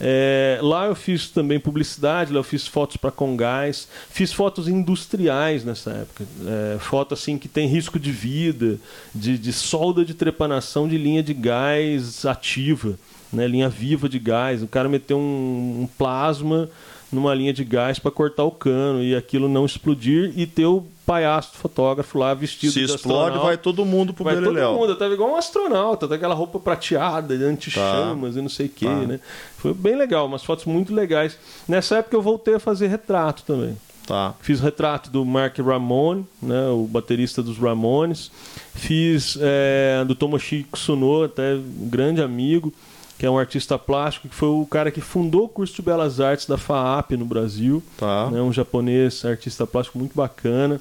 É, 0.00 0.58
lá 0.62 0.86
eu 0.86 0.94
fiz 0.94 1.30
também 1.30 1.60
publicidade, 1.60 2.32
lá 2.32 2.40
eu 2.40 2.44
fiz 2.44 2.66
fotos 2.66 2.96
para 2.96 3.10
Congás, 3.10 3.88
fiz 4.10 4.32
fotos 4.32 4.68
industriais 4.68 5.64
nessa 5.64 5.90
época, 5.90 6.24
é, 6.46 6.78
foto 6.78 7.14
assim 7.14 7.38
que 7.38 7.48
tem 7.48 7.68
risco 7.68 7.98
de 7.98 8.10
vida, 8.10 8.78
de, 9.14 9.38
de 9.38 9.52
solda 9.52 10.04
de 10.04 10.14
trepanação 10.14 10.88
de 10.88 10.98
linha 10.98 11.22
de 11.22 11.34
gás 11.34 12.24
ativa, 12.26 12.98
né, 13.32 13.46
linha 13.46 13.68
viva 13.68 14.08
de 14.08 14.18
gás. 14.18 14.62
O 14.62 14.68
cara 14.68 14.88
meteu 14.88 15.18
um, 15.18 15.82
um 15.82 15.88
plasma 15.98 16.68
numa 17.14 17.34
linha 17.34 17.52
de 17.52 17.64
gás 17.64 17.98
para 17.98 18.10
cortar 18.10 18.44
o 18.44 18.50
cano 18.50 19.02
e 19.02 19.14
aquilo 19.14 19.48
não 19.48 19.64
explodir 19.64 20.32
e 20.36 20.46
ter 20.46 20.66
o 20.66 20.84
palhaço 21.06 21.52
fotógrafo 21.56 22.18
lá 22.18 22.32
vestido 22.32 22.72
Se 22.72 22.84
de 22.84 22.86
explode, 22.94 23.38
vai 23.38 23.56
todo 23.58 23.84
mundo 23.84 24.12
pro 24.14 24.24
Vai 24.24 24.34
todo 24.34 24.44
Beleléu. 24.44 24.74
mundo, 24.74 24.90
eu 24.92 24.96
tava 24.98 25.12
igual 25.12 25.30
um 25.32 25.36
astronauta, 25.36 26.08
tá 26.08 26.14
aquela 26.14 26.34
roupa 26.34 26.58
prateada, 26.58 27.36
de 27.36 27.44
anti-chamas 27.44 28.36
e 28.36 28.40
não 28.40 28.48
sei 28.48 28.66
o 28.66 28.70
que, 28.70 28.86
Tá. 28.86 28.94
né? 28.94 29.20
Foi 29.58 29.74
bem 29.74 29.96
legal, 29.96 30.26
umas 30.26 30.42
fotos 30.42 30.64
muito 30.64 30.94
legais. 30.94 31.38
Nessa 31.68 31.96
época 31.98 32.16
eu 32.16 32.22
voltei 32.22 32.54
a 32.54 32.58
fazer 32.60 32.86
retrato 32.88 33.42
também. 33.44 33.76
Tá. 34.06 34.34
Fiz 34.40 34.60
retrato 34.60 35.08
do 35.10 35.24
Mark 35.24 35.58
Ramone, 35.58 36.26
né, 36.42 36.68
o 36.68 36.86
baterista 36.86 37.42
dos 37.42 37.56
Ramones. 37.58 38.30
Fiz 38.74 39.38
é, 39.40 40.04
do 40.06 40.14
Tomoshi 40.14 40.66
Kusuno, 40.70 41.22
até 41.24 41.54
um 41.54 41.88
grande 41.88 42.20
amigo, 42.20 42.72
que 43.18 43.24
é 43.24 43.30
um 43.30 43.38
artista 43.38 43.78
plástico, 43.78 44.28
que 44.28 44.34
foi 44.34 44.48
o 44.48 44.66
cara 44.66 44.90
que 44.90 45.00
fundou 45.00 45.44
o 45.44 45.48
curso 45.48 45.74
de 45.76 45.82
Belas 45.82 46.20
Artes 46.20 46.46
da 46.46 46.58
FAAP 46.58 47.12
no 47.12 47.24
Brasil 47.24 47.82
Tá. 47.96 48.28
né, 48.30 48.40
um 48.42 48.52
japonês, 48.52 49.24
artista 49.24 49.66
plástico 49.66 49.98
muito 49.98 50.14
bacana. 50.14 50.80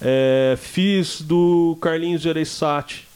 É, 0.00 0.56
fiz 0.58 1.20
do 1.22 1.76
Carlinhos 1.80 2.22
Gereissati, 2.22 3.06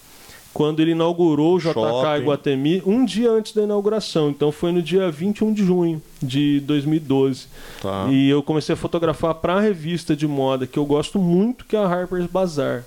quando 0.53 0.81
ele 0.81 0.93
inaugurou 0.93 1.57
o 1.57 1.59
JK 1.59 1.73
Shopping. 1.73 2.21
Iguatemi, 2.23 2.83
um 2.85 3.05
dia 3.05 3.31
antes 3.31 3.53
da 3.53 3.63
inauguração. 3.63 4.31
Então 4.31 4.51
foi 4.51 4.73
no 4.73 4.83
dia 4.83 5.11
21 5.11 5.53
de 5.53 5.65
junho 5.65 6.03
de 6.23 6.61
2012. 6.61 7.47
Tá. 7.81 8.09
E 8.11 8.29
eu 8.29 8.43
comecei 8.43 8.73
a 8.73 8.77
fotografar 8.77 9.35
para 9.35 9.55
a 9.55 9.61
revista 9.61 10.17
de 10.17 10.27
moda 10.27 10.67
que 10.67 10.79
eu 10.79 10.85
gosto 10.85 11.19
muito, 11.19 11.65
que 11.65 11.77
é 11.77 11.79
a 11.79 11.87
Harper's 11.87 12.27
Bazaar. 12.27 12.85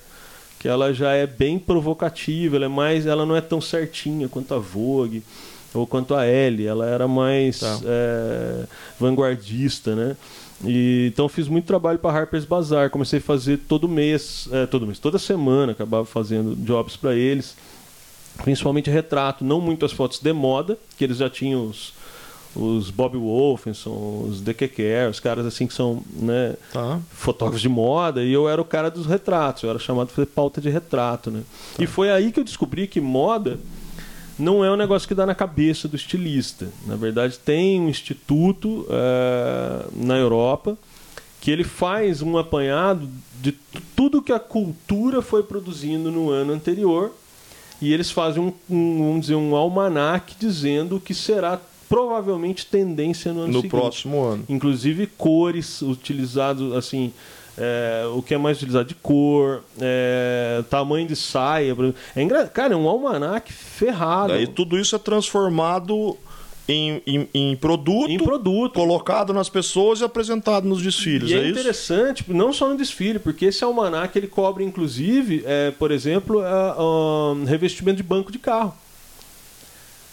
Que 0.59 0.67
ela 0.67 0.93
já 0.93 1.13
é 1.13 1.25
bem 1.25 1.57
provocativa, 1.59 2.55
ela 2.57 2.65
é 2.65 2.69
mais, 2.69 3.05
ela 3.05 3.25
não 3.25 3.36
é 3.36 3.41
tão 3.41 3.62
certinha 3.62 4.27
quanto 4.27 4.53
a 4.53 4.59
Vogue 4.59 5.23
ou 5.73 5.88
quanto 5.88 6.13
a 6.15 6.25
Elle, 6.25 6.65
ela 6.65 6.86
era 6.86 7.07
mais 7.07 7.59
Tá. 7.59 7.79
é, 7.86 8.63
vanguardista, 8.99 9.95
né? 9.95 10.15
E, 10.65 11.07
então 11.13 11.27
fiz 11.27 11.47
muito 11.47 11.65
trabalho 11.65 11.99
para 11.99 12.17
Harper's 12.19 12.45
Bazaar, 12.45 12.89
comecei 12.89 13.19
a 13.19 13.21
fazer 13.21 13.57
todo 13.67 13.88
mês, 13.88 14.47
é, 14.51 14.65
todo 14.65 14.86
mês, 14.86 14.97
toda 14.99 15.17
semana, 15.19 15.73
acabava 15.73 16.05
fazendo 16.05 16.55
jobs 16.55 16.95
para 16.95 17.13
eles, 17.15 17.55
principalmente 18.43 18.89
retrato, 18.89 19.43
não 19.43 19.59
muito 19.59 19.86
as 19.86 19.91
fotos 19.91 20.19
de 20.19 20.31
moda, 20.31 20.77
que 20.97 21.03
eles 21.03 21.17
já 21.17 21.29
tinham 21.29 21.67
os, 21.67 21.93
os 22.55 22.89
Bob 22.89 23.17
Wolfenson, 23.17 24.25
os 24.29 24.39
DKK, 24.39 25.09
os 25.09 25.19
caras 25.19 25.45
assim 25.45 25.67
que 25.67 25.73
são, 25.73 26.01
né, 26.13 26.55
Tá. 26.71 26.99
fotógrafos 27.12 27.62
de 27.62 27.67
moda 27.69 28.23
e 28.23 28.31
eu 28.31 28.47
era 28.47 28.62
o 28.62 28.65
cara 28.65 28.89
dos 28.89 29.05
retratos, 29.05 29.63
eu 29.63 29.69
era 29.69 29.79
chamado 29.79 30.07
para 30.07 30.15
fazer 30.15 30.27
pauta 30.27 30.62
de 30.62 30.69
retrato, 30.69 31.29
né? 31.29 31.41
E 31.77 31.86
foi 31.86 32.09
aí 32.09 32.31
que 32.31 32.39
eu 32.39 32.43
descobri 32.43 32.88
que 32.88 33.01
moda 33.01 33.59
não 34.38 34.63
é 34.65 34.72
um 34.72 34.76
negócio 34.76 35.08
que 35.08 35.13
dá 35.15 35.26
na 35.26 35.36
cabeça 35.36 35.88
do 35.88 35.96
estilista. 35.96 36.67
Na 36.88 36.96
verdade, 36.96 37.38
tem 37.39 37.80
um 37.80 37.89
instituto 37.89 38.86
eh, 38.89 39.86
na 39.96 40.17
Europa 40.17 40.78
que 41.39 41.52
ele 41.52 41.63
faz 41.63 42.22
um 42.22 42.38
apanhado 42.38 43.08
de 43.41 43.52
tu- 43.52 43.82
tudo 43.96 44.22
que 44.22 44.32
a 44.32 44.39
cultura 44.39 45.22
foi 45.22 45.43
produzindo 45.43 46.10
no 46.12 46.30
ano 46.30 46.54
anterior 46.54 47.12
e 47.82 47.93
eles 47.93 48.10
fazem 48.12 48.41
um, 48.41 48.54
um, 48.69 48.98
vamos 49.08 49.22
dizer, 49.22 49.36
um 49.36 49.56
almanaque 49.56 50.36
dizendo 50.39 50.96
o 50.96 51.00
que 51.02 51.13
será 51.13 51.60
provavelmente 51.89 52.65
tendência 52.65 53.32
no 53.34 53.41
ano 53.41 53.48
No 53.50 53.54
seguinte 53.62 53.69
próximo 53.72 54.24
ano. 54.24 54.43
inclusive 54.50 55.06
cores 55.06 55.82
utilizados 55.82 56.74
assim 56.74 57.12
é, 57.58 58.04
o 58.16 58.22
que 58.22 58.34
é 58.34 58.38
mais 58.38 58.58
utilizado 58.58 58.88
de 58.88 58.96
cor 58.96 59.63
é, 59.80 60.63
tamanho 60.70 61.06
de 61.08 61.16
saia 61.16 61.76
é 62.16 62.22
engra... 62.22 62.48
cara 62.48 62.74
é 62.74 62.78
um 62.78 62.88
almanaque 62.88 63.54
ferrado 63.54 64.30
Daí 64.34 64.48
tudo 64.48 64.78
isso 64.80 64.96
é 64.96 65.00
transformado 65.00 66.18
em, 66.68 67.02
em, 67.06 67.28
em 67.34 67.56
produto, 67.56 68.10
em 68.10 68.18
produto 68.18 68.74
colocado 68.74 69.34
nas 69.34 69.50
pessoas 69.50 70.00
e 70.00 70.04
apresentado 70.04 70.66
nos 70.68 70.82
desfiles. 70.82 71.30
e 71.30 71.34
é, 71.34 71.38
é, 71.38 71.42
isso? 71.42 71.60
interessante, 71.60 72.24
não 72.30 72.54
só 72.54 72.70
no 72.70 72.78
desfile, 72.78 73.20
porque 73.20 73.46
esse 73.46 73.63
almanaque 73.63 74.18
ele 74.18 74.28
cobre, 74.28 74.63
inclusive, 74.63 75.44
é, 75.46 75.72
por 75.72 75.92
exemplo, 75.92 76.39
a- 76.39 76.76
a- 76.78 77.46
revestimento 77.46 77.98
de 77.98 78.04
banco 78.04 78.32
de 78.32 78.39
carro. 78.39 78.74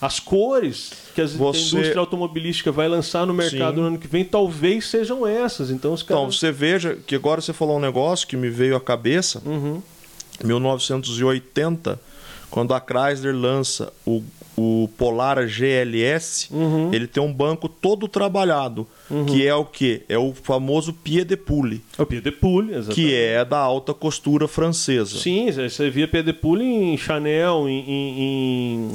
As 0.00 0.18
cores 0.18 0.92
que 1.14 1.20
as- 1.20 1.32
Você- 1.32 1.58
a 1.58 1.62
indústria 1.78 2.00
automobilística 2.00 2.72
vai 2.72 2.88
lançar 2.88 3.26
no 3.26 3.34
mercado 3.34 3.74
Sim. 3.74 3.80
no 3.82 3.86
ano 3.88 3.98
que 3.98 4.08
vem 4.08 4.24
talvez 4.24 4.86
sejam 4.86 5.26
essas. 5.26 5.70
Então 5.70 5.92
os 5.92 6.02
Então, 6.02 6.20
caras. 6.22 6.38
você 6.38 6.50
veja 6.50 6.96
que 7.06 7.14
agora 7.14 7.40
você 7.40 7.52
falou 7.52 7.76
um 7.76 7.80
negócio 7.80 8.26
que 8.26 8.36
me 8.36 8.48
veio 8.48 8.74
à 8.76 8.80
cabeça. 8.80 9.42
Uhum. 9.44 9.82
1980, 10.42 12.00
quando 12.50 12.74
a 12.74 12.80
Chrysler 12.80 13.34
lança 13.36 13.92
o, 14.06 14.22
o 14.84 14.88
Polara 14.98 15.46
GLS, 15.46 16.48
Uhum. 16.52 16.90
ele 16.92 17.06
tem 17.06 17.22
um 17.22 17.32
banco 17.32 17.68
todo 17.68 18.06
trabalhado, 18.08 18.86
que 19.26 19.46
é 19.46 19.54
o 19.54 19.64
que? 19.64 20.02
É 20.08 20.16
o 20.18 20.32
famoso 20.32 20.92
pied 20.92 21.24
de 21.28 21.36
pouille, 21.36 21.80
É 21.98 22.02
o 22.02 22.06
Pied 22.06 22.22
de 22.22 22.30
Pouille, 22.30 22.70
exatamente. 22.74 22.94
que 22.94 23.14
é 23.14 23.44
da 23.44 23.58
alta 23.58 23.92
costura 23.94 24.46
francesa. 24.46 25.18
Sim, 25.18 25.50
você 25.50 25.90
via 25.90 26.06
Pied 26.06 26.24
de 26.24 26.32
Pouille 26.32 26.64
em 26.64 26.96
Chanel, 26.96 27.68
em, 27.68 27.80
em, 27.80 28.20
em 28.20 28.90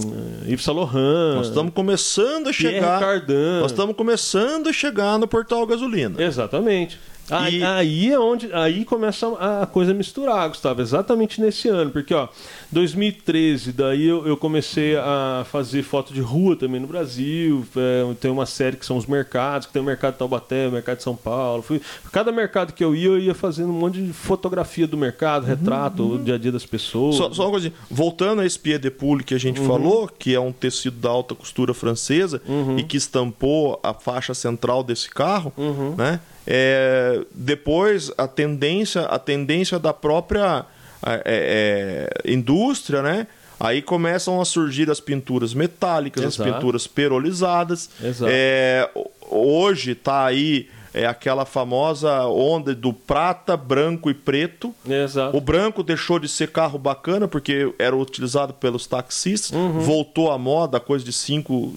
eh, 0.47 0.51
Yves 0.51 0.63
Saint 0.63 0.78
Laurent, 0.78 1.36
Nós 1.38 1.47
estamos 1.47 1.73
começando 1.73 2.47
a 2.47 2.51
Pierre 2.54 2.75
chegar. 2.75 2.99
Cardin. 2.99 3.60
Nós 3.62 3.71
estamos 3.71 3.95
começando 3.95 4.67
a 4.69 4.73
chegar 4.73 5.17
no 5.19 5.28
portal 5.28 5.65
gasolina. 5.65 6.21
Exatamente. 6.21 6.97
Aí, 7.30 7.60
E- 7.60 7.64
aí 7.64 8.12
é 8.12 8.20
onde 8.20 8.54
aí 8.54 8.86
começa 8.86 9.28
a 9.40 9.66
coisa 9.66 9.92
a 9.92 9.94
misturar, 9.96 10.48
Gustavo, 10.50 10.82
exatamente 10.82 11.42
nesse 11.42 11.68
ano, 11.68 11.90
porque 11.92 12.14
ó, 12.14 12.28
2013, 12.72 13.72
daí 13.72 14.06
eu, 14.06 14.28
eu 14.28 14.38
comecei 14.38 14.96
a 14.96 15.46
fazer 15.50 15.82
foto 15.82 16.14
de 16.14 16.22
rua 16.22 16.56
também 16.56 16.80
no 16.80 16.86
Brasil, 16.88 17.66
é, 17.76 18.14
tem 18.20 18.30
uma 18.30 18.46
série 18.46 18.78
que 18.78 18.86
são 18.86 18.96
os 18.98 19.06
mercados, 19.06 19.66
que 19.68 19.74
tem 19.74 19.82
o 19.82 19.86
mercado 19.86 20.14
de 20.14 20.20
Taubaté, 20.20 20.68
o 20.68 20.72
mercado 20.72 20.98
de 20.98 21.04
São 21.04 21.16
Paulo, 21.16 21.64
fui, 21.64 21.82
cada 22.12 22.32
mercado 22.32 22.74
que 22.74 22.84
eu 22.84 22.96
ia, 22.96 23.08
eu 23.08 23.20
ia 23.20 23.34
fazendo 23.34 23.70
um 23.70 23.80
monte 23.80 24.02
de 24.02 24.14
fotografia 24.14 24.86
do 24.86 24.98
mercado, 24.98 25.46
retrato, 25.46 26.04
o 26.16 26.24
dia 26.24 26.36
a 26.36 26.38
dia 26.38 26.52
das 26.52 26.66
pessoas. 26.66 27.16
Só, 27.16 27.32
só 27.34 27.44
uma 27.46 27.52
coisinha. 27.52 27.74
Voltando 27.90 28.42
a 28.42 28.46
esse 28.46 28.60
pied 28.60 28.80
de 28.82 28.91
pouille 28.91 29.24
que 29.24 29.34
a 29.34 29.39
gente 29.39 29.60
Uhum. 29.62 29.68
falou, 29.68 30.08
que 30.08 30.34
é 30.36 30.39
um 30.39 30.52
tecido 30.52 30.97
da 30.97 31.10
alta 31.10 31.34
costura 31.34 31.74
francesa 31.74 32.41
Uhum. 32.47 32.78
e 32.78 32.84
que 32.84 32.97
estampou 32.97 33.80
a 33.82 33.93
faixa 33.93 34.34
central 34.34 34.84
desse 34.84 35.10
carro, 35.10 35.52
Uhum. 35.58 35.95
né? 35.97 36.20
É, 36.48 37.22
depois 37.32 38.12
a 38.18 38.28
tendência, 38.28 39.02
a 39.02 39.18
tendência 39.18 39.80
da 39.80 39.93
própria 39.93 40.66
é, 41.06 42.10
é, 42.26 42.32
indústria, 42.32 43.02
né? 43.02 43.28
Aí 43.60 43.82
começam 43.82 44.41
a 44.41 44.46
surgir 44.46 44.89
as 44.91 45.00
pinturas 45.00 45.54
metálicas, 45.54 46.24
Exato. 46.24 46.50
as 46.50 46.56
pinturas 46.56 46.88
perolizadas. 46.88 47.89
Exato. 48.04 48.32
É, 48.34 48.89
hoje 49.30 49.91
está 49.91 50.26
aí 50.26 50.68
é, 50.96 51.06
aquela 51.06 51.43
famosa 51.43 52.26
onda 52.26 52.74
do 52.74 52.93
prata, 52.93 53.58
branco 53.58 54.10
e 54.10 54.14
preto. 54.14 54.74
Exato. 54.88 55.36
O 55.36 55.41
branco 55.41 55.84
deixou 55.84 56.18
de 56.18 56.30
ser 56.30 56.52
carro 56.52 56.80
bacana 56.80 57.28
porque 57.28 57.74
era 57.78 57.93
utilizado 57.93 58.54
pelos 58.54 58.88
taxistas, 58.88 59.52
Uhum. 59.52 59.82
voltou 59.82 60.32
à 60.32 60.38
moda, 60.38 60.80
coisa 60.80 61.04
de 61.04 61.12
cinco. 61.12 61.74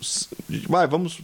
Vai, 0.69 0.87
vamos 0.87 1.19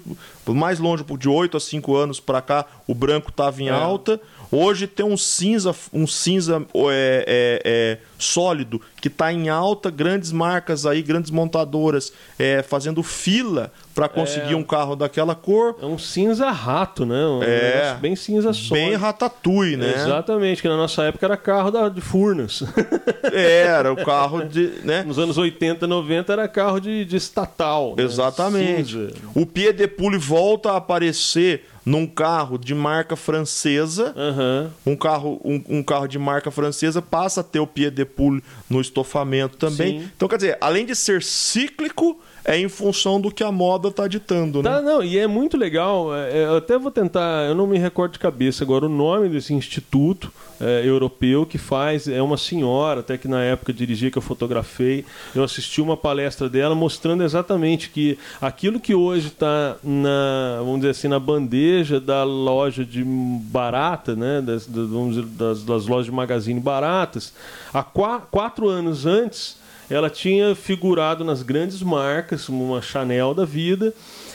mais 0.44 0.80
longe, 0.80 1.04
de 1.04 1.28
8 1.28 1.56
a 1.56 1.60
5 1.60 1.94
anos 1.96 2.18
para 2.18 2.42
cá, 2.42 2.66
o 2.84 2.94
branco 2.94 3.30
estava 3.30 3.62
em 3.62 3.68
é. 3.68 3.70
alta. 3.70 4.20
Hoje 4.50 4.86
tem 4.86 5.06
um 5.06 5.16
cinza, 5.16 5.74
um 5.92 6.06
cinza 6.06 6.64
é, 6.90 7.24
é, 7.26 7.62
é 7.64 7.98
sólido 8.18 8.80
que 9.00 9.08
está 9.08 9.32
em 9.32 9.48
alta, 9.48 9.90
grandes 9.90 10.32
marcas 10.32 10.84
aí, 10.84 11.02
grandes 11.02 11.30
montadoras 11.30 12.12
é, 12.38 12.62
fazendo 12.62 13.02
fila 13.02 13.72
para 13.94 14.08
conseguir 14.08 14.54
é. 14.54 14.56
um 14.56 14.64
carro 14.64 14.96
daquela 14.96 15.34
cor. 15.34 15.76
É 15.80 15.86
um 15.86 15.96
cinza 15.96 16.50
rato, 16.50 17.06
né? 17.06 17.24
Um 17.26 17.42
é. 17.42 17.96
Bem 18.00 18.16
cinza 18.16 18.52
sólido. 18.52 18.74
Bem 18.74 18.96
ratatouille, 18.96 19.76
né? 19.76 19.94
Exatamente, 19.94 20.60
que 20.60 20.68
na 20.68 20.76
nossa 20.76 21.04
época 21.04 21.24
era 21.24 21.36
carro 21.36 21.70
da, 21.70 21.88
de 21.88 22.00
Furnas. 22.00 22.62
era 23.32 23.92
o 23.92 23.96
carro 24.04 24.44
de. 24.44 24.80
Né? 24.82 25.04
Nos 25.04 25.18
anos 25.18 25.38
80, 25.38 25.86
90 25.86 26.32
era 26.32 26.48
carro 26.48 26.80
de, 26.80 27.04
de 27.04 27.16
estatal. 27.16 27.94
Né? 27.96 28.02
Exatamente. 28.02 29.14
O 29.34 29.46
Pied 29.46 29.76
de 29.76 29.86
Pouille 29.86 30.18
volta 30.18 30.72
a 30.72 30.76
aparecer 30.76 31.64
num 31.84 32.06
carro 32.06 32.58
de 32.58 32.74
marca 32.74 33.14
francesa. 33.14 34.14
Uhum. 34.16 34.92
Um, 34.92 34.96
carro, 34.96 35.40
um, 35.44 35.62
um, 35.68 35.82
carro 35.82 36.06
de 36.06 36.18
marca 36.18 36.50
francesa 36.50 37.02
passa 37.02 37.42
a 37.42 37.44
ter 37.44 37.60
o 37.60 37.66
pied 37.66 37.94
de 37.94 38.04
poule 38.04 38.42
no 38.68 38.80
estofamento 38.80 39.56
também. 39.56 40.00
Sim. 40.00 40.10
Então, 40.16 40.28
quer 40.28 40.36
dizer, 40.36 40.58
além 40.60 40.86
de 40.86 40.94
ser 40.96 41.22
cíclico, 41.22 42.20
é 42.44 42.58
em 42.58 42.68
função 42.68 43.20
do 43.20 43.30
que 43.30 43.42
a 43.42 43.50
moda 43.50 43.88
está 43.88 44.06
ditando, 44.06 44.62
né? 44.62 44.70
Tá, 44.70 44.82
não, 44.82 45.02
e 45.02 45.18
é 45.18 45.26
muito 45.26 45.56
legal. 45.56 46.14
É, 46.14 46.38
é, 46.38 46.44
eu 46.44 46.56
até 46.56 46.78
vou 46.78 46.90
tentar, 46.90 47.46
eu 47.46 47.54
não 47.54 47.66
me 47.66 47.78
recordo 47.78 48.12
de 48.12 48.18
cabeça 48.18 48.62
agora 48.62 48.84
o 48.84 48.88
nome 48.88 49.30
desse 49.30 49.54
instituto 49.54 50.30
é, 50.60 50.86
europeu 50.86 51.46
que 51.46 51.56
faz. 51.56 52.06
É 52.06 52.20
uma 52.20 52.36
senhora, 52.36 53.00
até 53.00 53.16
que 53.16 53.26
na 53.26 53.42
época 53.42 53.72
dirigia, 53.72 54.10
que 54.10 54.18
eu 54.18 54.22
fotografei. 54.22 55.06
Eu 55.34 55.42
assisti 55.42 55.80
uma 55.80 55.96
palestra 55.96 56.48
dela 56.48 56.74
mostrando 56.74 57.24
exatamente 57.24 57.88
que 57.88 58.18
aquilo 58.40 58.78
que 58.78 58.94
hoje 58.94 59.28
está 59.28 59.76
na, 59.82 60.56
vamos 60.58 60.80
dizer 60.80 60.90
assim, 60.90 61.08
na 61.08 61.18
bandeja 61.18 61.98
da 61.98 62.24
loja 62.24 62.84
de 62.84 63.02
barata, 63.02 64.14
né? 64.14 64.42
Das, 64.42 64.66
vamos 64.66 65.16
dizer, 65.16 65.26
das, 65.28 65.62
das 65.64 65.86
lojas 65.86 66.06
de 66.06 66.12
magazine 66.12 66.60
baratas, 66.60 67.32
há 67.72 67.82
quatro 67.82 68.68
anos 68.68 69.06
antes 69.06 69.63
ela 69.88 70.08
tinha 70.08 70.54
figurado 70.54 71.24
nas 71.24 71.42
grandes 71.42 71.82
marcas, 71.82 72.48
uma 72.48 72.80
Chanel 72.80 73.34
da 73.34 73.44
vida, 73.44 73.92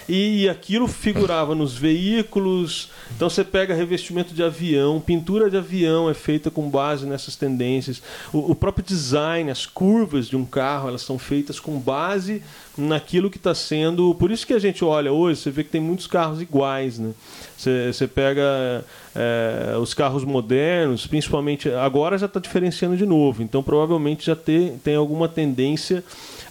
e 0.07 0.49
aquilo 0.49 0.87
figurava 0.87 1.53
nos 1.53 1.77
veículos. 1.77 2.89
Então 3.15 3.29
você 3.29 3.43
pega 3.43 3.75
revestimento 3.75 4.33
de 4.33 4.43
avião, 4.43 4.99
pintura 4.99 5.49
de 5.49 5.57
avião 5.57 6.09
é 6.09 6.13
feita 6.13 6.49
com 6.49 6.69
base 6.69 7.05
nessas 7.05 7.35
tendências. 7.35 8.01
O, 8.33 8.51
o 8.51 8.55
próprio 8.55 8.83
design, 8.83 9.51
as 9.51 9.65
curvas 9.65 10.27
de 10.27 10.35
um 10.35 10.45
carro, 10.45 10.89
elas 10.89 11.03
são 11.03 11.19
feitas 11.19 11.59
com 11.59 11.79
base 11.79 12.41
naquilo 12.79 13.29
que 13.29 13.37
está 13.37 13.53
sendo. 13.53 14.15
Por 14.15 14.31
isso 14.31 14.47
que 14.47 14.53
a 14.53 14.59
gente 14.59 14.83
olha 14.83 15.11
hoje, 15.11 15.41
você 15.41 15.51
vê 15.51 15.63
que 15.63 15.69
tem 15.69 15.81
muitos 15.81 16.07
carros 16.07 16.41
iguais, 16.41 16.97
né? 16.97 17.11
Você, 17.57 17.91
você 17.91 18.07
pega 18.07 18.85
é, 19.15 19.75
os 19.77 19.93
carros 19.93 20.23
modernos, 20.23 21.05
principalmente 21.05 21.69
agora 21.69 22.17
já 22.17 22.25
está 22.25 22.39
diferenciando 22.39 22.95
de 22.95 23.05
novo. 23.05 23.43
Então 23.43 23.61
provavelmente 23.61 24.25
já 24.25 24.35
tem, 24.35 24.77
tem 24.77 24.95
alguma 24.95 25.27
tendência 25.27 26.03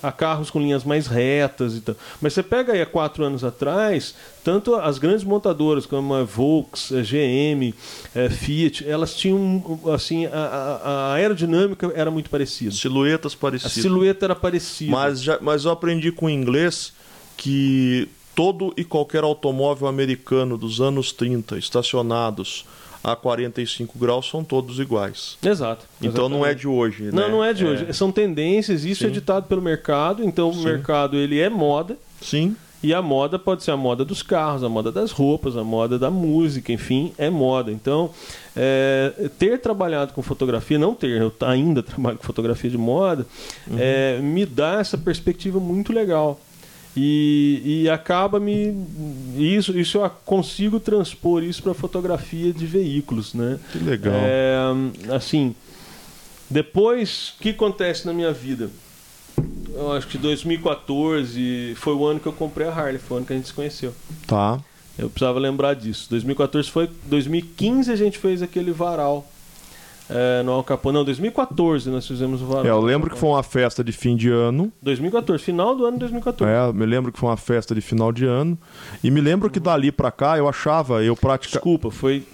a 0.03 0.13
carros 0.13 0.51
com 0.51 0.61
linhas 0.61 0.85
mais 0.85 1.07
retas 1.07 1.75
e 1.75 1.81
tal. 1.81 1.97
Mas 2.21 2.33
você 2.33 2.43
pega 2.43 2.73
aí 2.73 2.83
há 2.83 2.87
quatro 2.87 3.25
anos 3.25 3.43
atrás, 3.43 4.15
tanto 4.45 4.75
as 4.75 4.99
grandes 4.99 5.25
montadoras 5.25 5.87
como 5.87 6.15
a 6.15 6.23
Volks, 6.23 6.93
a 6.93 7.03
GM, 7.03 7.75
a 8.15 8.31
Fiat, 8.31 8.89
elas 8.89 9.15
tinham 9.15 9.81
assim 9.93 10.27
a, 10.27 10.31
a, 10.33 10.91
a, 10.91 11.13
aerodinâmica 11.15 11.91
era 11.95 12.11
muito 12.11 12.31
parecida. 12.31 12.71
Silhuetas 12.71 13.35
parecidas. 13.35 13.79
A 13.79 13.83
silhueta 13.83 14.27
era 14.27 14.35
parecida. 14.35 14.93
Mas, 14.93 15.23
já, 15.23 15.39
mas 15.41 15.65
eu 15.65 15.71
aprendi 15.71 16.13
com 16.19 16.27
o 16.27 16.31
inglês 16.31 16.93
que 17.37 18.09
todo 18.35 18.75
e 18.77 18.85
qualquer 18.85 19.23
automóvel 19.23 19.87
americano 19.87 20.59
dos 20.59 20.81
anos 20.81 21.13
30 21.13 21.57
estacionados 21.57 22.67
a 23.03 23.15
45 23.15 23.97
graus 23.97 24.29
são 24.29 24.43
todos 24.43 24.81
iguais. 24.81 25.39
Exato. 25.43 25.87
Então 26.01 26.11
exatamente. 26.11 26.33
não 26.33 26.47
é 26.47 26.55
de 26.55 26.67
hoje. 26.67 27.05
Não, 27.05 27.23
né? 27.23 27.29
não 27.29 27.45
é 27.45 27.53
de 27.53 27.65
é. 27.65 27.69
hoje. 27.69 27.95
São 27.95 28.11
tendências, 28.11 28.85
isso 28.85 29.05
é 29.05 29.07
Sim. 29.07 29.13
é 29.13 29.15
ditado 29.15 29.47
pelo 29.47 29.63
mercado, 29.63 30.25
então 30.25 30.53
Sim. 30.53 30.59
o 30.59 30.63
mercado 30.63 31.17
ele 31.17 31.39
é 31.39 31.49
moda. 31.49 31.97
Sim. 32.21 32.57
E 32.81 32.95
a 32.95 33.03
moda 33.03 33.39
pode 33.39 33.65
ser 33.65 33.73
a 33.73 33.77
moda 33.77 34.05
dos 34.05 34.23
carros, 34.23 34.63
a 34.63 34.69
moda 34.69 34.93
das 34.93 35.11
roupas, 35.11 35.57
a 35.57 35.65
moda 35.65 35.99
da 35.99 36.11
música, 36.11 36.73
enfim, 36.73 37.13
é 37.19 37.29
moda. 37.29 37.73
Então, 37.73 38.11
é, 38.57 39.29
ter 39.37 39.61
trabalhado 39.61 40.13
com 40.13 40.23
fotografia, 40.23 40.79
não 40.79 40.95
ter, 40.95 41.21
eu 41.21 41.33
ainda 41.41 41.83
trabalho 41.83 42.19
com 42.19 42.25
fotografia 42.25 42.71
de 42.71 42.79
moda, 42.79 43.27
uhum. 43.67 43.77
é, 43.79 44.21
me 44.21 44.47
dá 44.47 44.79
essa 44.81 44.97
perspectiva 44.97 45.59
muito 45.59 45.93
legal. 45.93 46.41
E, 46.97 47.83
e 47.85 47.91
acaba 47.91 48.41
me. 48.41 48.75
Isso, 49.37 49.79
isso 49.79 49.99
eu 49.99 50.11
consigo 50.25 50.81
transpor 50.81 51.45
isso 51.45 51.63
para 51.63 51.75
fotografia 51.75 52.53
de 52.53 52.67
veículos, 52.67 53.35
né? 53.35 53.59
Que 53.71 53.79
legal. 53.79 54.15
É, 54.17 54.57
assim, 55.15 55.55
depois, 56.51 57.35
o 57.37 57.43
que 57.43 57.51
acontece 57.51 58.07
na 58.07 58.13
minha 58.13 58.33
vida? 58.33 58.71
Eu 59.75 59.93
acho 59.93 60.09
que 60.09 60.19
2014 60.19 61.75
foi 61.77 61.95
o 61.95 62.05
ano 62.05 62.19
que 62.19 62.27
eu 62.27 62.33
comprei 62.33 62.67
a 62.67 62.73
Harley, 62.73 62.99
foi 62.99 63.17
o 63.17 63.19
ano 63.19 63.27
que 63.27 63.33
a 63.33 63.37
gente 63.37 63.49
se 63.49 63.55
conheceu. 63.55 63.95
Tá. 64.27 64.61
Eu 64.99 65.09
precisava 65.09 65.39
lembrar 65.39 65.75
disso. 65.75 66.09
2014 66.11 66.69
foi. 66.69 66.91
2015 67.07 67.93
a 67.93 67.97
gente 67.97 68.19
fez 68.19 68.43
aquele 68.43 68.73
varal 68.73 69.25
é, 70.11 70.43
no 70.43 70.53
Al 70.53 70.65
Capone. 70.65 70.97
Não, 70.97 71.05
2014 71.05 71.91
nós 71.91 72.07
fizemos 72.07 72.43
o 72.43 72.47
Varal. 72.47 72.67
É, 72.67 72.71
eu 72.71 72.81
lembro 72.81 73.11
que 73.11 73.19
foi 73.19 73.29
uma 73.29 73.43
festa 73.43 73.85
de 73.85 73.93
fim 73.93 74.17
de 74.17 74.31
ano. 74.31 74.73
2014, 74.83 75.43
final 75.43 75.77
do 75.77 75.85
ano 75.85 75.93
de 75.93 76.01
2014. 76.01 76.53
É, 76.53 76.73
me 76.73 76.87
lembro 76.87 77.13
que 77.13 77.19
foi 77.19 77.29
uma 77.29 77.37
festa 77.37 77.75
de 77.75 77.81
final 77.81 78.11
de 78.11 78.25
ano. 78.25 78.59
E 79.05 79.11
me 79.11 79.21
lembro 79.21 79.49
que 79.49 79.61
dali 79.61 79.93
pra 79.93 80.11
cá 80.11 80.37
eu 80.37 80.49
achava, 80.49 81.05
eu 81.05 81.15
praticava. 81.15 81.59
Desculpa, 81.59 81.91
foi 81.91 82.27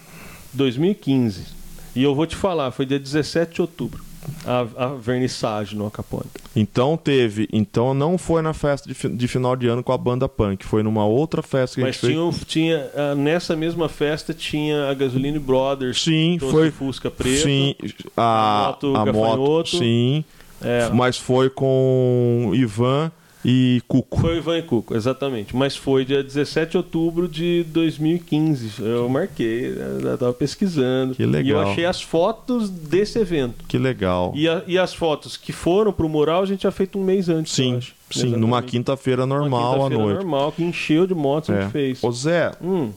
2015. 0.53 1.65
E 1.95 2.03
eu 2.03 2.15
vou 2.15 2.27
te 2.27 2.35
falar, 2.35 2.71
foi 2.71 2.87
dia 2.87 2.99
17 2.99 3.57
de 3.57 3.61
outubro 3.61 4.14
a, 4.45 4.85
a 4.85 4.89
vernissagem 4.95 5.79
no 5.79 5.87
Acapone. 5.87 6.27
Então 6.55 6.97
teve. 6.97 7.49
Então 7.53 7.95
não 7.95 8.17
foi 8.19 8.43
na 8.43 8.53
festa 8.53 8.93
de, 8.93 9.09
de, 9.09 9.29
final 9.29 9.57
de 9.57 9.67
ano 9.67 9.83
com 9.83 9.93
a 9.93 9.99
banda 9.99 10.29
punk, 10.29 10.65
foi 10.65 10.83
numa 10.83 11.05
outra 11.05 11.43
festa 11.43 11.77
que 11.77 11.83
Mas 11.83 11.97
a 12.03 12.07
gente 12.07 12.13
tinha, 12.13 12.33
fez. 12.33 12.45
tinha 12.45 12.91
ah, 12.95 13.15
nessa 13.15 13.57
mesma 13.57 13.89
festa 13.89 14.33
tinha 14.33 14.91
a 14.91 14.95
Gasoline 14.95 15.39
Brothers. 15.39 16.03
Sim, 16.03 16.39
foi. 16.39 16.71
Fusca 16.71 17.11
preto. 17.11 17.43
Sim, 17.43 17.75
a, 18.17 18.23
a 18.23 18.67
moto, 18.69 18.97
a 18.97 19.07
moto 19.13 19.69
sim. 19.69 20.25
É. 20.63 20.89
Mas 20.91 21.19
foi 21.19 21.51
com 21.51 22.53
Ivan 22.55 23.11
e 23.45 23.83
Cuco. 23.87 24.21
Foi 24.21 24.35
o 24.35 24.39
Ivan 24.39 24.59
e 24.59 24.63
Cuco, 24.63 24.97
exatamente. 24.97 25.55
Mas 25.55 25.77
foi 25.77 26.05
dia 26.05 26.23
17 26.23 26.73
de 26.73 26.77
outubro 26.79 27.29
de 27.29 27.65
2015. 27.65 28.83
Eu 28.83 29.09
marquei, 29.09 29.77
eu 29.77 30.17
tava 30.17 30.33
pesquisando. 30.33 31.15
Que 31.15 31.27
legal. 31.27 31.45
E 31.45 31.51
eu 31.51 31.61
achei 31.61 31.85
as 31.85 32.01
fotos 32.01 32.71
desse 32.71 33.19
evento. 33.19 33.65
Que 33.69 33.77
legal. 33.77 34.33
E, 34.35 34.49
a, 34.49 34.63
e 34.67 34.79
as 34.79 34.95
fotos 34.95 35.37
que 35.37 35.53
foram 35.53 35.93
pro 35.93 36.09
mural 36.09 36.43
a 36.43 36.47
gente 36.47 36.61
tinha 36.61 36.73
feito 36.73 36.99
um 36.99 37.05
mês 37.05 37.29
antes, 37.29 37.53
Sim. 37.53 37.81
Sim, 37.81 38.21
Exatamente. 38.21 38.41
numa 38.41 38.63
quinta-feira 38.63 39.27
normal 39.27 39.75
quinta 39.75 39.87
à 39.87 39.99
noite. 39.99 40.15
normal, 40.15 40.53
que 40.53 40.63
encheu 40.63 41.07
de 41.07 41.15
motos 41.15 41.51
é. 41.51 41.59
a 41.59 41.63
gente 41.63 41.73
fez. 41.73 42.05
Ô 42.05 42.13
Zé, 42.13 42.53
hum. 42.63 42.93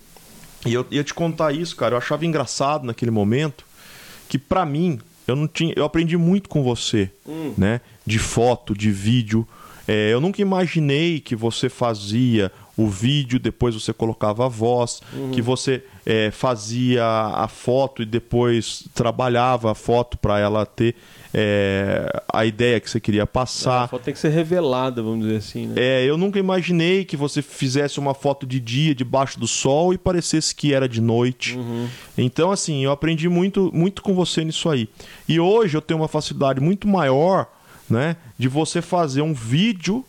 e 0.65 0.73
eu 0.73 0.85
ia 0.91 1.03
te 1.03 1.13
contar 1.13 1.51
isso, 1.53 1.75
cara. 1.75 1.95
Eu 1.95 1.97
achava 1.97 2.25
engraçado 2.25 2.85
naquele 2.85 3.09
momento 3.09 3.65
que, 4.29 4.37
para 4.37 4.65
mim, 4.65 4.99
eu 5.27 5.35
não 5.35 5.47
tinha. 5.47 5.73
Eu 5.75 5.85
aprendi 5.85 6.15
muito 6.17 6.47
com 6.49 6.61
você, 6.61 7.09
hum. 7.27 7.53
né? 7.57 7.81
De 8.05 8.19
foto, 8.19 8.75
de 8.75 8.91
vídeo. 8.91 9.47
É, 9.87 10.11
eu 10.11 10.19
nunca 10.19 10.41
imaginei 10.41 11.19
que 11.19 11.35
você 11.35 11.69
fazia 11.69 12.51
o 12.77 12.87
vídeo, 12.87 13.39
depois 13.39 13.73
você 13.73 13.91
colocava 13.91 14.45
a 14.45 14.47
voz, 14.47 15.01
uhum. 15.11 15.31
que 15.31 15.41
você 15.41 15.83
é, 16.05 16.29
fazia 16.29 17.03
a 17.03 17.47
foto 17.47 18.03
e 18.03 18.05
depois 18.05 18.83
trabalhava 18.93 19.71
a 19.71 19.75
foto 19.75 20.15
para 20.15 20.39
ela 20.39 20.63
ter 20.63 20.95
é, 21.33 22.07
a 22.31 22.45
ideia 22.45 22.79
que 22.79 22.87
você 22.87 22.99
queria 22.99 23.25
passar. 23.25 23.85
a 23.85 23.87
foto 23.87 24.03
tem 24.03 24.13
que 24.13 24.19
ser 24.19 24.29
revelada, 24.29 25.01
vamos 25.01 25.25
dizer 25.25 25.37
assim. 25.37 25.67
Né? 25.67 25.73
É, 25.77 26.05
eu 26.05 26.17
nunca 26.17 26.37
imaginei 26.37 27.03
que 27.03 27.17
você 27.17 27.41
fizesse 27.41 27.99
uma 27.99 28.13
foto 28.13 28.45
de 28.45 28.59
dia 28.59 28.93
debaixo 28.93 29.39
do 29.39 29.47
sol 29.47 29.91
e 29.91 29.97
parecesse 29.97 30.53
que 30.53 30.71
era 30.71 30.87
de 30.87 31.01
noite. 31.01 31.57
Uhum. 31.57 31.87
Então, 32.15 32.51
assim, 32.51 32.83
eu 32.83 32.91
aprendi 32.91 33.27
muito, 33.27 33.71
muito 33.73 34.03
com 34.03 34.13
você 34.13 34.45
nisso 34.45 34.69
aí. 34.69 34.87
E 35.27 35.39
hoje 35.39 35.75
eu 35.75 35.81
tenho 35.81 35.99
uma 35.99 36.07
facilidade 36.07 36.61
muito 36.61 36.87
maior 36.87 37.47
né? 37.89 38.15
De 38.37 38.47
você 38.47 38.81
fazer 38.81 39.21
um 39.21 39.33
vídeo 39.33 40.05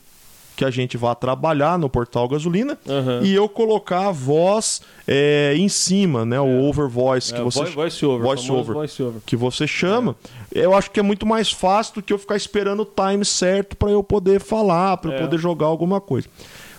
que 0.59 0.64
a 0.64 0.70
gente 0.70 0.97
vai 0.97 1.14
trabalhar 1.14 1.79
no 1.79 1.89
portal 1.89 2.29
gasolina 2.29 2.76
uhum. 2.85 3.22
e 3.22 3.33
eu 3.33 3.49
colocar 3.49 4.09
a 4.09 4.11
voz 4.11 4.83
é, 5.07 5.55
em 5.57 5.68
cima, 5.68 6.24
né? 6.24 6.41
O 6.41 6.49
é. 6.49 6.61
over 6.62 6.89
voice 6.89 7.33
que 7.33 7.41
é, 7.41 7.45
você 7.45 7.64
voice 7.66 8.05
over, 8.05 8.26
voice 8.26 8.51
over, 8.51 8.74
voice 8.74 9.01
over, 9.01 9.20
que 9.24 9.37
você 9.37 9.68
chama. 9.68 10.16
Eu 10.53 10.74
acho 10.74 10.91
que 10.91 10.99
é 10.99 11.03
muito 11.03 11.24
mais 11.24 11.53
fácil 11.53 11.95
do 11.95 12.03
que 12.03 12.12
eu 12.12 12.18
ficar 12.18 12.37
esperando 12.37 12.83
o 12.83 12.85
time 12.85 13.24
certo 13.24 13.76
para 13.76 13.91
eu 13.91 14.03
poder 14.03 14.41
falar, 14.41 14.97
para 14.97 15.12
eu 15.12 15.14
é. 15.14 15.20
poder 15.20 15.39
jogar 15.39 15.66
alguma 15.66 16.01
coisa. 16.01 16.26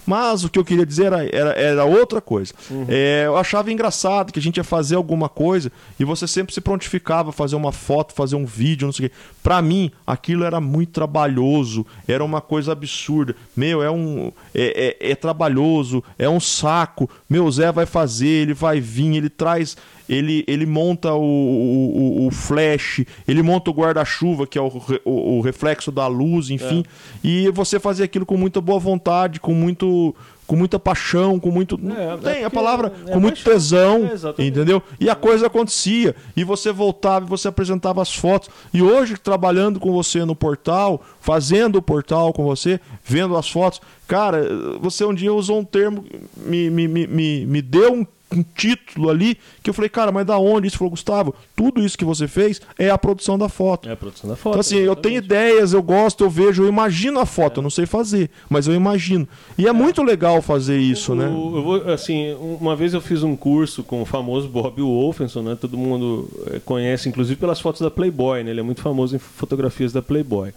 Mas 0.10 0.44
o 0.44 0.50
que 0.50 0.58
eu 0.58 0.66
queria 0.66 0.88
dizer 0.88 1.14
era, 1.14 1.24
era, 1.32 1.52
era 1.52 1.86
outra 1.86 2.20
coisa. 2.20 2.52
Uhum. 2.72 2.86
É, 2.90 3.26
eu 3.28 3.38
achava 3.38 3.72
engraçado 3.72 4.34
que 4.34 4.40
a 4.40 4.42
gente 4.42 4.58
ia 4.58 4.64
fazer 4.64 4.96
alguma 4.96 5.30
coisa 5.30 5.72
e 6.00 6.04
você 6.04 6.26
sempre 6.26 6.52
se 6.52 6.60
prontificava 6.60 7.30
a 7.30 7.32
fazer 7.32 7.56
uma 7.56 7.72
foto, 7.72 8.16
fazer 8.16 8.36
um 8.36 8.44
vídeo, 8.44 8.88
não 8.88 8.92
sei 8.92 9.06
o 9.06 9.10
quê. 9.10 9.16
Pra 9.42 9.62
mim, 9.62 9.92
aquilo 10.06 10.44
era 10.44 10.60
muito 10.60 10.92
trabalhoso, 10.92 11.86
era 12.08 12.24
uma 12.24 12.42
coisa 12.42 12.72
absurda. 12.72 13.36
Meu, 13.56 13.82
é 13.82 13.90
um. 13.90 14.32
É, 14.54 14.98
é, 15.02 15.12
é 15.12 15.16
trabalhoso, 15.16 16.04
é 16.18 16.30
um 16.30 16.40
saco. 16.40 17.10
Meu, 17.30 17.50
Zé 17.50 17.72
vai 17.72 17.86
fazer, 17.86 18.28
ele 18.28 18.54
vai 18.54 18.80
vir, 18.80 19.16
ele 19.16 19.30
traz 19.30 19.78
ele, 20.10 20.44
ele 20.48 20.66
monta 20.66 21.14
o, 21.14 21.22
o, 21.22 22.28
o 22.28 22.32
flash, 22.32 23.06
ele 23.28 23.44
monta 23.44 23.70
o 23.70 23.74
guarda-chuva, 23.74 24.48
que 24.48 24.58
é 24.58 24.62
o, 24.62 24.72
o, 25.06 25.38
o, 25.38 25.42
reflexo 25.42 25.92
da 25.92 26.08
luz, 26.08 26.50
enfim. 26.50 26.84
É. 27.24 27.28
E 27.28 27.52
você 27.52 27.80
fazer 27.80 28.06
aquilo 28.06 28.26
com 28.26 28.36
muita 28.36 28.60
boa 28.60 28.80
vontade, 28.80 29.40
com 29.40 29.54
muito 29.54 30.16
com 30.50 30.56
muita 30.56 30.80
paixão, 30.80 31.40
com 31.40 31.52
muito. 31.52 31.80
É, 31.96 32.18
tem 32.18 32.42
é 32.42 32.46
a 32.46 32.50
palavra, 32.50 32.92
é 33.06 33.12
com 33.12 33.20
muito 33.20 33.44
tesão, 33.44 34.10
é, 34.36 34.44
entendeu? 34.44 34.82
E 35.00 35.08
a 35.08 35.14
coisa 35.14 35.46
acontecia. 35.46 36.16
E 36.36 36.44
você 36.44 36.72
voltava 36.72 37.24
e 37.24 37.30
você 37.30 37.48
apresentava 37.48 38.02
as 38.02 38.12
fotos. 38.16 38.50
E 38.74 38.82
hoje, 38.82 39.16
trabalhando 39.16 39.80
com 39.80 39.92
você 39.92 40.26
no 40.26 40.36
portal, 40.36 41.04
fazendo 41.22 41.76
o 41.76 41.84
portal 41.84 42.34
com 42.34 42.44
você, 42.44 42.80
vendo 43.04 43.38
as 43.38 43.48
fotos, 43.48 43.80
cara, 44.08 44.42
você 44.82 45.06
um 45.06 45.14
dia 45.14 45.32
usou 45.32 45.60
um 45.60 45.64
termo, 45.64 46.04
me, 46.36 46.68
me, 46.72 46.88
me, 46.88 47.46
me 47.46 47.62
deu 47.62 47.94
um 47.94 48.06
um 48.32 48.44
título 48.44 49.10
ali 49.10 49.38
que 49.64 49.70
eu 49.70 49.74
falei, 49.74 49.90
cara, 49.90 50.12
mas 50.12 50.26
da 50.26 50.38
onde? 50.38 50.68
Isso 50.68 50.78
falou, 50.78 50.92
Gustavo, 50.92 51.34
tudo 51.56 51.84
isso 51.84 51.98
que 51.98 52.06
você 52.06 52.28
fez 52.28 52.62
é 52.78 52.90
a 52.90 52.98
produção 52.98 53.38
da 53.38 53.50
foto. 53.50 53.90
É 53.90 53.94
a 53.94 53.96
produção 53.96 54.30
da 54.30 54.36
foto. 54.36 54.54
Então, 54.54 54.60
assim, 54.60 54.78
exatamente. 54.78 54.98
eu 54.98 55.02
tenho 55.02 55.18
ideias, 55.18 55.74
eu 55.74 55.82
gosto, 55.82 56.24
eu 56.24 56.30
vejo, 56.30 56.64
eu 56.64 56.68
imagino 56.68 57.20
a 57.20 57.26
foto, 57.26 57.58
é. 57.58 57.60
eu 57.60 57.64
não 57.64 57.70
sei 57.70 57.86
fazer, 57.86 58.30
mas 58.50 58.68
eu 58.68 58.74
imagino. 58.74 59.28
E 59.58 59.66
é, 59.66 59.70
é. 59.70 59.74
muito 59.74 60.04
legal 60.04 60.42
fazer 60.42 60.78
isso, 60.78 61.14
o, 61.14 61.16
né? 61.16 61.26
Eu 61.26 61.64
vou, 61.64 61.92
assim, 61.92 62.34
uma 62.60 62.76
vez 62.76 62.94
eu 62.94 63.02
fiz 63.02 63.24
um 63.24 63.36
curso 63.36 63.84
com 63.84 64.02
o 64.02 64.06
famoso 64.06 64.48
Bob 64.48 64.82
Wolfenson, 64.82 65.42
né? 65.42 65.58
Todo 65.60 65.78
mundo 65.78 66.30
eh, 66.48 66.62
conhece, 66.64 67.10
inclusive 67.10 67.40
pelas 67.40 67.60
fotos 67.60 67.82
da 67.82 67.90
Playboy, 67.90 68.44
né? 68.44 68.52
Ele 68.52 68.60
é 68.60 68.64
muito 68.64 68.82
famoso 68.82 69.16
em 69.16 69.20
fotografias 69.20 69.92
da 69.92 70.02
Playboy. 70.02 70.54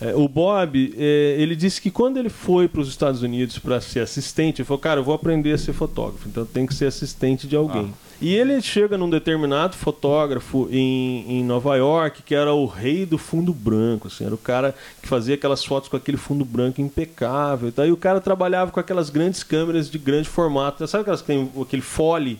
É, 0.00 0.14
o 0.14 0.26
Bob, 0.26 0.94
é, 0.96 1.36
ele 1.38 1.54
disse 1.54 1.80
que 1.80 1.90
quando 1.90 2.16
ele 2.16 2.30
foi 2.30 2.66
para 2.66 2.80
os 2.80 2.88
Estados 2.88 3.22
Unidos 3.22 3.58
para 3.58 3.80
ser 3.80 4.00
assistente, 4.00 4.62
ele 4.62 4.66
falou, 4.66 4.78
cara, 4.78 5.00
eu 5.00 5.04
vou 5.04 5.14
aprender 5.14 5.52
a 5.52 5.58
ser 5.58 5.74
fotógrafo, 5.74 6.28
então 6.28 6.46
tem 6.46 6.66
que 6.66 6.74
ser 6.74 6.86
assistente 6.86 7.46
de 7.46 7.54
alguém. 7.54 7.92
Ah. 7.92 8.10
E 8.20 8.34
ele 8.34 8.60
chega 8.60 8.98
num 8.98 9.08
determinado 9.08 9.74
fotógrafo 9.74 10.68
em, 10.70 11.24
em 11.26 11.44
Nova 11.44 11.74
York, 11.76 12.22
que 12.22 12.34
era 12.34 12.52
o 12.52 12.66
rei 12.66 13.06
do 13.06 13.16
fundo 13.16 13.52
branco, 13.52 14.08
assim, 14.08 14.26
era 14.26 14.34
o 14.34 14.38
cara 14.38 14.74
que 15.00 15.08
fazia 15.08 15.36
aquelas 15.36 15.64
fotos 15.64 15.88
com 15.88 15.96
aquele 15.96 16.18
fundo 16.18 16.44
branco 16.44 16.82
impecável. 16.82 17.72
Daí 17.74 17.90
o 17.90 17.96
cara 17.96 18.20
trabalhava 18.20 18.70
com 18.70 18.78
aquelas 18.78 19.08
grandes 19.08 19.42
câmeras 19.42 19.90
de 19.90 19.98
grande 19.98 20.28
formato. 20.28 20.86
Sabe 20.86 21.00
aquelas 21.02 21.22
que 21.22 21.28
tem 21.28 21.50
aquele 21.60 21.80
fole 21.80 22.38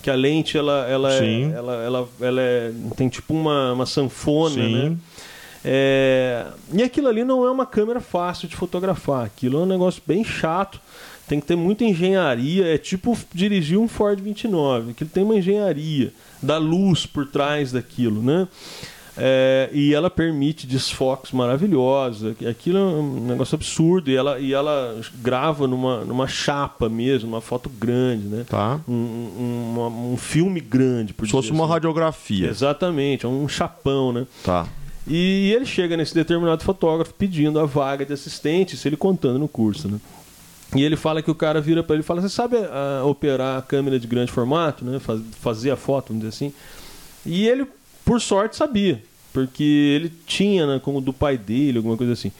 que 0.00 0.08
a 0.08 0.14
lente 0.14 0.56
ela 0.56 0.86
ela, 0.88 1.12
é, 1.12 1.42
ela, 1.42 1.74
ela, 1.82 2.08
ela 2.20 2.40
é, 2.40 2.72
tem 2.96 3.08
tipo 3.08 3.34
uma, 3.34 3.72
uma 3.72 3.86
sanfona, 3.86 4.54
Sim. 4.54 4.72
né? 4.72 4.96
É... 5.68 6.46
E 6.72 6.80
aquilo 6.80 7.08
ali 7.08 7.24
não 7.24 7.44
é 7.44 7.50
uma 7.50 7.66
câmera 7.66 8.00
fácil 8.00 8.46
de 8.46 8.54
fotografar. 8.54 9.24
Aquilo 9.24 9.58
é 9.58 9.62
um 9.62 9.66
negócio 9.66 10.00
bem 10.06 10.24
chato. 10.24 10.80
Tem 11.26 11.40
que 11.40 11.46
ter 11.46 11.56
muita 11.56 11.82
engenharia. 11.82 12.72
É 12.72 12.78
tipo 12.78 13.18
dirigir 13.34 13.76
um 13.76 13.88
Ford 13.88 14.20
29. 14.20 14.92
Aquilo 14.92 15.10
tem 15.10 15.24
uma 15.24 15.34
engenharia 15.34 16.12
da 16.40 16.56
luz 16.56 17.04
por 17.04 17.26
trás 17.26 17.72
daquilo, 17.72 18.22
né? 18.22 18.46
É, 19.18 19.70
e 19.72 19.94
ela 19.94 20.10
permite 20.10 20.66
desfoques 20.68 21.32
maravilhosos. 21.32 22.36
Aquilo 22.48 22.78
é 22.78 22.82
um 22.82 23.26
negócio 23.26 23.56
absurdo. 23.56 24.08
E 24.08 24.14
ela, 24.14 24.38
e 24.38 24.52
ela 24.52 25.00
grava 25.16 25.66
numa, 25.66 26.04
numa 26.04 26.28
chapa 26.28 26.88
mesmo, 26.88 27.30
uma 27.30 27.40
foto 27.40 27.68
grande, 27.68 28.28
né? 28.28 28.44
Tá. 28.48 28.80
Um, 28.86 28.92
um, 28.92 29.72
uma, 29.72 29.88
um 29.88 30.16
filme 30.16 30.60
grande. 30.60 31.12
Por 31.12 31.26
Se 31.26 31.32
fosse 31.32 31.50
uma 31.50 31.64
assim. 31.64 31.72
radiografia. 31.72 32.48
Exatamente, 32.48 33.26
é 33.26 33.28
um 33.28 33.48
chapão, 33.48 34.12
né? 34.12 34.26
Tá. 34.44 34.68
E 35.06 35.52
ele 35.54 35.64
chega 35.64 35.96
nesse 35.96 36.14
determinado 36.14 36.64
fotógrafo 36.64 37.14
pedindo 37.14 37.60
a 37.60 37.64
vaga 37.64 38.04
de 38.04 38.12
assistente, 38.12 38.74
isso 38.74 38.88
ele 38.88 38.96
contando 38.96 39.38
no 39.38 39.46
curso, 39.46 39.88
né? 39.88 40.00
E 40.74 40.82
ele 40.82 40.96
fala 40.96 41.22
que 41.22 41.30
o 41.30 41.34
cara 41.34 41.60
vira 41.60 41.82
para 41.82 41.94
ele 41.94 42.02
e 42.02 42.06
fala: 42.06 42.20
Você 42.20 42.28
sabe 42.28 42.56
a, 42.56 43.00
ah, 43.00 43.04
operar 43.04 43.58
a 43.58 43.62
câmera 43.62 44.00
de 44.00 44.06
grande 44.06 44.32
formato, 44.32 44.84
né? 44.84 44.98
Faz, 44.98 45.20
fazer 45.40 45.70
a 45.70 45.76
foto, 45.76 46.08
vamos 46.08 46.24
dizer 46.24 46.34
assim. 46.34 46.52
E 47.24 47.46
ele, 47.46 47.66
por 48.04 48.20
sorte, 48.20 48.56
sabia, 48.56 49.00
porque 49.32 49.62
ele 49.62 50.12
tinha, 50.26 50.66
né, 50.66 50.80
como 50.82 51.00
do 51.00 51.12
pai 51.12 51.38
dele, 51.38 51.78
alguma 51.78 51.96
coisa 51.96 52.14
assim. 52.14 52.32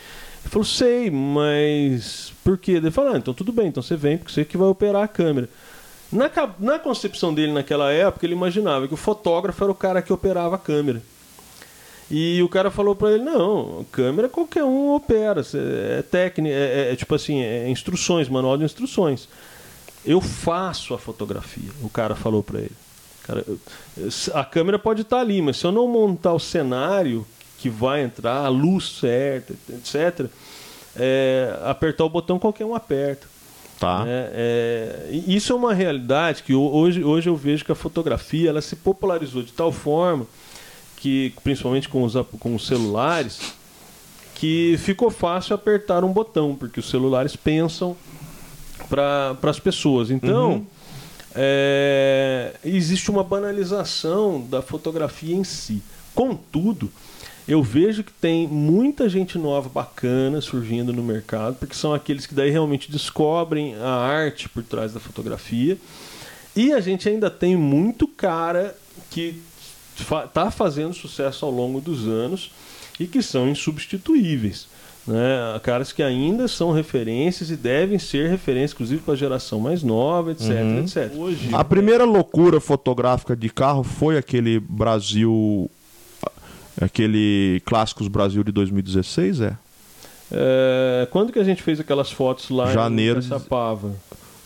Ele 0.43 0.51
falou: 0.51 0.65
Sei, 0.65 1.09
mas 1.09 2.33
por 2.43 2.59
quê? 2.59 2.73
Ele 2.73 2.91
falou: 2.91 3.13
ah, 3.15 3.19
Então 3.19 3.33
tudo 3.33 3.53
bem, 3.53 3.69
então 3.69 3.83
você 3.83 3.95
vem, 3.95 4.19
porque 4.19 4.33
você 4.33 4.45
que 4.45 4.57
vai 4.57 4.67
operar 4.67 5.05
a 5.05 5.09
câmera. 5.09 5.49
Na, 6.11 6.31
na 6.59 6.79
concepção 6.79 7.33
dele 7.33 7.53
naquela 7.53 7.93
época, 7.93 8.27
ele 8.27 8.35
imaginava 8.35 8.89
que 8.89 8.95
o 8.95 8.97
fotógrafo 8.97 9.63
era 9.63 9.73
o 9.73 9.75
cara 9.75 10.03
que 10.03 10.13
operava 10.13 10.57
a 10.57 10.59
câmera. 10.59 11.03
E 12.11 12.41
o 12.43 12.49
cara 12.49 12.71
falou 12.71 12.95
para 12.95 13.13
ele: 13.13 13.25
não, 13.25 13.85
câmera 13.91 14.29
qualquer 14.29 14.65
um 14.65 14.95
opera, 14.95 15.43
é 15.55 16.03
técnica, 16.03 16.55
é, 16.55 16.89
é, 16.89 16.93
é, 16.93 16.97
tipo 16.97 17.15
assim, 17.15 17.41
é 17.43 17.69
instruções, 17.69 18.29
manual 18.29 18.57
de 18.57 18.65
instruções. 18.65 19.29
Eu 20.05 20.21
faço 20.21 20.95
a 20.95 20.99
fotografia, 20.99 21.71
o 21.83 21.89
cara 21.89 22.15
falou 22.15 22.43
para 22.43 22.61
ele. 22.61 22.77
Cara, 23.25 23.45
a 24.35 24.45
câmera 24.45 24.79
pode 24.79 25.03
estar 25.03 25.17
tá 25.17 25.23
ali, 25.23 25.43
mas 25.43 25.57
se 25.57 25.67
eu 25.67 25.73
não 25.73 25.89
montar 25.89 26.33
o 26.33 26.39
cenário 26.39 27.27
que 27.59 27.69
vai 27.69 28.05
entrar, 28.05 28.45
a 28.45 28.49
luz 28.49 28.99
certa, 29.01 29.53
etc., 29.69 30.31
é, 30.95 31.59
apertar 31.65 32.05
o 32.05 32.09
botão 32.09 32.39
qualquer 32.39 32.65
um 32.65 32.75
aperta. 32.75 33.27
Tá. 33.81 34.05
É, 34.07 34.31
é, 35.11 35.23
isso 35.27 35.53
é 35.53 35.57
uma 35.57 35.75
realidade 35.75 36.43
que 36.45 36.55
hoje, 36.55 37.03
hoje 37.03 37.29
eu 37.29 37.37
vejo 37.37 37.65
que 37.65 37.73
a 37.73 37.75
fotografia 37.75 38.49
ela 38.49 38.63
se 38.63 38.77
popularizou 38.77 39.43
de 39.43 39.53
tal 39.53 39.73
forma 39.73 40.27
que 41.07 41.33
principalmente 41.45 41.89
com 41.89 42.03
os, 42.03 42.15
com 42.41 42.57
os 42.57 42.67
celulares, 42.67 43.53
que 44.35 44.75
ficou 44.77 45.09
fácil 45.09 45.55
apertar 45.55 46.03
um 46.03 46.13
botão, 46.13 46.57
porque 46.57 46.81
os 46.81 46.91
celulares 46.91 47.37
pensam 47.37 47.97
para 48.89 49.39
as 49.45 49.61
pessoas. 49.61 50.11
Então, 50.11 50.51
uhum. 50.51 50.67
é, 51.33 52.55
existe 52.65 53.09
uma 53.09 53.23
banalização 53.23 54.45
da 54.51 54.61
fotografia 54.61 55.37
em 55.37 55.45
si. 55.45 55.81
Contudo, 56.13 56.91
eu 57.47 57.63
vejo 57.63 58.03
que 58.03 58.13
tem 58.13 58.49
muita 58.49 59.09
gente 59.09 59.39
nova 59.39 59.69
bacana 59.69 60.41
surgindo 60.41 60.93
no 60.93 61.05
mercado, 61.05 61.55
porque 61.55 61.77
são 61.77 61.95
aqueles 61.95 62.27
que 62.27 62.35
daí 62.35 62.51
realmente 62.51 62.91
descobrem 62.91 63.77
a 63.77 63.91
arte 63.91 64.49
por 64.49 64.65
trás 64.65 64.93
da 64.93 64.99
fotografia. 64.99 65.79
E 66.57 66.73
a 66.73 66.81
gente 66.81 67.09
ainda 67.09 67.31
tem 67.31 67.55
muito 67.55 68.09
cara 68.09 68.77
que 69.09 69.41
está 69.99 70.51
fazendo 70.51 70.95
sucesso 70.95 71.45
ao 71.45 71.51
longo 71.51 71.81
dos 71.81 72.07
anos 72.07 72.51
e 72.99 73.07
que 73.07 73.23
são 73.23 73.49
insubstituíveis. 73.49 74.69
Né? 75.07 75.61
Caras 75.63 75.93
que 75.93 76.03
ainda 76.03 76.49
são 76.49 76.73
referências 76.73 77.51
e 77.51 77.57
devem 77.57 77.99
ser 77.99 78.29
referências, 78.29 78.73
inclusive 78.73 79.03
para 79.03 79.15
a 79.15 79.17
geração 79.17 79.61
mais 79.61 79.83
nova, 79.83 80.33
etc, 80.33 80.49
uhum. 80.49 80.81
etc. 80.81 81.13
Hoje, 81.15 81.51
a 81.53 81.63
primeira 81.63 82.05
loucura 82.05 82.61
fotográfica 82.61 83.37
de 83.37 83.49
carro 83.49 83.85
foi 83.85 84.19
aquele 84.19 84.59
Brasil, 84.59 85.71
aquele 86.81 87.63
Clássicos 87.65 88.09
Brasil 88.09 88.43
de 88.43 88.51
2016, 88.51 89.43
é? 89.43 89.57
é 90.33 91.09
quando 91.13 91.33
que 91.33 91.39
a 91.39 91.45
gente 91.45 91.63
fez 91.63 91.79
aquelas 91.79 92.11
fotos 92.11 92.51
lá 92.51 92.73
Janeiro 92.73 93.21
em 93.21 93.23
Caçapava? 93.23 93.95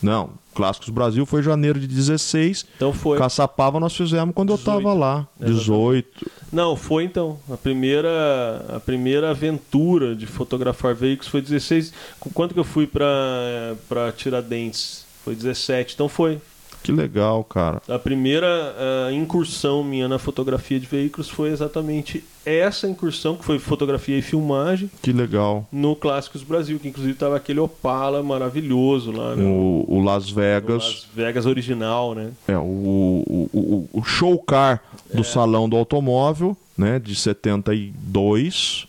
Não, 0.03 0.30
Clássicos 0.55 0.88
Brasil 0.88 1.24
foi 1.24 1.42
janeiro 1.42 1.78
de 1.78 1.86
16. 1.86 2.66
Então 2.76 2.92
foi. 2.92 3.18
Caçapava 3.18 3.78
nós 3.78 3.94
fizemos 3.96 4.34
quando 4.34 4.55
18. 4.55 4.70
eu 4.70 4.78
estava 4.78 4.94
lá, 4.94 5.28
18. 5.38 6.30
Não, 6.53 6.74
foi 6.76 7.05
então. 7.05 7.38
A 7.51 7.57
primeira, 7.57 8.66
a 8.76 8.80
primeira 8.80 9.30
aventura 9.30 10.14
de 10.14 10.26
fotografar 10.26 10.94
veículos 10.94 11.30
foi 11.30 11.40
16. 11.40 11.92
Quanto 12.34 12.55
que 12.55 12.61
eu 12.61 12.64
fui 12.64 12.86
para 12.86 14.12
Tiradentes? 14.16 15.07
Foi 15.24 15.34
17. 15.34 15.94
Então 15.94 16.09
foi. 16.09 16.40
Que 16.82 16.92
legal, 16.92 17.44
cara. 17.44 17.82
A 17.88 17.98
primeira 17.98 18.46
uh, 18.46 19.12
incursão 19.12 19.84
minha 19.84 20.08
na 20.08 20.18
fotografia 20.18 20.80
de 20.80 20.86
veículos 20.86 21.28
foi 21.28 21.50
exatamente 21.50 22.24
essa 22.44 22.88
incursão, 22.88 23.36
que 23.36 23.44
foi 23.44 23.58
fotografia 23.58 24.16
e 24.16 24.22
filmagem. 24.22 24.90
Que 25.02 25.12
legal. 25.12 25.68
No 25.70 25.94
Clássicos 25.94 26.42
Brasil, 26.42 26.78
que 26.78 26.88
inclusive 26.88 27.12
estava 27.12 27.36
aquele 27.36 27.60
Opala 27.60 28.22
maravilhoso 28.22 29.12
lá. 29.12 29.36
Né? 29.36 29.44
O, 29.44 29.84
o 29.86 30.02
Las 30.02 30.30
Vegas. 30.30 30.84
O 30.84 30.88
Las 30.88 31.06
Vegas 31.14 31.46
original, 31.46 32.14
né? 32.14 32.30
É, 32.48 32.56
o, 32.56 32.62
o, 32.62 33.50
o, 33.52 33.88
o 33.92 34.02
show 34.02 34.38
car 34.38 34.82
do 35.12 35.20
é. 35.20 35.24
Salão 35.24 35.68
do 35.68 35.76
Automóvel, 35.76 36.56
né, 36.76 36.98
de 36.98 37.14
72 37.14 38.88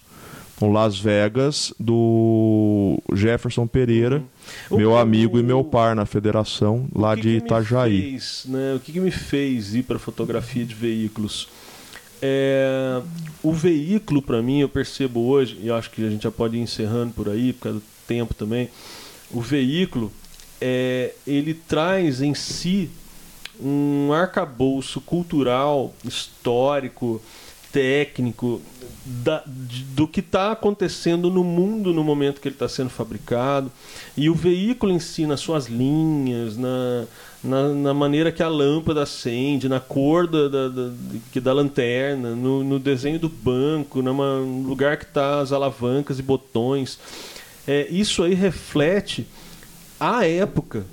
o 0.68 0.72
Las 0.72 0.98
Vegas 0.98 1.74
do 1.80 3.02
Jefferson 3.14 3.66
Pereira, 3.68 4.24
uhum. 4.70 4.78
meu 4.78 4.98
amigo 4.98 5.40
e 5.40 5.44
meu 5.44 5.64
par 5.64 5.96
na 5.96 6.06
federação 6.06 6.88
lá 6.94 7.16
que 7.16 7.22
de 7.22 7.30
Itajaí. 7.38 8.12
Fez, 8.12 8.46
né, 8.48 8.74
o 8.76 8.80
que, 8.80 8.92
que, 8.92 9.00
me 9.00 9.12
fez 9.12 9.74
ir 9.76 9.84
para 9.84 9.98
fotografia 9.98 10.64
de 10.64 10.76
veículos? 10.76 11.50
É, 12.22 13.02
o 13.42 13.52
veículo, 13.52 14.22
para 14.22 14.42
mim, 14.42 14.60
eu 14.60 14.70
percebo 14.70 15.22
hoje, 15.22 15.58
e 15.62 15.72
acho 15.72 15.90
que 15.90 16.06
a 16.06 16.10
gente 16.10 16.24
já 16.24 16.32
pode 16.32 16.56
ir 16.56 16.62
encerrando 16.62 17.14
por 17.14 17.28
aí, 17.28 17.54
por 17.54 17.62
causa 17.64 17.80
do 17.80 17.86
tempo 18.08 18.34
também. 18.34 18.70
O 19.32 19.42
veículo, 19.42 20.12
é, 20.60 21.14
ele 21.26 21.54
traz 21.54 22.22
em 22.22 22.36
si 22.36 22.90
um 23.60 24.14
arcabouço 24.14 25.02
cultural, 25.02 25.94
histórico, 26.04 27.22
técnico 27.72 28.62
da, 29.04 29.44
do 29.96 30.08
que 30.08 30.20
está 30.20 30.52
acontecendo 30.52 31.30
no 31.30 31.44
mundo 31.44 31.94
no 31.94 32.04
momento 32.04 32.40
que 32.40 32.48
ele 32.48 32.56
está 32.56 32.70
sendo 32.70 32.90
fabricado. 32.90 33.72
E 34.16 34.30
o 34.30 34.36
veículo 34.36 34.92
em 34.92 35.00
si 35.00 35.26
nas 35.26 35.40
suas 35.40 35.68
linhas 35.68 36.56
na, 36.56 37.06
na, 37.44 37.70
na 37.70 37.94
maneira 37.94 38.32
que 38.32 38.44
a 38.44 38.48
lâmpada 38.48 39.04
acende 39.04 39.68
na 39.68 39.80
cor 39.80 40.28
da, 40.28 40.48
da, 40.48 40.70
da, 40.70 40.92
da 41.42 41.54
lanterna 41.54 42.36
no, 42.36 42.64
no, 42.64 42.80
desenho 42.80 43.18
do 43.18 43.30
banco 43.30 44.02
no 44.02 44.64
lugar 44.64 44.98
que 44.98 45.06
está 45.06 45.40
as 45.40 45.52
alavancas 45.52 46.20
e 46.20 46.24
botões. 46.24 47.00
É, 47.68 47.88
isso 47.90 48.24
aí 48.24 48.34
reflete 48.34 49.28
a 50.00 50.26
época 50.26 50.86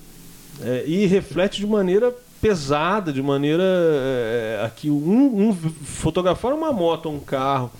é, 0.62 0.84
e 0.86 1.06
reflete 1.06 1.60
de 1.60 1.66
maneira 1.66 2.14
pesada, 2.40 3.12
de 3.12 3.22
maneira 3.22 3.62
é, 3.64 4.62
aqui 4.64 4.90
um, 4.90 5.48
um, 5.48 5.54
fotografar 5.54 6.52
uma 6.52 6.72
moto 6.72 7.08
um 7.08 7.18
carro 7.18 7.70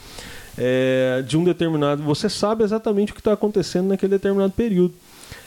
é, 0.56 1.22
de 1.26 1.36
um 1.38 1.44
determinado, 1.44 2.02
você 2.02 2.28
sabe 2.28 2.64
exatamente 2.64 3.12
o 3.12 3.14
que 3.14 3.20
está 3.20 3.32
acontecendo 3.32 3.88
naquele 3.88 4.10
determinado 4.10 4.52
período. 4.52 4.94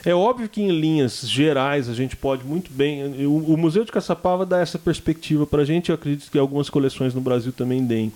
É 0.04 0.14
óbvio 0.14 0.48
que 0.48 0.60
em 0.60 0.70
linhas 0.70 1.20
gerais 1.20 1.88
a 1.88 1.94
gente 1.94 2.16
pode 2.16 2.44
muito 2.44 2.72
bem. 2.72 3.24
O, 3.26 3.54
o 3.54 3.56
Museu 3.56 3.84
de 3.84 3.92
Caçapava 3.92 4.44
dá 4.44 4.58
essa 4.60 4.78
perspectiva 4.78 5.46
para 5.46 5.62
a 5.62 5.64
gente. 5.64 5.90
Eu 5.90 5.94
acredito 5.94 6.30
que 6.30 6.38
algumas 6.38 6.68
coleções 6.68 7.14
no 7.14 7.20
Brasil 7.20 7.52
também 7.52 7.84
deem. 7.84 8.12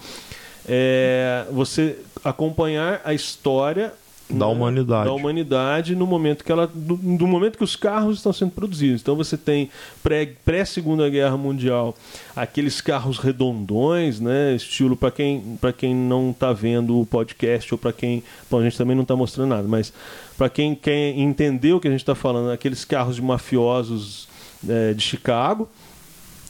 É, 0.68 1.46
você 1.52 1.98
acompanhar 2.24 3.00
a 3.04 3.14
história 3.14 3.92
da 4.28 4.46
né, 4.46 4.52
humanidade. 4.52 5.04
Da 5.04 5.12
humanidade 5.12 5.94
no 5.94 6.06
momento 6.06 6.44
que 6.44 6.50
ela 6.50 6.66
do, 6.66 6.96
do, 6.96 7.26
momento 7.26 7.56
que 7.56 7.64
os 7.64 7.76
carros 7.76 8.16
estão 8.16 8.32
sendo 8.32 8.50
produzidos. 8.50 9.00
Então 9.00 9.14
você 9.14 9.36
tem 9.36 9.70
pré, 10.02 10.26
pré 10.44 10.64
Segunda 10.64 11.08
Guerra 11.08 11.36
Mundial, 11.36 11.94
aqueles 12.34 12.80
carros 12.80 13.18
redondões, 13.18 14.20
né, 14.20 14.54
estilo 14.54 14.96
para 14.96 15.10
quem 15.10 15.56
para 15.60 15.72
quem 15.72 15.94
não 15.94 16.30
está 16.30 16.52
vendo 16.52 17.00
o 17.00 17.06
podcast 17.06 17.72
ou 17.72 17.78
para 17.78 17.92
quem, 17.92 18.22
bom, 18.50 18.58
a 18.58 18.64
gente 18.64 18.76
também 18.76 18.96
não 18.96 19.02
está 19.02 19.14
mostrando 19.14 19.50
nada, 19.50 19.68
mas 19.68 19.92
para 20.36 20.48
quem 20.48 20.74
quer 20.74 21.16
entender 21.16 21.72
o 21.72 21.80
que 21.80 21.88
a 21.88 21.90
gente 21.90 22.00
está 22.00 22.14
falando, 22.14 22.50
aqueles 22.50 22.84
carros 22.84 23.16
de 23.16 23.22
mafiosos 23.22 24.28
é, 24.68 24.92
de 24.92 25.02
Chicago, 25.02 25.68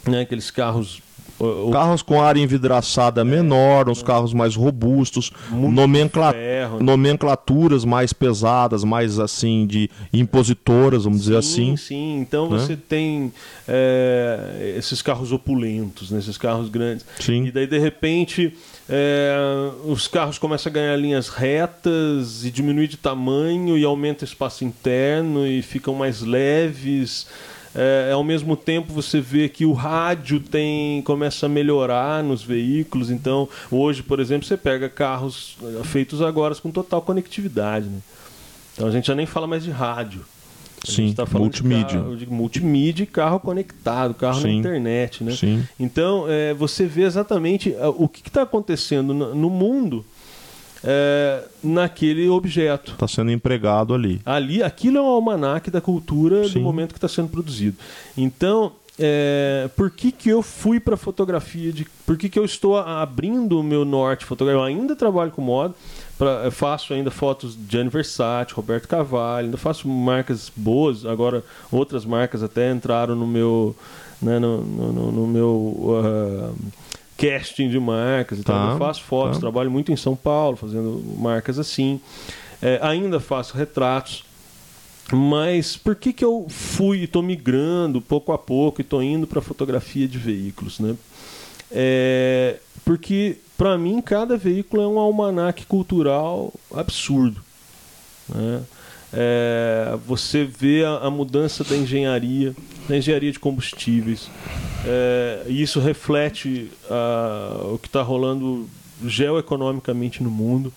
né, 0.07 0.22
aqueles 0.22 0.51
carros 0.51 1.03
o, 1.39 1.70
carros 1.70 2.03
com 2.03 2.20
área 2.20 2.41
envidraçada 2.41 3.24
menor, 3.24 3.89
uns 3.89 4.03
carros 4.03 4.32
mais 4.32 4.55
robustos, 4.55 5.30
nomencla... 5.51 6.32
ferro, 6.32 6.78
né? 6.78 6.84
nomenclaturas 6.84 7.84
mais 7.84 8.12
pesadas, 8.12 8.84
mais 8.84 9.18
assim, 9.18 9.66
de 9.66 9.91
impositoras, 10.12 11.05
vamos 11.05 11.18
sim, 11.18 11.24
dizer 11.24 11.37
assim. 11.37 11.76
Sim, 11.76 12.18
então 12.18 12.49
né? 12.51 12.59
você 12.59 12.76
tem 12.76 13.32
é, 13.68 14.74
esses 14.78 15.03
carros 15.03 15.32
opulentos, 15.32 16.11
né? 16.11 16.18
esses 16.18 16.39
carros 16.39 16.68
grandes. 16.68 17.05
Sim. 17.20 17.47
E 17.47 17.53
daí, 17.53 17.66
de 17.66 17.78
repente, 17.78 18.55
é, 18.89 19.37
os 19.84 20.07
carros 20.09 20.39
começam 20.39 20.70
a 20.70 20.72
ganhar 20.72 20.97
linhas 20.97 21.28
retas 21.28 22.45
e 22.45 22.51
diminuir 22.51 22.89
de 22.89 22.97
tamanho 22.97 23.76
e 23.76 23.84
aumenta 23.84 24.24
o 24.24 24.28
espaço 24.28 24.64
interno 24.64 25.47
e 25.47 25.61
ficam 25.61 25.95
mais 25.95 26.22
leves 26.22 27.26
é, 27.77 28.11
ao 28.12 28.24
mesmo 28.24 28.57
tempo 28.57 28.91
você 28.91 29.20
vê 29.20 29.51
que 29.51 29.66
o 29.66 29.74
rádio 29.74 30.41
tem 30.41 31.03
começa 31.03 31.45
a 31.45 31.49
melhorar 31.49 32.24
nos 32.24 32.43
veículos. 32.43 33.11
Então, 33.11 33.47
hoje, 33.70 34.03
por 34.03 34.18
exemplo, 34.18 34.47
você 34.47 34.57
pega 34.57 34.89
carros 34.89 35.59
eh, 35.62 35.85
feitos 35.85 36.22
agora 36.22 36.55
com 36.55 36.70
total 36.70 37.03
conectividade. 37.03 37.87
Né? 37.87 37.99
Então 38.72 38.89
a 38.89 38.91
gente 38.91 39.07
já 39.07 39.14
nem 39.14 39.27
fala 39.27 39.47
mais 39.47 39.62
de 39.62 39.70
rádio. 39.70 40.24
A 40.87 40.91
Sim, 40.91 41.12
tá 41.12 41.27
multimídia. 41.31 41.85
De, 41.85 41.95
carro, 41.95 42.16
de 42.16 42.27
multimídia 42.27 43.03
e 43.03 43.07
carro 43.07 43.41
conectado, 43.41 44.14
carro 44.14 44.41
Sim. 44.41 44.47
na 44.47 44.53
internet. 44.55 45.22
Né? 45.22 45.33
Sim. 45.33 45.62
Então, 45.79 46.24
é, 46.29 46.55
você 46.55 46.87
vê 46.87 47.03
exatamente 47.03 47.74
eh, 47.74 47.87
o 47.89 48.09
que 48.09 48.27
está 48.27 48.43
acontecendo 48.43 49.12
no 49.12 49.51
mundo 49.51 50.03
é, 50.85 51.43
naquele 51.62 52.29
objeto. 52.29 52.93
Está 52.93 53.09
sendo 53.09 53.31
empregado 53.31 53.95
ali. 53.95 54.20
Ali, 54.24 54.62
aquilo 54.62 54.99
é 54.99 55.03
um 55.03 55.07
almanaque 55.07 55.70
da 55.70 55.81
cultura 55.81 56.47
Sim. 56.47 56.55
do 56.55 56.61
momento 56.61 56.93
que 56.93 56.99
está 56.99 57.09
sendo 57.09 57.29
produzido. 57.29 57.77
Então, 58.16 58.72
é, 58.99 59.68
por 59.77 59.91
que, 59.91 60.11
que 60.11 60.31
eu 60.31 60.43
fui 60.43 60.81
para 60.81 60.97
fotografia? 60.97 61.72
De, 61.72 61.87
por 62.07 62.16
que, 62.16 62.29
que 62.29 62.39
eu 62.39 62.45
estou 62.45 62.79
abrindo 62.79 63.61
o 63.61 63.62
meu 63.62 63.85
norte 63.85 64.24
fotográfico? 64.24 64.62
Eu 64.62 64.64
ainda 64.66 64.97
trabalho 64.97 65.31
com 65.31 65.43
moda, 65.43 65.74
pra, 66.16 66.51
faço 66.51 66.95
ainda 66.95 67.11
fotos 67.11 67.57
de 67.59 67.79
Aniversário, 67.79 68.55
Roberto 68.55 68.89
Cavalli, 68.89 69.47
ainda 69.47 69.59
faço 69.59 69.87
marcas 69.87 70.51
boas. 70.55 71.05
Agora, 71.05 71.45
outras 71.70 72.05
marcas 72.05 72.43
até 72.43 72.70
entraram 72.70 73.14
no 73.14 73.27
meu. 73.27 73.77
Né, 74.20 74.39
no, 74.39 74.62
no, 74.62 75.12
no 75.12 75.27
meu. 75.27 75.51
Uh, 75.51 76.55
casting 77.17 77.69
de 77.69 77.79
marcas 77.79 78.39
e 78.39 78.43
tá, 78.43 78.53
tal. 78.53 78.73
Eu 78.73 78.79
faço 78.79 79.03
fotos, 79.03 79.37
tá. 79.37 79.41
trabalho 79.41 79.71
muito 79.71 79.93
em 79.93 79.97
São 79.97 80.14
Paulo, 80.14 80.57
fazendo 80.57 81.03
marcas 81.19 81.59
assim. 81.59 82.01
É, 82.61 82.79
ainda 82.83 83.21
faço 83.21 83.57
retratos. 83.57 84.25
Mas 85.12 85.77
por 85.77 85.95
que, 85.95 86.12
que 86.12 86.25
eu 86.25 86.47
fui 86.49 86.99
e 86.99 87.05
estou 87.05 87.23
migrando 87.23 88.01
pouco 88.01 88.33
a 88.33 88.39
pouco 88.39 88.81
e 88.81 88.83
estou 88.83 89.03
indo 89.03 89.27
para 89.27 89.41
fotografia 89.41 90.09
de 90.09 90.19
veículos? 90.19 90.81
Né? 90.81 90.97
É, 91.71 92.57
porque, 92.85 93.39
para 93.57 93.79
mim, 93.79 94.01
cada 94.01 94.37
veículo 94.37 94.83
é 94.83 94.87
um 94.87 94.99
almanaque 94.99 95.64
cultural 95.64 96.53
absurdo. 96.75 97.41
Né? 98.29 98.62
É, 99.12 99.97
você 100.07 100.45
vê 100.45 100.85
a, 100.85 101.07
a, 101.07 101.11
mudança 101.11 101.62
da 101.62 101.77
engenharia, 101.77 102.55
da 102.89 102.97
engenharia 102.97 103.32
de 103.32 103.39
combustíveis, 103.39 104.30
é, 104.84 105.43
e 105.47 105.62
isso 105.62 105.80
reflete 105.80 106.70
a, 106.89 107.72
o 107.72 107.78
que 107.78 107.89
está 107.89 108.03
rolando 108.03 108.68
geoeconomicamente 109.05 110.22
no 110.22 110.30
mundo. 110.30 110.72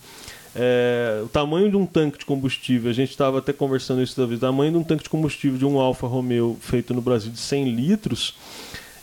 É, 0.55 1.22
o 1.24 1.28
tamanho 1.28 1.70
de 1.70 1.78
um 1.78 1.86
tanque 1.86 2.18
de 2.18 2.26
combustível, 2.26 2.89
a 2.89 2.93
gente 2.93 3.12
estava 3.12 3.38
até 3.38 3.53
conversando 3.53 4.01
isso 4.01 4.20
da 4.20 4.26
vez, 4.26 4.39
o 4.39 4.41
tamanho 4.41 4.72
de 4.72 4.78
um 4.78 4.84
tanque 4.84 5.03
de 5.03 5.10
combustível 5.10 5.57
de 5.57 5.66
um 5.66 5.80
Alfa 5.80 6.07
Romeo 6.07 6.57
feito 6.60 6.93
no 6.93 7.01
Brasil 7.01 7.32
de 7.32 7.39
100 7.39 7.70
litros, 7.70 8.36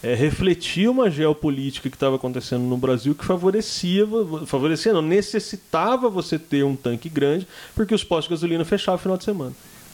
é, 0.02 0.14
refletia 0.14 0.90
uma 0.90 1.11
geopolítica 1.11 1.88
que 1.88 1.96
estava 1.96 2.16
acontecendo 2.16 2.62
no 2.62 2.76
Brasil 2.76 3.14
que 3.14 3.24
favorecia, 3.24 4.07
favorecia 4.44 4.92
não, 4.92 5.02
necessitava 5.02 6.11
você 6.11 6.38
ter 6.38 6.64
um 6.64 6.76
tanque 6.76 7.09
grande, 7.09 7.46
porque 7.74 7.94
os 7.94 8.04
postos 8.04 8.28
de 8.28 8.30
gasolina 8.34 8.64
fechavam 8.64 8.96
no 8.96 9.02
final 9.02 9.16
de 9.16 9.24
semana. 9.24 9.52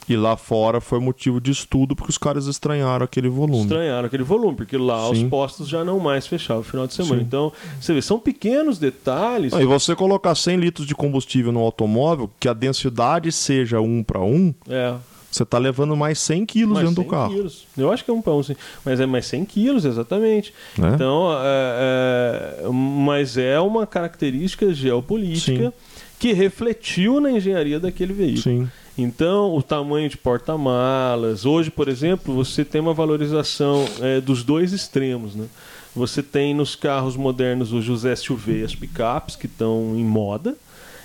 E 0.08 0.16
lá 0.16 0.36
fora 0.36 0.80
foi 0.80 0.98
motivo 0.98 1.40
de 1.40 1.50
estudo 1.50 1.94
porque 1.94 2.10
os 2.10 2.18
caras 2.18 2.46
estranharam 2.46 3.04
aquele 3.04 3.28
volume. 3.28 3.62
Estranharam 3.62 4.06
aquele 4.06 4.24
volume, 4.24 4.56
porque 4.56 4.76
lá 4.76 5.06
Sim. 5.08 5.24
os 5.24 5.30
postos 5.30 5.68
já 5.68 5.84
não 5.84 5.98
mais 6.00 6.26
fechavam 6.26 6.62
no 6.62 6.68
final 6.68 6.86
de 6.86 6.94
semana. 6.94 7.20
Sim. 7.20 7.22
Então, 7.22 7.52
você 7.80 7.94
vê, 7.94 8.02
são 8.02 8.18
pequenos 8.18 8.78
detalhes. 8.78 9.52
e 9.52 9.64
você 9.64 9.94
colocar 9.94 10.34
100 10.34 10.56
litros 10.56 10.86
de 10.86 10.94
combustível 10.94 11.52
no 11.52 11.60
automóvel, 11.60 12.30
que 12.40 12.48
a 12.48 12.52
densidade 12.52 13.30
seja 13.30 13.80
um 13.80 14.02
para 14.02 14.20
um, 14.20 14.52
é. 14.68 14.94
Você 15.32 15.44
está 15.44 15.56
levando 15.56 15.96
mais 15.96 16.18
100 16.18 16.44
quilos 16.44 16.74
mais 16.74 16.86
dentro 16.86 17.02
100 17.02 17.04
do 17.04 17.10
carro. 17.10 17.34
Quilos. 17.34 17.66
Eu 17.76 17.90
acho 17.90 18.04
que 18.04 18.10
é 18.10 18.14
um 18.14 18.20
pão, 18.20 18.42
sim. 18.42 18.54
Mas 18.84 19.00
é 19.00 19.06
mais 19.06 19.24
100 19.24 19.46
quilos, 19.46 19.86
exatamente. 19.86 20.52
É? 20.78 20.94
Então, 20.94 21.32
é, 21.42 22.64
é, 22.64 22.68
mas 22.68 23.38
é 23.38 23.58
uma 23.58 23.86
característica 23.86 24.74
geopolítica 24.74 25.70
sim. 25.70 25.72
que 26.18 26.34
refletiu 26.34 27.18
na 27.18 27.32
engenharia 27.32 27.80
daquele 27.80 28.12
veículo. 28.12 28.42
Sim. 28.42 28.68
Então, 28.96 29.54
o 29.54 29.62
tamanho 29.62 30.08
de 30.08 30.18
porta-malas. 30.18 31.46
Hoje, 31.46 31.70
por 31.70 31.88
exemplo, 31.88 32.34
você 32.34 32.64
tem 32.64 32.80
uma 32.80 32.92
valorização 32.92 33.86
é, 34.00 34.20
dos 34.20 34.42
dois 34.42 34.72
extremos. 34.72 35.34
Né? 35.34 35.46
Você 35.94 36.22
tem 36.22 36.54
nos 36.54 36.74
carros 36.74 37.16
modernos 37.16 37.72
os 37.72 38.02
SUV, 38.18 38.62
as 38.62 38.74
picapes, 38.74 39.34
que 39.34 39.46
estão 39.46 39.94
em 39.96 40.04
moda, 40.04 40.56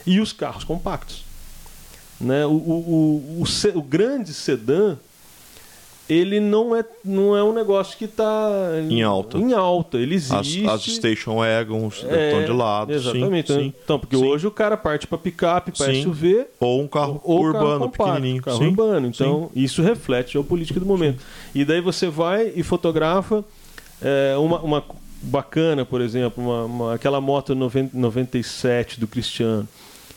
e 0.05 0.19
os 0.19 0.33
carros 0.33 0.63
compactos. 0.63 1.23
Né? 2.19 2.45
O, 2.45 2.51
o, 2.51 3.39
o, 3.39 3.43
o, 3.43 3.77
o 3.77 3.81
grande 3.81 4.33
sedã 4.33 4.97
ele 6.09 6.39
não 6.39 6.75
é, 6.75 6.85
não 7.03 7.35
é 7.35 7.43
um 7.43 7.53
negócio 7.53 7.97
que 7.97 8.05
está 8.05 8.49
em 8.89 9.03
alta. 9.03 9.37
Em 9.37 9.53
alta, 9.53 9.97
ele 9.97 10.15
existe. 10.15 10.65
As, 10.65 10.73
as 10.73 10.95
station 10.95 11.37
wagons 11.37 12.05
é, 12.07 12.27
estão 12.27 12.45
de 12.45 12.51
lado. 12.51 12.93
Exatamente. 12.93 13.53
Sim, 13.53 13.73
então, 13.83 13.99
porque 13.99 14.15
sim. 14.15 14.25
hoje 14.25 14.47
o 14.47 14.51
cara 14.51 14.77
parte 14.77 15.05
para 15.05 15.17
picape, 15.17 15.71
para 15.71 15.93
SUV. 15.93 16.47
Ou 16.59 16.81
um 16.81 16.87
carro 16.87 17.21
ou 17.23 17.41
urbano, 17.41 17.65
carro 17.65 17.79
compacto, 17.79 18.13
pequenininho. 18.13 18.41
Carro 18.41 18.57
sim. 18.57 18.67
urbano. 18.67 19.07
Então, 19.07 19.51
isso 19.55 19.81
reflete 19.81 20.37
a 20.37 20.43
política 20.43 20.79
do 20.79 20.85
momento. 20.85 21.21
E 21.53 21.65
daí 21.65 21.81
você 21.81 22.07
vai 22.07 22.53
e 22.55 22.63
fotografa 22.63 23.43
é, 24.01 24.35
uma, 24.37 24.59
uma 24.61 24.83
bacana, 25.21 25.83
por 25.83 25.99
exemplo, 25.99 26.43
uma, 26.43 26.63
uma, 26.63 26.93
aquela 26.95 27.19
moto 27.19 27.53
90, 27.53 27.97
97 27.97 28.99
do 28.99 29.07
Cristiano 29.07 29.67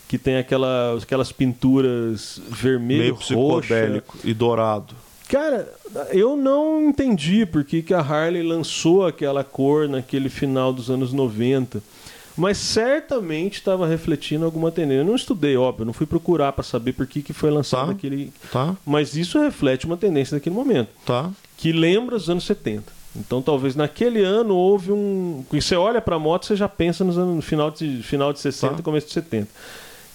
que 0.06 0.18
tem 0.18 0.38
aquela, 0.38 0.98
aquelas 1.00 1.30
pinturas 1.30 2.42
vermelho, 2.48 3.00
Meio 3.00 3.16
psicodélico 3.16 4.16
roxa. 4.16 4.28
e 4.28 4.34
dourado. 4.34 4.92
Cara, 5.30 5.72
eu 6.10 6.36
não 6.36 6.82
entendi 6.88 7.46
por 7.46 7.62
que, 7.64 7.82
que 7.82 7.94
a 7.94 8.00
Harley 8.00 8.42
lançou 8.42 9.06
aquela 9.06 9.44
cor 9.44 9.88
naquele 9.88 10.28
final 10.28 10.72
dos 10.72 10.90
anos 10.90 11.12
90. 11.12 11.80
mas 12.36 12.56
certamente 12.58 13.54
estava 13.58 13.86
refletindo 13.86 14.44
alguma 14.44 14.70
tendência. 14.70 15.00
Eu 15.02 15.04
não 15.04 15.14
estudei, 15.14 15.56
óbvio, 15.56 15.84
não 15.84 15.92
fui 15.92 16.06
procurar 16.06 16.52
para 16.52 16.64
saber 16.64 16.92
por 16.94 17.06
que, 17.06 17.22
que 17.22 17.32
foi 17.32 17.50
lançado 17.50 17.86
Tá. 17.86 17.92
aquele. 17.92 18.32
Tá, 18.50 18.74
Mas 18.86 19.14
isso 19.14 19.38
reflete 19.38 19.84
uma 19.86 19.96
tendência 19.96 20.36
daquele 20.36 20.54
momento, 20.54 20.88
tá. 21.04 21.30
que 21.56 21.70
lembra 21.72 22.16
os 22.16 22.30
anos 22.30 22.44
70. 22.44 22.84
Então 23.16 23.42
talvez 23.42 23.74
naquele 23.76 24.22
ano 24.22 24.54
houve 24.56 24.90
um. 24.92 25.44
E 25.52 25.60
você 25.60 25.74
olha 25.76 26.00
para 26.00 26.16
a 26.16 26.18
moto, 26.18 26.46
você 26.46 26.56
já 26.56 26.68
pensa 26.68 27.04
nos 27.04 27.18
anos, 27.18 27.34
no 27.36 27.42
final 27.42 27.70
de, 27.70 28.02
final 28.02 28.32
de 28.32 28.38
60 28.40 28.74
Tá. 28.74 28.80
e 28.80 28.82
começo 28.82 29.08
de 29.08 29.12
70. 29.12 29.48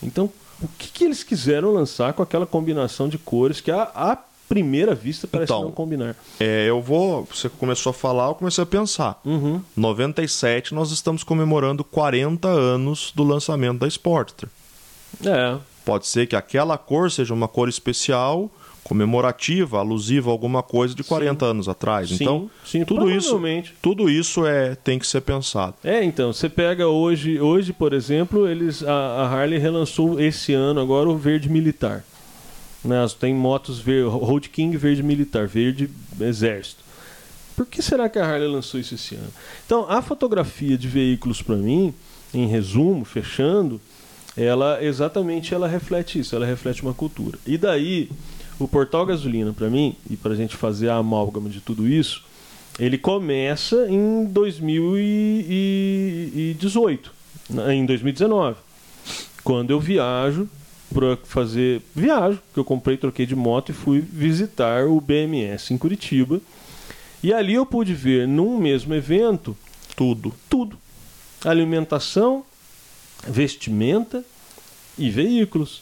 Então, 0.01 0.29
o 0.61 0.67
que, 0.79 0.87
que 0.89 1.03
eles 1.03 1.21
quiseram 1.23 1.71
lançar 1.73 2.13
com 2.13 2.23
aquela 2.23 2.45
combinação 2.45 3.07
de 3.09 3.17
cores 3.17 3.59
que 3.61 3.69
à, 3.69 3.83
à 3.93 4.17
primeira 4.47 4.93
vista 4.95 5.27
parece 5.27 5.51
Então. 5.51 5.63
não 5.63 5.71
combinar? 5.71 6.15
É, 6.39 6.65
eu 6.67 6.81
vou. 6.81 7.27
Você 7.33 7.49
começou 7.49 7.89
a 7.89 7.93
falar, 7.93 8.27
eu 8.27 8.35
comecei 8.35 8.63
a 8.63 8.67
pensar. 8.67 9.19
Uhum. 9.25 9.61
97, 9.75 10.73
nós 10.73 10.91
estamos 10.91 11.23
comemorando 11.23 11.83
40 11.83 12.47
anos 12.47 13.11
do 13.15 13.23
lançamento 13.23 13.79
da 13.79 13.87
Sportster. 13.87 14.49
É. 15.25 15.57
Pode 15.83 16.07
ser 16.07 16.27
que 16.27 16.35
aquela 16.35 16.77
cor 16.77 17.11
seja 17.11 17.33
uma 17.33 17.47
cor 17.47 17.69
especial, 17.69 18.49
comemorativa, 18.83 19.79
alusiva 19.79 20.29
a 20.29 20.31
alguma 20.31 20.61
coisa 20.61 20.93
de 20.95 21.03
40 21.03 21.45
anos 21.45 21.67
atrás. 21.67 22.09
Sim, 22.09 22.15
então, 22.21 22.49
sim, 22.63 22.85
tudo 22.85 23.09
isso, 23.09 23.41
tudo 23.81 24.09
isso 24.09 24.45
é 24.45 24.75
tem 24.75 24.99
que 24.99 25.07
ser 25.07 25.21
pensado. 25.21 25.75
É, 25.83 26.03
então, 26.03 26.31
você 26.31 26.47
pega 26.47 26.87
hoje, 26.87 27.39
hoje, 27.39 27.73
por 27.73 27.93
exemplo, 27.93 28.47
eles 28.47 28.83
a, 28.83 28.93
a 28.93 29.27
Harley 29.27 29.59
relançou 29.59 30.19
esse 30.19 30.53
ano 30.53 30.79
agora 30.79 31.09
o 31.09 31.17
verde 31.17 31.49
militar. 31.49 32.03
Né? 32.85 33.05
Tem 33.19 33.33
motos 33.33 33.79
verde, 33.79 34.07
Road 34.09 34.47
King 34.49 34.77
verde 34.77 35.01
militar, 35.03 35.47
verde 35.47 35.89
exército. 36.21 36.83
Por 37.55 37.65
que 37.65 37.81
será 37.81 38.07
que 38.09 38.19
a 38.19 38.25
Harley 38.25 38.47
lançou 38.47 38.79
isso 38.79 38.93
esse 38.95 39.15
ano? 39.15 39.27
Então, 39.65 39.85
a 39.89 40.01
fotografia 40.01 40.77
de 40.77 40.87
veículos 40.87 41.41
para 41.41 41.55
mim, 41.55 41.93
em 42.33 42.47
resumo, 42.47 43.03
fechando, 43.05 43.79
ela 44.37 44.83
exatamente 44.83 45.53
ela 45.53 45.67
reflete 45.67 46.19
isso, 46.19 46.35
ela 46.35 46.45
reflete 46.45 46.83
uma 46.83 46.93
cultura. 46.93 47.39
E 47.47 47.57
daí, 47.57 48.09
o 48.59 48.67
portal 48.67 49.05
gasolina 49.05 49.53
para 49.53 49.69
mim 49.69 49.95
e 50.09 50.17
para 50.17 50.33
a 50.33 50.35
gente 50.35 50.55
fazer 50.55 50.89
a 50.89 50.95
amálgama 50.97 51.49
de 51.49 51.61
tudo 51.61 51.87
isso, 51.87 52.23
ele 52.77 52.97
começa 52.97 53.87
em 53.89 54.25
2018, 54.25 57.11
na- 57.49 57.73
em 57.73 57.85
2019, 57.85 58.57
quando 59.43 59.71
eu 59.71 59.79
viajo 59.79 60.49
para 60.93 61.17
fazer 61.23 61.81
viajo, 61.95 62.39
que 62.53 62.59
eu 62.59 62.63
comprei, 62.63 62.95
troquei 62.97 63.25
de 63.25 63.35
moto 63.35 63.69
e 63.71 63.73
fui 63.73 63.99
visitar 64.01 64.85
o 64.87 64.99
BMS 65.01 65.73
em 65.73 65.77
Curitiba. 65.77 66.39
E 67.23 67.33
ali 67.33 67.53
eu 67.55 67.65
pude 67.65 67.93
ver 67.93 68.27
num 68.27 68.57
mesmo 68.57 68.93
evento 68.93 69.57
Tudo. 69.95 70.33
tudo: 70.49 70.77
alimentação, 71.43 72.45
vestimenta 73.27 74.23
e 74.97 75.09
veículos. 75.09 75.81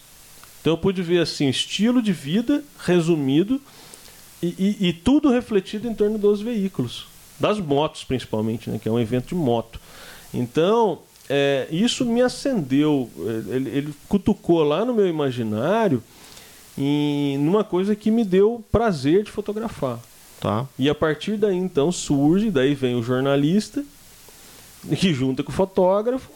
Então 0.61 0.73
eu 0.73 0.77
pude 0.77 1.01
ver 1.01 1.19
assim 1.19 1.49
estilo 1.49 2.01
de 2.01 2.13
vida 2.13 2.63
resumido 2.79 3.61
e, 4.41 4.47
e- 4.79 4.87
e 4.89 4.93
tudo 4.93 5.29
refletido 5.29 5.87
em 5.87 5.93
torno 5.93 6.17
dos 6.17 6.41
veículos, 6.41 7.05
das 7.39 7.59
motos 7.59 8.03
principalmente, 8.03 8.69
né, 8.69 8.79
que 8.81 8.87
é 8.87 8.91
um 8.91 8.99
evento 8.99 9.27
de 9.27 9.35
moto. 9.35 9.79
Então 10.33 10.99
é, 11.29 11.67
isso 11.71 12.05
me 12.05 12.21
acendeu, 12.21 13.09
é, 13.17 13.55
ele, 13.55 13.69
ele 13.69 13.93
cutucou 14.07 14.63
lá 14.63 14.83
no 14.83 14.93
meu 14.93 15.07
imaginário 15.07 16.03
em 16.77 17.37
numa 17.37 17.63
coisa 17.63 17.95
que 17.95 18.11
me 18.11 18.23
deu 18.23 18.63
prazer 18.71 19.23
de 19.23 19.31
fotografar. 19.31 19.99
Tá? 20.39 20.67
E 20.77 20.89
a 20.89 20.95
partir 20.95 21.37
daí 21.37 21.55
então 21.55 21.91
surge, 21.91 22.51
daí 22.51 22.75
vem 22.75 22.95
o 22.95 23.03
jornalista 23.03 23.83
que 24.99 25.13
junta 25.13 25.41
com 25.43 25.51
o 25.51 25.55
fotógrafo 25.55 26.29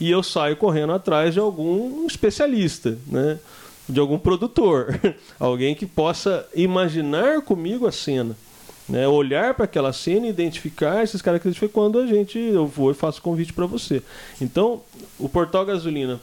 e 0.00 0.10
eu 0.10 0.22
saio 0.22 0.56
correndo 0.56 0.92
atrás 0.92 1.34
de 1.34 1.40
algum 1.40 2.06
especialista, 2.06 2.98
né? 3.06 3.38
De 3.88 4.00
algum 4.00 4.18
produtor, 4.18 5.00
alguém 5.38 5.74
que 5.74 5.86
possa 5.86 6.46
imaginar 6.54 7.40
comigo 7.42 7.86
a 7.86 7.92
cena, 7.92 8.36
né? 8.88 9.06
Olhar 9.08 9.54
para 9.54 9.64
aquela 9.64 9.92
cena 9.92 10.26
e 10.26 10.30
identificar 10.30 11.02
esses 11.02 11.20
características 11.22 11.68
foi 11.70 11.72
quando 11.82 11.98
a 11.98 12.06
gente 12.06 12.38
eu 12.38 12.66
vou 12.66 12.90
e 12.90 12.94
faço 12.94 13.20
convite 13.22 13.52
para 13.52 13.66
você. 13.66 14.02
Então, 14.40 14.80
o 15.18 15.28
Portal 15.28 15.64
Gasolina 15.66 16.20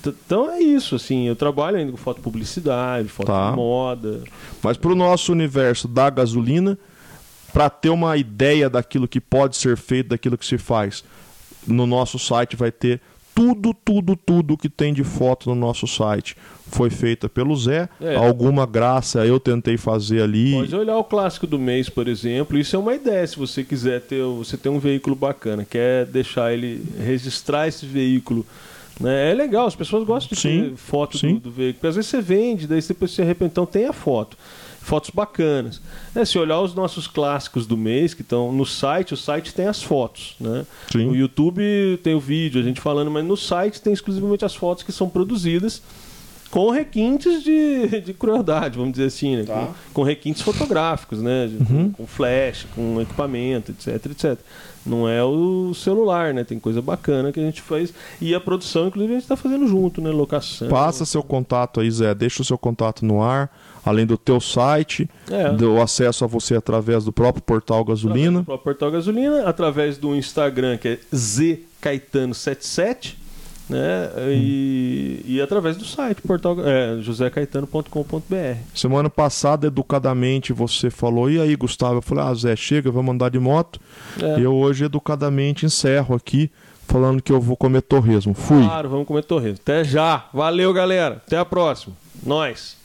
T- 0.03 0.15
então 0.27 0.51
é 0.51 0.61
isso, 0.61 0.97
assim, 0.97 1.29
eu 1.29 1.37
trabalho 1.37 1.77
ainda 1.77 1.93
com 1.93 1.97
foto 1.99 2.21
publicidade, 2.21 3.09
foto 3.09 3.27
Tá. 3.29 3.51
de 3.51 3.57
moda. 3.57 4.23
Mas 4.63 4.77
para 4.77 4.91
o 4.93 4.95
nosso 4.95 5.33
universo 5.33 5.87
da 5.87 6.11
gasolina, 6.11 6.79
para 7.53 7.69
ter 7.71 7.91
uma 7.91 8.17
ideia 8.17 8.69
daquilo 8.69 9.07
que 9.07 9.21
pode 9.21 9.57
ser 9.57 9.77
feito, 9.77 10.09
daquilo 10.09 10.37
que 10.39 10.47
se 10.47 10.59
faz, 10.59 11.05
no 11.67 11.87
nosso 11.87 12.19
site 12.19 12.57
vai 12.57 12.73
ter 12.73 13.01
tudo, 13.35 13.75
tudo, 13.75 14.17
tudo 14.17 14.57
que 14.57 14.69
tem 14.69 14.93
de 14.93 15.05
foto 15.05 15.49
no 15.49 15.55
nosso 15.55 15.87
site. 15.87 16.37
Foi 16.71 16.89
feita 16.89 17.29
pelo 17.29 17.55
Zé. 17.57 17.89
É. 18.01 18.15
Alguma 18.17 18.65
graça 18.65 19.27
eu 19.27 19.39
tentei 19.39 19.77
fazer 19.77 20.23
ali. 20.23 20.53
Pode 20.53 20.75
olhar 20.75 20.97
o 20.97 21.05
clássico 21.05 21.47
do 21.47 21.59
mês, 21.59 21.89
por 21.89 22.09
exemplo. 22.09 22.59
Isso 22.59 22.75
é 22.77 22.79
uma 22.79 22.95
ideia, 22.95 23.27
se 23.27 23.37
você 23.37 23.63
quiser 23.63 24.01
ter, 24.01 24.23
você 24.23 24.57
tem 24.57 24.73
um 24.73 24.79
veículo 24.79 25.15
bacana, 25.15 25.67
quer 25.69 26.07
deixar 26.07 26.53
ele 26.53 26.83
registrar 26.99 27.69
esse 27.69 27.85
veículo. 27.85 28.47
Né? 29.01 29.31
É 29.31 29.35
legal, 29.35 29.67
as 29.67 29.77
pessoas 29.77 30.05
gostam 30.05 30.35
de 30.35 30.41
Sim, 30.41 30.71
ter 30.71 30.77
foto 30.77 31.19
sim. 31.19 31.35
do, 31.35 31.41
do 31.41 31.51
veículo. 31.51 31.75
Porque 31.75 31.87
às 31.89 31.97
vezes 31.97 32.11
você 32.11 32.21
vende, 32.21 32.67
daí 32.67 32.81
depois 32.81 33.11
você 33.11 33.23
arrepende, 33.23 33.51
então 33.53 33.67
tem 33.67 33.87
a 33.87 33.93
foto. 33.93 34.37
Fotos 34.83 35.11
bacanas. 35.11 35.81
É, 36.15 36.25
se 36.25 36.39
olhar 36.39 36.61
os 36.61 36.75
nossos 36.75 37.07
clássicos 37.07 37.67
do 37.67 37.77
mês 37.77 38.13
que 38.15 38.23
estão 38.23 38.53
no 38.53 38.67
site, 38.67 39.15
o 39.15 39.17
site 39.17 39.55
tem 39.55 39.67
as 39.67 39.83
fotos, 39.83 40.35
né? 40.41 40.67
Sim. 40.91 41.07
No 41.07 41.17
YouTube 41.17 41.63
tem 42.03 42.15
o 42.15 42.21
vídeo, 42.21 42.61
a 42.61 42.65
gente 42.65 42.81
falando, 42.81 43.11
mas 43.11 43.25
no 43.25 43.37
site 43.37 43.81
tem 43.81 43.93
exclusivamente 43.93 44.45
as 44.45 44.55
fotos 44.55 44.83
que 44.85 44.93
são 44.93 45.09
produzidas 45.09 45.83
com 46.51 46.69
requintes 46.71 47.43
de, 47.43 48.03
de 48.05 48.13
crueldade, 48.13 48.77
vamos 48.77 48.93
dizer 48.93 49.07
assim, 49.07 49.37
né? 49.37 49.45
Tá. 49.45 49.55
com, 49.55 49.73
com 49.95 50.03
requintes 50.03 50.43
fotográficos, 50.43 51.23
né? 51.23 51.47
De- 51.47 51.91
Com 51.97 52.07
flash, 52.07 52.67
com 52.75 53.01
equipamento, 53.01 53.71
etc, 53.73 54.05
etc. 54.11 54.39
Não 54.85 55.09
é 55.09 55.23
o 55.25 55.73
celular, 55.73 56.35
né? 56.35 56.45
Tem 56.45 56.59
coisa 56.59 56.83
bacana 56.83 57.33
que 57.33 57.41
a 57.41 57.43
gente 57.43 57.63
faz. 57.63 57.95
E 58.21 58.35
a 58.35 58.41
produção, 58.41 58.89
inclusive, 58.89 59.13
a 59.13 59.17
gente 59.17 59.25
está 59.25 59.37
fazendo 59.37 59.67
junto, 59.67 60.03
né? 60.03 60.11
Locação. 60.11 60.69
Passa 60.69 61.07
seu 61.07 61.23
contato 61.23 61.81
aí, 61.81 61.91
Zé. 61.91 62.15
Deixa 62.15 62.43
o 62.43 62.45
seu 62.45 62.59
contato 62.59 63.03
no 63.07 63.23
ar, 63.23 63.49
além 63.85 64.07
do 64.07 64.17
teu 64.17 64.41
site, 64.41 65.09
É. 65.31 65.51
do 65.53 65.81
acesso 65.81 66.25
a 66.25 66.29
você 66.29 66.55
através 66.57 67.05
do 67.05 67.13
próprio 67.13 67.43
portal 67.43 67.85
Gasolina. 67.85 68.39
do 68.41 68.45
próprio 68.45 68.65
Portal 68.65 68.91
Gasolina, 68.91 69.49
através 69.49 69.97
do 69.99 70.15
Instagram, 70.15 70.77
que 70.79 70.89
é 70.89 70.99
zcaetano77, 71.15 73.15
né? 73.69 74.11
E, 74.35 75.23
e 75.25 75.41
através 75.41 75.77
do 75.77 75.85
site, 75.85 76.21
portal, 76.23 76.57
é, 76.61 76.99
josecaetano.com.br. 77.01 78.57
Semana 78.75 79.09
passada, 79.09 79.69
educadamente, 79.69 80.53
você 80.53 80.91
falou, 80.91 81.31
e 81.31 81.41
aí, 81.41 81.55
Gustavo? 81.57 81.97
Eu 81.97 82.03
falei, 82.03 82.25
ah, 82.25 82.35
Zé, 82.35 82.55
chega, 82.57 82.91
vamos 82.91 83.15
andar 83.15 83.31
de 83.31 83.39
moto. 83.39 83.81
É. 84.21 84.41
Eu 84.41 84.55
hoje, 84.55 84.85
educadamente, 84.85 85.65
encerro 85.65 86.15
aqui, 86.15 86.51
falando 86.87 87.23
que 87.23 87.33
eu 87.33 87.41
vou 87.41 87.57
comer 87.57 87.83
torresmo. 87.83 88.35
Fui. 88.35 88.63
Claro, 88.65 88.89
vamos 88.89 89.07
comer 89.07 89.23
torresmo. 89.25 89.59
Até 89.63 89.85
já. 89.85 90.27
Valeu, 90.35 90.73
galera. 90.73 91.23
Até 91.27 91.39
a 91.39 91.45
próxima. 91.45 91.95
Nós. 92.25 92.77